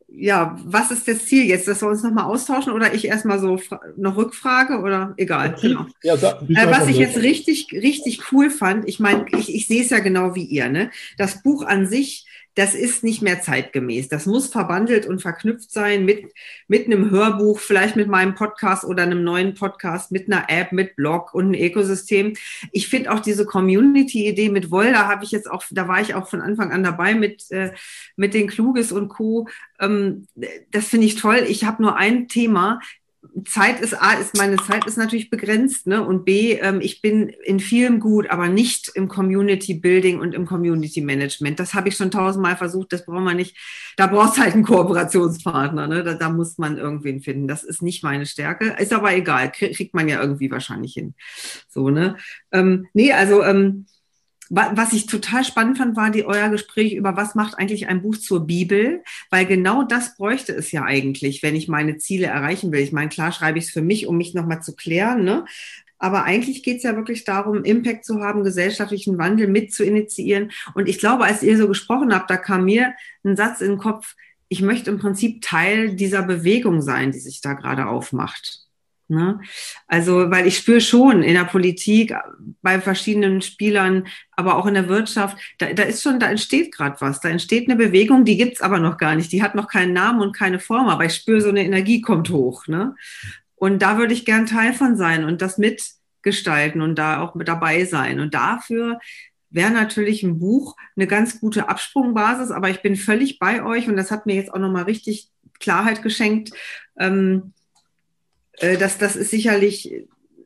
ja, 0.09 0.57
was 0.63 0.91
ist 0.91 1.07
das 1.07 1.25
Ziel 1.25 1.43
jetzt, 1.45 1.67
dass 1.67 1.81
wir 1.81 1.89
uns 1.89 2.01
nochmal 2.01 2.25
austauschen 2.25 2.71
oder 2.71 2.93
ich 2.93 3.05
erstmal 3.05 3.39
so 3.39 3.59
noch 3.97 4.15
Rückfrage 4.15 4.79
oder 4.79 5.13
egal. 5.17 5.55
Genau. 5.61 5.85
Ja, 6.01 6.15
da, 6.15 6.41
äh, 6.47 6.71
was 6.71 6.87
ich 6.87 6.97
jetzt 6.97 7.17
richtig, 7.17 7.67
richtig 7.73 8.31
cool 8.31 8.49
fand, 8.49 8.87
ich 8.87 8.99
meine, 8.99 9.25
ich, 9.37 9.53
ich 9.53 9.67
sehe 9.67 9.83
es 9.83 9.89
ja 9.89 9.99
genau 9.99 10.33
wie 10.33 10.45
ihr, 10.45 10.69
ne? 10.69 10.91
Das 11.17 11.43
Buch 11.43 11.65
an 11.65 11.87
sich 11.87 12.25
das 12.57 12.73
ist 12.73 13.03
nicht 13.03 13.21
mehr 13.21 13.39
zeitgemäß. 13.39 14.09
Das 14.09 14.25
muss 14.25 14.47
verbandelt 14.47 15.05
und 15.05 15.21
verknüpft 15.21 15.71
sein 15.71 16.05
mit, 16.05 16.33
mit 16.67 16.87
einem 16.87 17.11
Hörbuch, 17.11 17.59
vielleicht 17.59 17.95
mit 17.95 18.07
meinem 18.07 18.33
Podcast 18.33 18.83
oder 18.83 19.03
einem 19.03 19.23
neuen 19.23 19.53
Podcast, 19.53 20.11
mit 20.11 20.25
einer 20.25 20.49
App, 20.49 20.71
mit 20.71 20.95
Blog 20.95 21.35
und 21.35 21.45
einem 21.45 21.53
Ökosystem. 21.53 22.33
Ich 22.71 22.87
finde 22.87 23.11
auch 23.11 23.19
diese 23.19 23.45
Community-Idee 23.45 24.49
mit 24.49 24.71
Woll, 24.71 24.91
da 24.91 25.07
habe 25.07 25.23
ich 25.23 25.29
jetzt 25.29 25.49
auch, 25.49 25.63
da 25.69 25.87
war 25.87 26.01
ich 26.01 26.15
auch 26.15 26.27
von 26.27 26.41
Anfang 26.41 26.71
an 26.71 26.81
dabei 26.81 27.13
mit, 27.13 27.45
äh, 27.51 27.73
mit 28.15 28.33
den 28.33 28.47
Kluges 28.47 28.91
und 28.91 29.09
Co. 29.09 29.47
Ähm, 29.79 30.25
das 30.71 30.87
finde 30.87 31.05
ich 31.05 31.13
toll. 31.13 31.45
Ich 31.47 31.63
habe 31.63 31.83
nur 31.83 31.95
ein 31.95 32.27
Thema 32.27 32.79
Zeit 33.45 33.79
ist 33.79 33.93
A, 33.93 34.13
ist 34.13 34.37
meine 34.37 34.57
Zeit 34.57 34.85
ist 34.85 34.97
natürlich 34.97 35.29
begrenzt, 35.29 35.87
ne? 35.87 36.05
Und 36.05 36.25
B, 36.25 36.53
ähm, 36.53 36.81
ich 36.81 37.01
bin 37.01 37.29
in 37.29 37.59
vielem 37.59 37.99
gut, 37.99 38.29
aber 38.29 38.47
nicht 38.47 38.91
im 38.95 39.07
Community 39.07 39.73
Building 39.73 40.19
und 40.19 40.33
im 40.33 40.45
Community 40.45 41.01
Management. 41.01 41.59
Das 41.59 41.73
habe 41.73 41.89
ich 41.89 41.95
schon 41.95 42.11
tausendmal 42.11 42.57
versucht, 42.57 42.93
das 42.93 43.05
braucht 43.05 43.23
man 43.23 43.37
nicht. 43.37 43.55
Da 43.97 44.07
brauchst 44.07 44.39
halt 44.39 44.53
einen 44.53 44.63
Kooperationspartner, 44.63 45.87
ne? 45.87 46.03
Da, 46.03 46.13
da, 46.13 46.29
muss 46.29 46.57
man 46.57 46.77
irgendwen 46.77 47.21
finden. 47.21 47.47
Das 47.47 47.63
ist 47.63 47.81
nicht 47.81 48.03
meine 48.03 48.25
Stärke. 48.25 48.75
Ist 48.79 48.93
aber 48.93 49.15
egal, 49.15 49.51
kriegt 49.51 49.93
man 49.93 50.07
ja 50.07 50.21
irgendwie 50.21 50.51
wahrscheinlich 50.51 50.93
hin. 50.93 51.13
So, 51.67 51.89
ne? 51.89 52.17
Ähm, 52.51 52.87
nee, 52.93 53.13
also 53.13 53.43
ähm, 53.43 53.85
was 54.49 54.93
ich 54.93 55.05
total 55.05 55.43
spannend 55.43 55.77
fand, 55.77 55.95
war 55.95 56.09
die 56.09 56.25
euer 56.25 56.49
Gespräch 56.49 56.93
über 56.93 57.15
was 57.17 57.35
macht 57.35 57.57
eigentlich 57.57 57.87
ein 57.87 58.01
Buch 58.01 58.17
zur 58.17 58.45
Bibel, 58.45 59.03
weil 59.29 59.45
genau 59.45 59.83
das 59.83 60.15
bräuchte 60.15 60.53
es 60.53 60.71
ja 60.71 60.83
eigentlich, 60.83 61.43
wenn 61.43 61.55
ich 61.55 61.67
meine 61.67 61.97
Ziele 61.97 62.27
erreichen 62.27 62.71
will. 62.71 62.81
Ich 62.81 62.91
meine, 62.91 63.09
klar 63.09 63.31
schreibe 63.31 63.57
ich 63.57 63.65
es 63.65 63.71
für 63.71 63.81
mich, 63.81 64.07
um 64.07 64.17
mich 64.17 64.33
nochmal 64.33 64.61
zu 64.61 64.75
klären, 64.75 65.23
ne? 65.23 65.45
Aber 65.99 66.25
eigentlich 66.25 66.61
geht 66.61 66.77
es 66.77 66.83
ja 66.83 66.95
wirklich 66.95 67.23
darum, 67.23 67.63
Impact 67.63 68.05
zu 68.05 68.21
haben, 68.21 68.43
gesellschaftlichen 68.43 69.17
Wandel 69.17 69.47
mit 69.47 69.73
zu 69.73 69.83
initiieren. 69.83 70.51
Und 70.75 70.87
ich 70.87 70.99
glaube, 70.99 71.23
als 71.23 71.41
ihr 71.41 71.57
so 71.57 71.67
gesprochen 71.67 72.13
habt, 72.13 72.29
da 72.29 72.37
kam 72.37 72.65
mir 72.65 72.93
ein 73.23 73.35
Satz 73.35 73.61
in 73.61 73.69
den 73.69 73.77
Kopf, 73.79 74.15
ich 74.47 74.61
möchte 74.61 74.91
im 74.91 74.99
Prinzip 74.99 75.41
Teil 75.41 75.95
dieser 75.95 76.21
Bewegung 76.21 76.81
sein, 76.81 77.11
die 77.11 77.19
sich 77.19 77.41
da 77.41 77.53
gerade 77.53 77.87
aufmacht. 77.87 78.66
Ne? 79.09 79.39
Also, 79.87 80.29
weil 80.31 80.47
ich 80.47 80.57
spüre 80.57 80.81
schon 80.81 81.23
in 81.23 81.33
der 81.33 81.45
Politik, 81.45 82.13
bei 82.61 82.81
verschiedenen 82.81 83.41
Spielern, 83.41 84.07
aber 84.31 84.57
auch 84.57 84.65
in 84.65 84.73
der 84.73 84.89
Wirtschaft, 84.89 85.37
da, 85.59 85.71
da 85.73 85.83
ist 85.83 86.03
schon, 86.03 86.19
da 86.19 86.29
entsteht 86.29 86.73
gerade 86.73 86.97
was. 86.99 87.21
Da 87.21 87.29
entsteht 87.29 87.69
eine 87.69 87.77
Bewegung, 87.77 88.25
die 88.25 88.37
gibt's 88.37 88.61
aber 88.61 88.79
noch 88.79 88.97
gar 88.97 89.15
nicht. 89.15 89.31
Die 89.31 89.41
hat 89.41 89.55
noch 89.55 89.67
keinen 89.67 89.93
Namen 89.93 90.21
und 90.21 90.35
keine 90.35 90.59
Form, 90.59 90.89
aber 90.89 91.05
ich 91.05 91.13
spüre, 91.13 91.41
so 91.41 91.49
eine 91.49 91.63
Energie 91.63 92.01
kommt 92.01 92.29
hoch. 92.29 92.67
Ne? 92.67 92.95
Und 93.55 93.81
da 93.81 93.97
würde 93.97 94.13
ich 94.13 94.25
gern 94.25 94.45
Teil 94.45 94.73
von 94.73 94.97
sein 94.97 95.23
und 95.23 95.41
das 95.41 95.57
mitgestalten 95.57 96.81
und 96.81 96.95
da 96.95 97.21
auch 97.21 97.33
mit 97.33 97.47
dabei 97.47 97.85
sein. 97.85 98.19
Und 98.19 98.33
dafür 98.33 98.99
wäre 99.49 99.71
natürlich 99.71 100.21
ein 100.23 100.39
Buch 100.39 100.75
eine 100.95 101.07
ganz 101.07 101.39
gute 101.39 101.69
Absprungbasis, 101.69 102.51
aber 102.51 102.69
ich 102.69 102.81
bin 102.81 102.97
völlig 102.97 103.39
bei 103.39 103.63
euch 103.63 103.87
und 103.87 103.95
das 103.95 104.11
hat 104.11 104.25
mir 104.25 104.35
jetzt 104.35 104.53
auch 104.53 104.59
nochmal 104.59 104.83
richtig 104.83 105.29
Klarheit 105.59 106.03
geschenkt. 106.03 106.51
Ähm, 106.99 107.53
äh, 108.57 108.77
das, 108.77 108.97
das 108.97 109.15
ist 109.15 109.31
sicherlich, 109.31 110.05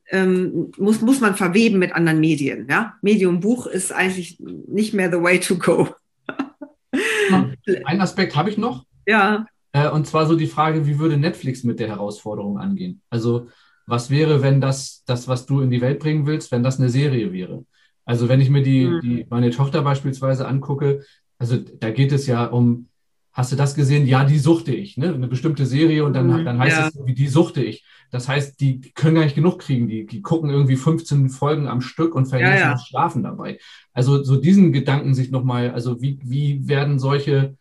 ähm, 0.10 0.72
muss, 0.78 1.02
muss 1.02 1.20
man 1.20 1.36
verweben 1.36 1.80
mit 1.80 1.94
anderen 1.94 2.20
Medien. 2.20 2.68
Ja? 2.70 2.96
Medium 3.02 3.40
Buch 3.40 3.68
ist 3.68 3.92
eigentlich 3.92 4.40
nicht 4.40 4.94
mehr 4.94 5.12
the 5.12 5.22
way 5.22 5.40
to 5.40 5.58
go. 5.58 5.90
Ein 7.86 8.02
Aspekt 8.02 8.36
habe 8.36 8.50
ich 8.50 8.58
noch. 8.58 8.86
Ja. 9.06 9.46
Äh, 9.72 9.90
und 9.90 10.06
zwar 10.08 10.26
so 10.28 10.36
die 10.36 10.48
Frage, 10.48 10.86
wie 10.86 11.00
würde 11.00 11.18
Netflix 11.18 11.64
mit 11.64 11.80
der 11.80 11.88
Herausforderung 11.88 12.58
angehen? 12.58 13.02
Also, 13.10 13.48
was 13.88 14.10
wäre, 14.10 14.42
wenn 14.42 14.62
das, 14.62 15.04
das, 15.06 15.28
was 15.28 15.46
du 15.46 15.62
in 15.62 15.72
die 15.72 15.82
Welt 15.82 16.00
bringen 16.00 16.26
willst, 16.26 16.52
wenn 16.52 16.64
das 16.64 16.80
eine 16.80 16.90
Serie 16.90 17.32
wäre? 17.32 17.66
Also, 18.06 18.28
wenn 18.28 18.42
ich 18.42 18.50
mir 18.50 18.64
die, 18.64 18.86
mhm. 18.86 19.02
die, 19.02 19.26
meine 19.30 19.52
Tochter 19.52 19.82
beispielsweise 19.82 20.48
angucke, 20.48 21.04
also 21.40 21.58
da 21.58 21.90
geht 21.90 22.12
es 22.12 22.28
ja 22.28 22.46
um, 22.46 22.88
hast 23.34 23.52
du 23.52 23.56
das 23.56 23.76
gesehen? 23.76 24.06
Ja, 24.06 24.24
die 24.24 24.40
suchte 24.40 24.74
ich, 24.74 24.98
ne? 24.98 25.14
Eine 25.14 25.28
bestimmte 25.28 25.66
Serie 25.66 26.04
und 26.04 26.14
dann, 26.14 26.28
mhm, 26.28 26.46
dann 26.46 26.60
heißt 26.60 26.78
ja. 26.78 26.88
es, 26.88 27.06
wie 27.06 27.14
die 27.14 27.28
suchte 27.28 27.64
ich. 27.64 27.86
Das 28.12 28.28
heißt, 28.28 28.60
die 28.60 28.82
können 28.94 29.16
gar 29.16 29.24
nicht 29.24 29.36
genug 29.36 29.60
kriegen. 29.60 29.88
Die, 29.88 30.06
die 30.06 30.22
gucken 30.22 30.50
irgendwie 30.50 30.76
15 30.76 31.30
Folgen 31.30 31.68
am 31.68 31.82
Stück 31.82 32.14
und 32.14 32.26
vergessen 32.26 32.54
ja, 32.56 32.60
ja. 32.60 32.72
das 32.74 32.86
Schlafen 32.86 33.24
dabei. 33.24 33.58
Also 33.94 34.22
so 34.24 34.36
diesen 34.36 34.74
Gedanken 34.74 35.14
sich 35.14 35.32
nochmal, 35.32 35.72
also 35.72 36.02
wie, 36.02 36.20
wie 36.24 36.68
werden 36.68 37.00
solche, 37.00 37.56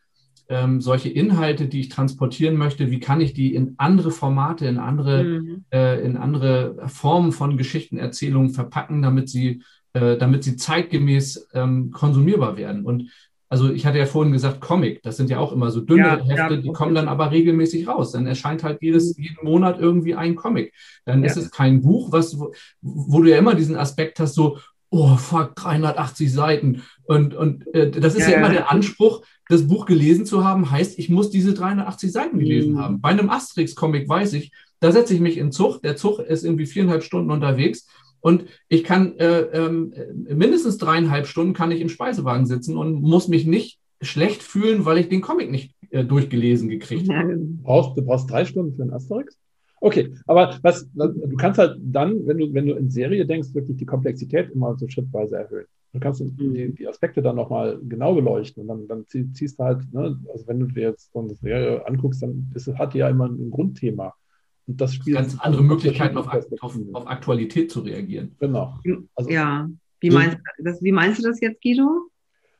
ähm, 0.48 0.80
solche 0.80 1.08
Inhalte, 1.08 1.68
die 1.68 1.80
ich 1.80 1.88
transportieren 1.88 2.56
möchte, 2.56 2.90
wie 2.90 2.98
kann 2.98 3.20
ich 3.20 3.32
die 3.32 3.54
in 3.54 3.74
andere 3.78 4.10
Formate, 4.10 4.66
in 4.66 4.78
andere, 4.78 5.22
mhm. 5.22 5.64
äh, 5.72 6.04
in 6.04 6.16
andere 6.16 6.88
Formen 6.88 7.30
von 7.30 7.56
Geschichtenerzählungen 7.56 8.50
verpacken, 8.50 9.02
damit 9.02 9.28
sie, 9.28 9.62
äh, 9.92 10.16
damit 10.16 10.42
sie 10.42 10.56
zeitgemäß 10.56 11.48
ähm, 11.54 11.92
konsumierbar 11.92 12.56
werden. 12.56 12.84
Und 12.84 13.10
also 13.50 13.72
ich 13.72 13.84
hatte 13.84 13.98
ja 13.98 14.06
vorhin 14.06 14.32
gesagt, 14.32 14.60
Comic, 14.60 15.02
das 15.02 15.16
sind 15.16 15.28
ja 15.28 15.40
auch 15.40 15.50
immer 15.50 15.72
so 15.72 15.80
dünne 15.80 16.06
ja, 16.06 16.24
Hefte, 16.24 16.54
ja, 16.54 16.56
die 16.56 16.72
kommen 16.72 16.94
dann 16.94 17.08
aber 17.08 17.32
regelmäßig 17.32 17.88
raus. 17.88 18.12
Dann 18.12 18.28
erscheint 18.28 18.62
halt 18.62 18.80
jedes, 18.80 19.18
mhm. 19.18 19.24
jeden 19.24 19.44
Monat 19.44 19.80
irgendwie 19.80 20.14
ein 20.14 20.36
Comic. 20.36 20.72
Dann 21.04 21.24
ja. 21.24 21.26
ist 21.26 21.36
es 21.36 21.50
kein 21.50 21.82
Buch, 21.82 22.12
was, 22.12 22.38
wo, 22.38 22.52
wo, 22.80 23.20
du 23.20 23.28
ja 23.28 23.38
immer 23.38 23.56
diesen 23.56 23.74
Aspekt 23.74 24.20
hast, 24.20 24.34
so, 24.34 24.58
oh 24.90 25.16
fuck, 25.16 25.56
380 25.56 26.32
Seiten. 26.32 26.82
Und, 27.06 27.34
und 27.34 27.66
äh, 27.74 27.90
das 27.90 28.14
ist 28.14 28.28
ja, 28.28 28.36
immer 28.36 28.50
der 28.50 28.70
Anspruch, 28.70 29.22
das 29.48 29.66
Buch 29.66 29.84
gelesen 29.84 30.26
zu 30.26 30.44
haben, 30.44 30.70
heißt, 30.70 30.96
ich 31.00 31.08
muss 31.08 31.30
diese 31.30 31.52
380 31.52 32.12
Seiten 32.12 32.38
gelesen 32.38 32.74
mhm. 32.74 32.78
haben. 32.78 33.00
Bei 33.00 33.08
einem 33.08 33.30
Asterix-Comic 33.30 34.08
weiß 34.08 34.34
ich, 34.34 34.52
da 34.78 34.92
setze 34.92 35.12
ich 35.12 35.20
mich 35.20 35.36
in 35.36 35.50
Zug, 35.50 35.82
der 35.82 35.96
Zug 35.96 36.20
ist 36.20 36.44
irgendwie 36.44 36.66
viereinhalb 36.66 37.02
Stunden 37.02 37.32
unterwegs 37.32 37.88
und 38.20 38.44
ich 38.68 38.84
kann 38.84 39.18
äh, 39.18 39.40
äh, 39.40 39.70
mindestens 39.70 40.78
dreieinhalb 40.78 41.26
Stunden 41.26 41.54
kann 41.54 41.70
ich 41.70 41.80
im 41.80 41.88
Speisewagen 41.88 42.46
sitzen 42.46 42.76
und 42.76 43.00
muss 43.02 43.28
mich 43.28 43.46
nicht 43.46 43.78
schlecht 44.02 44.42
fühlen, 44.42 44.84
weil 44.84 44.98
ich 44.98 45.08
den 45.08 45.20
Comic 45.20 45.50
nicht 45.50 45.74
äh, 45.90 46.04
durchgelesen 46.04 46.68
gekriegt 46.68 47.10
habe. 47.10 47.36
Du 47.36 47.58
brauchst, 47.62 47.96
du 47.96 48.02
brauchst 48.02 48.30
drei 48.30 48.44
Stunden 48.44 48.74
für 48.74 48.82
einen 48.82 48.92
Asterix? 48.92 49.38
Okay, 49.80 50.14
aber 50.26 50.58
was, 50.62 50.86
was, 50.94 51.14
du 51.14 51.36
kannst 51.36 51.58
halt 51.58 51.78
dann, 51.82 52.26
wenn 52.26 52.38
du, 52.38 52.52
wenn 52.52 52.66
du 52.66 52.74
in 52.74 52.90
Serie 52.90 53.24
denkst, 53.24 53.54
wirklich 53.54 53.78
die 53.78 53.86
Komplexität 53.86 54.50
immer 54.50 54.76
so 54.76 54.86
schrittweise 54.88 55.36
erhöhen. 55.36 55.66
Du 55.92 55.98
kannst 55.98 56.20
die, 56.20 56.72
die 56.72 56.86
Aspekte 56.86 57.20
dann 57.20 57.36
nochmal 57.36 57.78
genau 57.88 58.14
beleuchten 58.14 58.62
und 58.62 58.68
dann, 58.68 58.86
dann 58.86 59.32
ziehst 59.34 59.58
du 59.58 59.64
halt, 59.64 59.92
ne, 59.92 60.16
also 60.32 60.46
wenn 60.46 60.60
du 60.60 60.66
dir 60.66 60.82
jetzt 60.82 61.12
so 61.12 61.20
eine 61.20 61.34
Serie 61.34 61.84
anguckst, 61.86 62.22
dann 62.22 62.50
ist, 62.54 62.68
hat 62.74 62.94
die 62.94 62.98
ja 62.98 63.08
immer 63.08 63.26
ein 63.26 63.50
Grundthema. 63.50 64.14
Und 64.70 64.80
das 64.80 64.94
spielt 64.94 65.16
ganz 65.16 65.36
andere 65.40 65.64
Möglichkeiten 65.64 66.16
auf, 66.16 66.28
auf, 66.60 66.78
auf, 66.92 67.06
Aktualität 67.08 67.72
zu 67.72 67.80
reagieren. 67.80 68.36
Genau. 68.38 68.78
Also, 69.16 69.28
ja. 69.28 69.68
Wie 69.98 70.10
meinst, 70.10 70.38
das, 70.62 70.80
wie 70.80 70.92
meinst 70.92 71.18
du 71.18 71.28
das 71.28 71.40
jetzt, 71.40 71.60
Guido? 71.60 72.08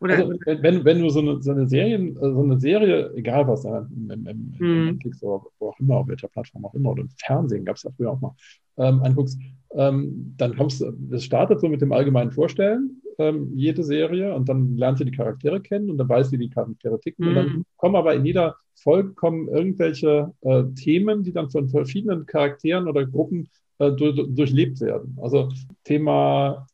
Oder? 0.00 0.16
Also, 0.16 0.32
wenn, 0.44 0.84
wenn 0.84 1.00
du 1.00 1.08
so 1.08 1.20
eine, 1.20 1.40
so 1.40 1.52
eine 1.52 1.68
Serie, 1.68 2.14
so 2.18 2.42
eine 2.42 2.58
Serie, 2.58 3.12
egal 3.14 3.46
was, 3.46 3.64
im, 3.64 4.10
im, 4.10 4.26
im 4.26 4.54
hm. 4.58 4.84
Netflix 4.86 5.22
oder 5.22 5.44
wo 5.60 5.68
auch 5.68 5.78
immer, 5.78 5.98
auf 5.98 6.08
welcher 6.08 6.26
Plattform 6.26 6.64
auch 6.64 6.74
immer, 6.74 6.90
oder 6.90 7.02
im 7.02 7.10
Fernsehen 7.16 7.64
gab 7.64 7.76
es 7.76 7.84
ja 7.84 7.90
früher 7.96 8.10
auch 8.10 8.20
mal, 8.20 8.34
ähm, 8.76 9.02
anguckst, 9.04 9.38
ähm, 9.74 10.34
dann 10.36 10.56
kommst 10.56 10.80
du, 10.80 10.92
es 11.12 11.24
startet 11.24 11.60
so 11.60 11.68
mit 11.68 11.80
dem 11.80 11.92
allgemeinen 11.92 12.32
Vorstellen, 12.32 12.99
ähm, 13.20 13.52
jede 13.54 13.84
Serie, 13.84 14.34
und 14.34 14.48
dann 14.48 14.76
lernst 14.76 15.00
du 15.00 15.04
die 15.04 15.16
Charaktere 15.16 15.60
kennen 15.60 15.90
und 15.90 15.98
dann 15.98 16.08
weißt 16.08 16.32
du, 16.32 16.38
wie 16.38 16.48
die 16.48 16.54
Charaktere 16.54 16.98
ticken. 16.98 17.24
Mhm. 17.24 17.28
Und 17.28 17.34
dann 17.36 17.46
hm. 17.46 17.64
kommen 17.76 17.96
aber 17.96 18.14
in 18.14 18.24
jeder 18.24 18.56
Folge 18.74 19.10
kommen 19.10 19.48
irgendwelche 19.48 20.32
äh, 20.40 20.64
Themen, 20.74 21.22
die 21.22 21.32
dann 21.32 21.50
von 21.50 21.68
verschiedenen 21.68 22.26
Charakteren 22.26 22.88
oder 22.88 23.06
Gruppen 23.06 23.48
äh, 23.78 23.92
durch, 23.92 24.18
durchlebt 24.34 24.80
werden. 24.80 25.16
Also 25.20 25.50
Thema 25.84 26.66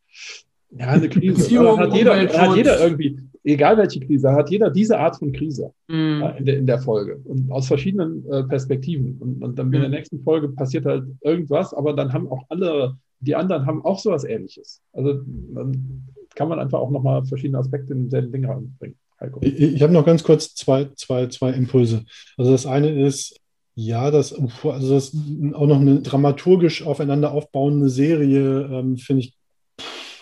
ja, 0.71 0.89
eine 0.89 1.09
Krise. 1.09 1.43
hat, 1.79 1.95
jeder, 1.95 2.17
hat 2.17 2.57
jeder 2.57 2.81
irgendwie, 2.81 3.19
egal 3.45 3.77
welche 3.77 4.01
Krise, 4.01 4.33
hat 4.33 4.51
jeder 4.51 4.71
diese 4.71 4.99
Art 4.99 5.17
von 5.17 5.33
Krise 5.33 5.73
mm. 5.89 6.23
äh, 6.23 6.39
in, 6.39 6.45
der, 6.45 6.59
in 6.59 6.67
der 6.67 6.79
Folge 6.79 7.21
und 7.25 7.51
aus 7.51 7.69
verschiedenen 7.69 8.25
äh, 8.31 8.45
Perspektiven. 8.45 9.17
Und, 9.21 9.43
und 9.43 9.59
dann 9.59 9.71
mm. 9.71 9.75
in 9.75 9.81
der 9.81 9.89
mhm. 9.89 9.95
nächsten 9.95 10.21
Folge 10.21 10.49
passiert 10.49 10.87
halt 10.87 11.05
irgendwas, 11.23 11.73
aber 11.75 11.93
dann 11.93 12.13
haben 12.13 12.29
auch 12.29 12.45
alle, 12.49 12.97
die 13.21 13.35
anderen 13.35 13.67
haben 13.67 13.85
auch 13.85 13.99
sowas 13.99 14.25
ähnliches. 14.25 14.83
Also 14.93 15.21
dann 15.55 16.03
kann 16.37 16.49
man 16.49 16.61
einfach 16.61 16.79
auch 16.79 16.91
nochmal 16.91 17.25
verschiedene 17.25 17.59
Aspekte 17.59 17.93
in 17.93 18.03
demselben 18.05 18.33
Ding 18.33 18.45
reinbringen. 18.45 18.97
Ich, 19.41 19.61
ich 19.61 19.83
habe 19.83 19.93
noch 19.93 20.05
ganz 20.05 20.23
kurz 20.23 20.55
zwei, 20.55 20.91
zwei, 20.95 21.27
zwei 21.29 21.51
Impulse. 21.51 22.05
Also 22.37 22.53
das 22.53 22.67
eine 22.67 22.91
ist, 22.91 23.41
ja, 23.75 24.11
das, 24.11 24.35
also 24.35 24.95
das 24.95 25.17
auch 25.55 25.67
noch 25.67 25.81
eine 25.81 26.01
dramaturgisch 26.01 26.87
aufeinander 26.87 27.33
aufbauende 27.33 27.89
Serie, 27.89 28.69
ähm, 28.71 28.99
finde 28.99 29.23
ich 29.23 29.35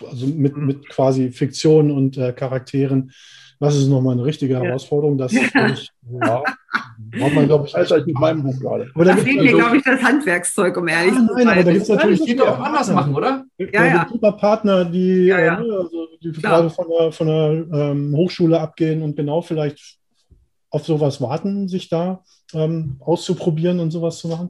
also 0.09 0.27
mit, 0.27 0.57
mit 0.57 0.89
quasi 0.89 1.31
Fiktion 1.31 1.91
und 1.91 2.17
äh, 2.17 2.33
Charakteren. 2.33 3.11
Das 3.59 3.75
ist 3.75 3.87
nochmal 3.87 4.13
eine 4.13 4.25
richtige 4.25 4.61
Herausforderung. 4.61 5.17
Das 5.17 5.31
ja. 5.53 5.67
ich, 5.67 5.89
ja, 6.21 6.43
braucht 7.17 7.33
man, 7.33 7.47
glaube 7.47 7.67
ich, 7.67 7.75
als 7.75 8.05
mit 8.05 8.19
meinem 8.19 8.43
Buch 8.43 8.59
gerade. 8.59 8.89
Aber 8.93 9.05
da 9.05 9.15
fehlt 9.15 9.41
mir, 9.41 9.53
glaube 9.53 9.77
ich, 9.77 9.83
das 9.83 10.01
Handwerkszeug, 10.01 10.75
um 10.77 10.87
ehrlich 10.87 11.13
ah, 11.13 11.27
zu 11.27 11.33
sein. 11.33 11.45
Nein, 11.45 11.47
aber 11.47 11.63
da 11.63 11.71
gibt 11.71 11.83
es 11.83 11.89
natürlich. 11.89 12.19
Das 12.19 12.27
geht 12.27 12.41
auch 12.41 12.59
anders 12.59 12.91
machen, 12.91 13.15
oder? 13.15 13.45
Ja, 13.57 13.67
da 13.71 13.85
ja. 13.85 14.07
super 14.11 14.33
Partner, 14.33 14.85
die, 14.85 15.25
ja, 15.27 15.39
ja. 15.39 15.53
Äh, 15.53 15.71
also, 15.71 16.04
die 16.31 16.41
gerade 16.41 16.69
von 16.69 16.87
der, 16.89 17.11
von 17.11 17.27
der 17.27 17.65
ähm, 17.73 18.15
Hochschule 18.15 18.59
abgehen 18.59 19.01
und 19.01 19.15
genau 19.15 19.41
vielleicht 19.41 19.97
auf 20.69 20.85
sowas 20.85 21.21
warten, 21.21 21.67
sich 21.67 21.89
da 21.89 22.23
ähm, 22.53 22.97
auszuprobieren 22.99 23.79
und 23.79 23.91
sowas 23.91 24.17
zu 24.17 24.27
machen. 24.27 24.49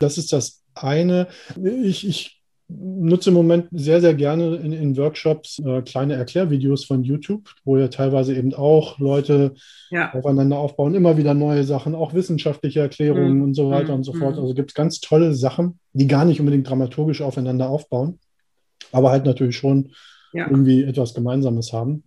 Das 0.00 0.18
ist 0.18 0.32
das 0.32 0.62
eine. 0.74 1.28
Ich, 1.62 2.06
ich 2.06 2.42
nutze 2.68 3.30
im 3.30 3.34
Moment 3.34 3.68
sehr, 3.72 4.00
sehr 4.00 4.14
gerne 4.14 4.56
in, 4.56 4.72
in 4.72 4.96
Workshops 4.96 5.58
äh, 5.58 5.82
kleine 5.82 6.14
Erklärvideos 6.14 6.84
von 6.84 7.02
YouTube, 7.04 7.50
wo 7.64 7.76
ja 7.76 7.88
teilweise 7.88 8.34
eben 8.34 8.54
auch 8.54 8.98
Leute 8.98 9.54
ja. 9.90 10.12
aufeinander 10.12 10.58
aufbauen, 10.58 10.94
immer 10.94 11.16
wieder 11.16 11.34
neue 11.34 11.64
Sachen, 11.64 11.94
auch 11.94 12.14
wissenschaftliche 12.14 12.80
Erklärungen 12.80 13.38
mhm. 13.38 13.42
und 13.42 13.54
so 13.54 13.70
weiter 13.70 13.92
mhm. 13.92 13.98
und 13.98 14.04
so 14.04 14.12
fort. 14.12 14.36
Mhm. 14.36 14.42
Also 14.42 14.54
gibt 14.54 14.70
es 14.70 14.74
ganz 14.74 15.00
tolle 15.00 15.34
Sachen, 15.34 15.78
die 15.92 16.06
gar 16.06 16.24
nicht 16.24 16.40
unbedingt 16.40 16.68
dramaturgisch 16.68 17.22
aufeinander 17.22 17.68
aufbauen, 17.68 18.18
aber 18.90 19.10
halt 19.10 19.24
natürlich 19.24 19.56
schon 19.56 19.92
ja. 20.32 20.48
irgendwie 20.48 20.84
etwas 20.84 21.14
Gemeinsames 21.14 21.72
haben. 21.72 22.04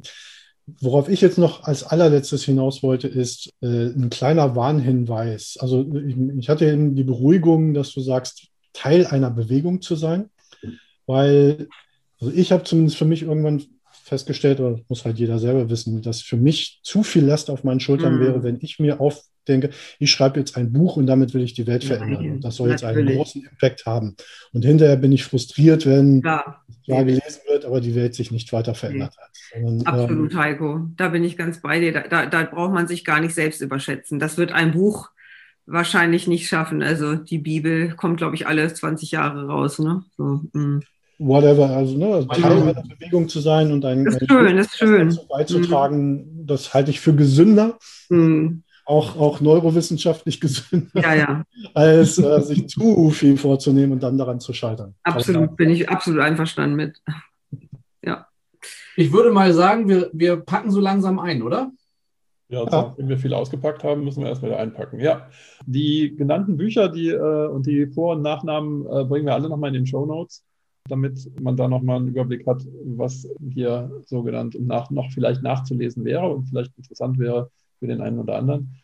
Worauf 0.82 1.10
ich 1.10 1.22
jetzt 1.22 1.38
noch 1.38 1.64
als 1.64 1.84
allerletztes 1.84 2.44
hinaus 2.44 2.82
wollte, 2.82 3.08
ist 3.08 3.54
äh, 3.62 3.88
ein 3.88 4.10
kleiner 4.10 4.56
Warnhinweis. 4.56 5.58
Also 5.60 5.86
ich, 5.94 6.18
ich 6.40 6.50
hatte 6.50 6.66
eben 6.66 6.96
die 6.96 7.04
Beruhigung, 7.04 7.74
dass 7.74 7.92
du 7.94 8.02
sagst, 8.02 8.48
Teil 8.74 9.06
einer 9.06 9.30
Bewegung 9.30 9.82
zu 9.82 9.96
sein, 9.96 10.30
weil 11.06 11.68
also 12.20 12.34
ich 12.34 12.52
habe 12.52 12.64
zumindest 12.64 12.98
für 12.98 13.06
mich 13.06 13.24
irgendwann 13.24 13.64
festgestellt, 13.92 14.60
oder 14.60 14.80
muss 14.88 15.06
halt 15.06 15.18
jeder 15.18 15.40
selber 15.40 15.70
wissen, 15.70 16.02
dass 16.02 16.22
für 16.22 16.38
mich 16.38 16.80
zu 16.84 17.04
viel 17.04 17.26
Last 17.26 17.50
auf 17.50 17.64
meinen 17.64 17.80
Schultern 17.80 18.16
mhm. 18.16 18.20
wäre, 18.20 18.44
wenn 18.44 18.58
ich 18.62 18.80
mir 18.80 19.02
aufdenke, 19.46 19.70
ich 20.00 20.12
schreibe 20.12 20.40
jetzt 20.40 20.58
ein 20.58 20.74
Buch 20.74 20.98
und 20.98 21.08
damit 21.08 21.34
will 21.34 21.44
ich 21.44 21.54
die 21.54 21.68
Welt 21.68 21.84
verändern. 21.84 22.30
und 22.32 22.44
das 22.44 22.56
soll 22.56 22.70
jetzt 22.70 22.84
einen 22.84 23.08
großen 23.08 23.44
Impact 23.44 23.86
haben. 23.86 24.16
Und 24.54 24.66
hinterher 24.66 24.96
bin 24.96 25.12
ich 25.12 25.24
frustriert, 25.24 25.86
wenn 25.86 26.22
ja. 26.22 26.62
zwar 26.86 27.04
gelesen 27.04 27.42
wird, 27.48 27.66
aber 27.66 27.82
die 27.82 27.96
Welt 27.96 28.16
sich 28.16 28.32
nicht 28.32 28.52
weiter 28.54 28.74
verändert 28.74 29.16
hat. 29.18 29.30
Sondern, 29.54 29.86
Absolut, 29.86 30.32
ähm, 30.34 30.40
Heiko. 30.40 30.88
Da 30.98 31.10
bin 31.10 31.24
ich 31.24 31.38
ganz 31.38 31.62
bei 31.62 31.80
dir. 31.80 31.94
Da, 31.94 32.08
da, 32.08 32.26
da 32.26 32.44
braucht 32.44 32.74
man 32.74 32.88
sich 32.88 33.06
gar 33.06 33.20
nicht 33.20 33.36
selbst 33.36 33.62
überschätzen. 33.62 34.20
Das 34.20 34.38
wird 34.38 34.52
ein 34.52 34.72
Buch 34.72 35.10
wahrscheinlich 35.68 36.28
nicht 36.28 36.48
schaffen. 36.48 36.84
Also 36.84 37.16
die 37.16 37.40
Bibel 37.40 37.96
kommt, 37.96 38.18
glaube 38.18 38.36
ich, 38.36 38.48
alle 38.48 38.72
20 38.72 39.12
Jahre 39.12 39.48
raus. 39.48 39.80
Ne? 39.80 40.04
So, 40.18 40.42
mm 40.54 40.82
whatever, 41.18 41.70
also 41.70 41.98
ne, 41.98 42.28
Teil 42.28 42.62
einer 42.62 42.74
Bewegung 42.74 43.30
zu 43.30 43.40
sein 43.40 43.72
und 43.72 43.86
ein, 43.86 44.06
das 44.06 44.18
schön, 44.28 44.58
das 44.58 44.76
schön. 44.76 45.10
dazu 45.10 45.28
beizutragen, 45.28 46.14
mhm. 46.14 46.48
das 46.48 46.74
halte 46.74 46.92
ich 46.92 47.00
für 47.00 47.16
gesünder, 47.16 47.78
mhm. 48.10 48.64
Auch, 48.86 49.18
auch 49.18 49.42
neurowissenschaftlich 49.42 50.40
gesünder, 50.40 51.02
ja, 51.02 51.14
ja. 51.16 51.44
als 51.74 52.18
äh, 52.18 52.42
sich 52.42 52.68
zu 52.68 53.10
viel 53.10 53.38
vorzunehmen 53.38 53.94
und 53.94 54.04
dann 54.04 54.18
daran 54.18 54.40
zu 54.40 54.54
scheitern. 54.54 54.96
Absolut, 55.04 55.56
bin 55.56 55.70
ich 55.70 55.90
absolut 55.90 56.22
einverstanden 56.22 56.76
mit. 56.76 57.02
Ja. 58.04 58.28
Ich 58.96 59.12
würde 59.12 59.32
mal 59.32 59.54
sagen, 59.54 59.88
wir, 59.90 60.10
wir 60.14 60.38
packen 60.38 60.72
so 60.72 60.80
langsam 60.80 61.20
ein, 61.20 61.42
oder? 61.42 61.72
Ja, 62.48 62.64
ja. 62.64 62.94
wenn 62.98 63.10
wir 63.10 63.18
viel 63.18 63.34
ausgepackt 63.34 63.84
haben, 63.84 64.04
müssen 64.04 64.22
wir 64.22 64.30
erstmal 64.30 64.52
wieder 64.52 64.60
einpacken. 64.60 65.00
Ja, 65.00 65.30
die 65.66 66.16
genannten 66.16 66.58
Bücher 66.58 66.90
die, 66.90 67.10
äh, 67.10 67.48
und 67.48 67.66
die 67.66 67.88
Vor- 67.88 68.16
und 68.16 68.22
Nachnamen 68.22 68.86
äh, 68.86 69.04
bringen 69.04 69.26
wir 69.26 69.34
alle 69.34 69.50
nochmal 69.50 69.70
in 69.70 69.82
den 69.82 69.88
Show 69.88 70.06
Notes 70.06 70.44
damit 70.88 71.32
man 71.42 71.58
da 71.58 71.68
nochmal 71.68 71.98
einen 71.98 72.10
Überblick 72.10 72.46
hat, 72.46 72.64
was 72.84 73.28
hier 73.54 73.92
so 74.06 74.22
genannt 74.22 74.56
und 74.56 74.68
nach, 74.68 74.92
noch 74.92 75.10
vielleicht 75.12 75.42
nachzulesen 75.42 76.06
wäre 76.06 76.30
und 76.30 76.48
vielleicht 76.48 76.78
interessant 76.78 77.18
wäre 77.18 77.50
für 77.80 77.88
den 77.88 78.02
einen 78.02 78.20
oder 78.20 78.38
anderen. 78.38 78.76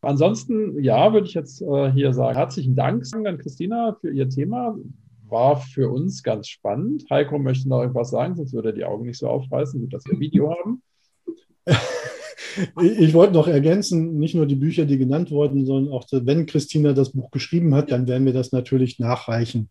Ansonsten, 0.00 0.82
ja, 0.82 1.12
würde 1.12 1.26
ich 1.26 1.34
jetzt 1.34 1.62
äh, 1.62 1.92
hier 1.92 2.12
sagen, 2.12 2.36
herzlichen 2.36 2.74
Dank 2.74 3.04
an 3.14 3.38
Christina 3.38 3.96
für 4.00 4.10
ihr 4.10 4.28
Thema. 4.28 4.76
War 5.28 5.58
für 5.60 5.90
uns 5.90 6.22
ganz 6.22 6.48
spannend. 6.48 7.04
Heiko 7.10 7.38
möchte 7.38 7.68
noch 7.68 7.82
irgendwas 7.82 8.10
sagen, 8.10 8.34
sonst 8.34 8.52
würde 8.52 8.70
er 8.70 8.74
die 8.74 8.84
Augen 8.84 9.06
nicht 9.06 9.18
so 9.18 9.28
aufreißen, 9.28 9.88
dass 9.90 10.04
wir 10.06 10.18
Video 10.18 10.54
haben. 10.58 10.82
Ich 12.80 13.14
wollte 13.14 13.34
noch 13.34 13.46
ergänzen, 13.46 14.18
nicht 14.18 14.34
nur 14.34 14.46
die 14.46 14.56
Bücher, 14.56 14.84
die 14.84 14.98
genannt 14.98 15.30
wurden, 15.30 15.64
sondern 15.64 15.92
auch, 15.92 16.06
wenn 16.10 16.46
Christina 16.46 16.92
das 16.92 17.12
Buch 17.12 17.30
geschrieben 17.30 17.74
hat, 17.74 17.92
dann 17.92 18.08
werden 18.08 18.24
wir 18.24 18.32
das 18.32 18.52
natürlich 18.52 18.98
nachreichen. 18.98 19.70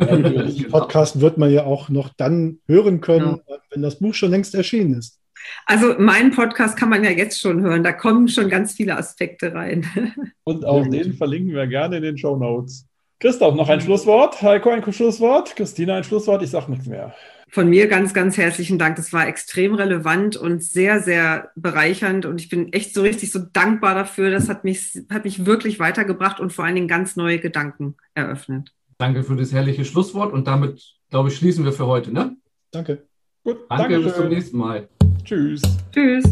Den 0.00 0.68
Podcast 0.70 1.20
wird 1.20 1.38
man 1.38 1.52
ja 1.52 1.64
auch 1.64 1.88
noch 1.88 2.12
dann 2.16 2.58
hören 2.66 3.00
können, 3.00 3.40
ja. 3.46 3.56
wenn 3.70 3.82
das 3.82 4.00
Buch 4.00 4.14
schon 4.14 4.30
längst 4.30 4.54
erschienen 4.54 4.94
ist. 4.94 5.20
Also 5.66 5.94
meinen 5.98 6.30
Podcast 6.30 6.76
kann 6.76 6.88
man 6.88 7.04
ja 7.04 7.10
jetzt 7.10 7.40
schon 7.40 7.60
hören. 7.62 7.82
Da 7.82 7.92
kommen 7.92 8.28
schon 8.28 8.48
ganz 8.48 8.74
viele 8.74 8.96
Aspekte 8.96 9.54
rein. 9.54 9.86
Und 10.44 10.64
auch 10.64 10.86
den 10.86 11.14
verlinken 11.14 11.54
wir 11.54 11.66
gerne 11.66 11.96
in 11.98 12.02
den 12.02 12.18
Show 12.18 12.36
Notes. 12.36 12.86
Christoph, 13.20 13.54
noch 13.54 13.68
ein 13.68 13.80
Schlusswort. 13.80 14.42
Heiko, 14.42 14.70
ein 14.70 14.92
Schlusswort. 14.92 15.56
Christina, 15.56 15.96
ein 15.96 16.04
Schlusswort. 16.04 16.42
Ich 16.42 16.50
sage 16.50 16.70
nichts 16.70 16.86
mehr. 16.86 17.14
Von 17.48 17.70
mir 17.70 17.86
ganz, 17.86 18.12
ganz 18.12 18.36
herzlichen 18.36 18.78
Dank. 18.78 18.96
Das 18.96 19.12
war 19.12 19.28
extrem 19.28 19.74
relevant 19.74 20.36
und 20.36 20.62
sehr, 20.62 21.00
sehr 21.00 21.50
bereichernd. 21.54 22.26
Und 22.26 22.40
ich 22.40 22.48
bin 22.48 22.72
echt 22.72 22.92
so 22.92 23.02
richtig 23.02 23.30
so 23.30 23.38
dankbar 23.38 23.94
dafür. 23.94 24.30
Das 24.30 24.48
hat 24.48 24.64
mich, 24.64 25.00
hat 25.08 25.24
mich 25.24 25.46
wirklich 25.46 25.78
weitergebracht 25.78 26.40
und 26.40 26.52
vor 26.52 26.64
allen 26.64 26.74
Dingen 26.74 26.88
ganz 26.88 27.16
neue 27.16 27.38
Gedanken 27.38 27.96
eröffnet. 28.14 28.72
Danke 28.98 29.22
für 29.22 29.36
das 29.36 29.52
herrliche 29.52 29.84
Schlusswort 29.84 30.32
und 30.32 30.46
damit, 30.46 30.82
glaube 31.10 31.28
ich, 31.28 31.36
schließen 31.36 31.64
wir 31.64 31.72
für 31.72 31.86
heute. 31.86 32.12
Ne? 32.12 32.36
Danke. 32.70 33.06
Gut, 33.44 33.58
danke, 33.68 33.92
danke 33.92 34.00
bis 34.00 34.16
zum 34.16 34.28
nächsten 34.28 34.56
Mal. 34.58 34.88
Tschüss. 35.24 35.62
Tschüss. 35.92 36.24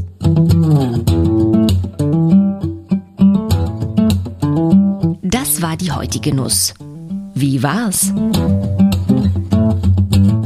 Das 5.23 5.63
war 5.63 5.77
die 5.79 5.93
heutige 5.93 6.35
Nuss. 6.35 6.75
Wie 7.35 7.63
war's? 7.63 8.13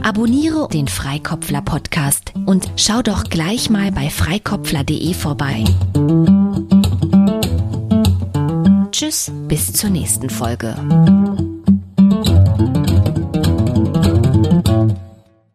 Abonniere 0.03 0.69
den 0.69 0.87
Freikopfler 0.87 1.63
Podcast 1.63 2.33
und 2.47 2.71
schau 2.77 3.03
doch 3.03 3.25
gleich 3.25 3.69
mal 3.69 3.91
bei 3.91 4.09
freikopfler.de 4.09 5.13
vorbei. 5.15 5.65
Tschüss, 8.93 9.33
bis 9.49 9.73
zur 9.73 9.91
nächsten 9.91 10.31
Folge. 10.31 10.77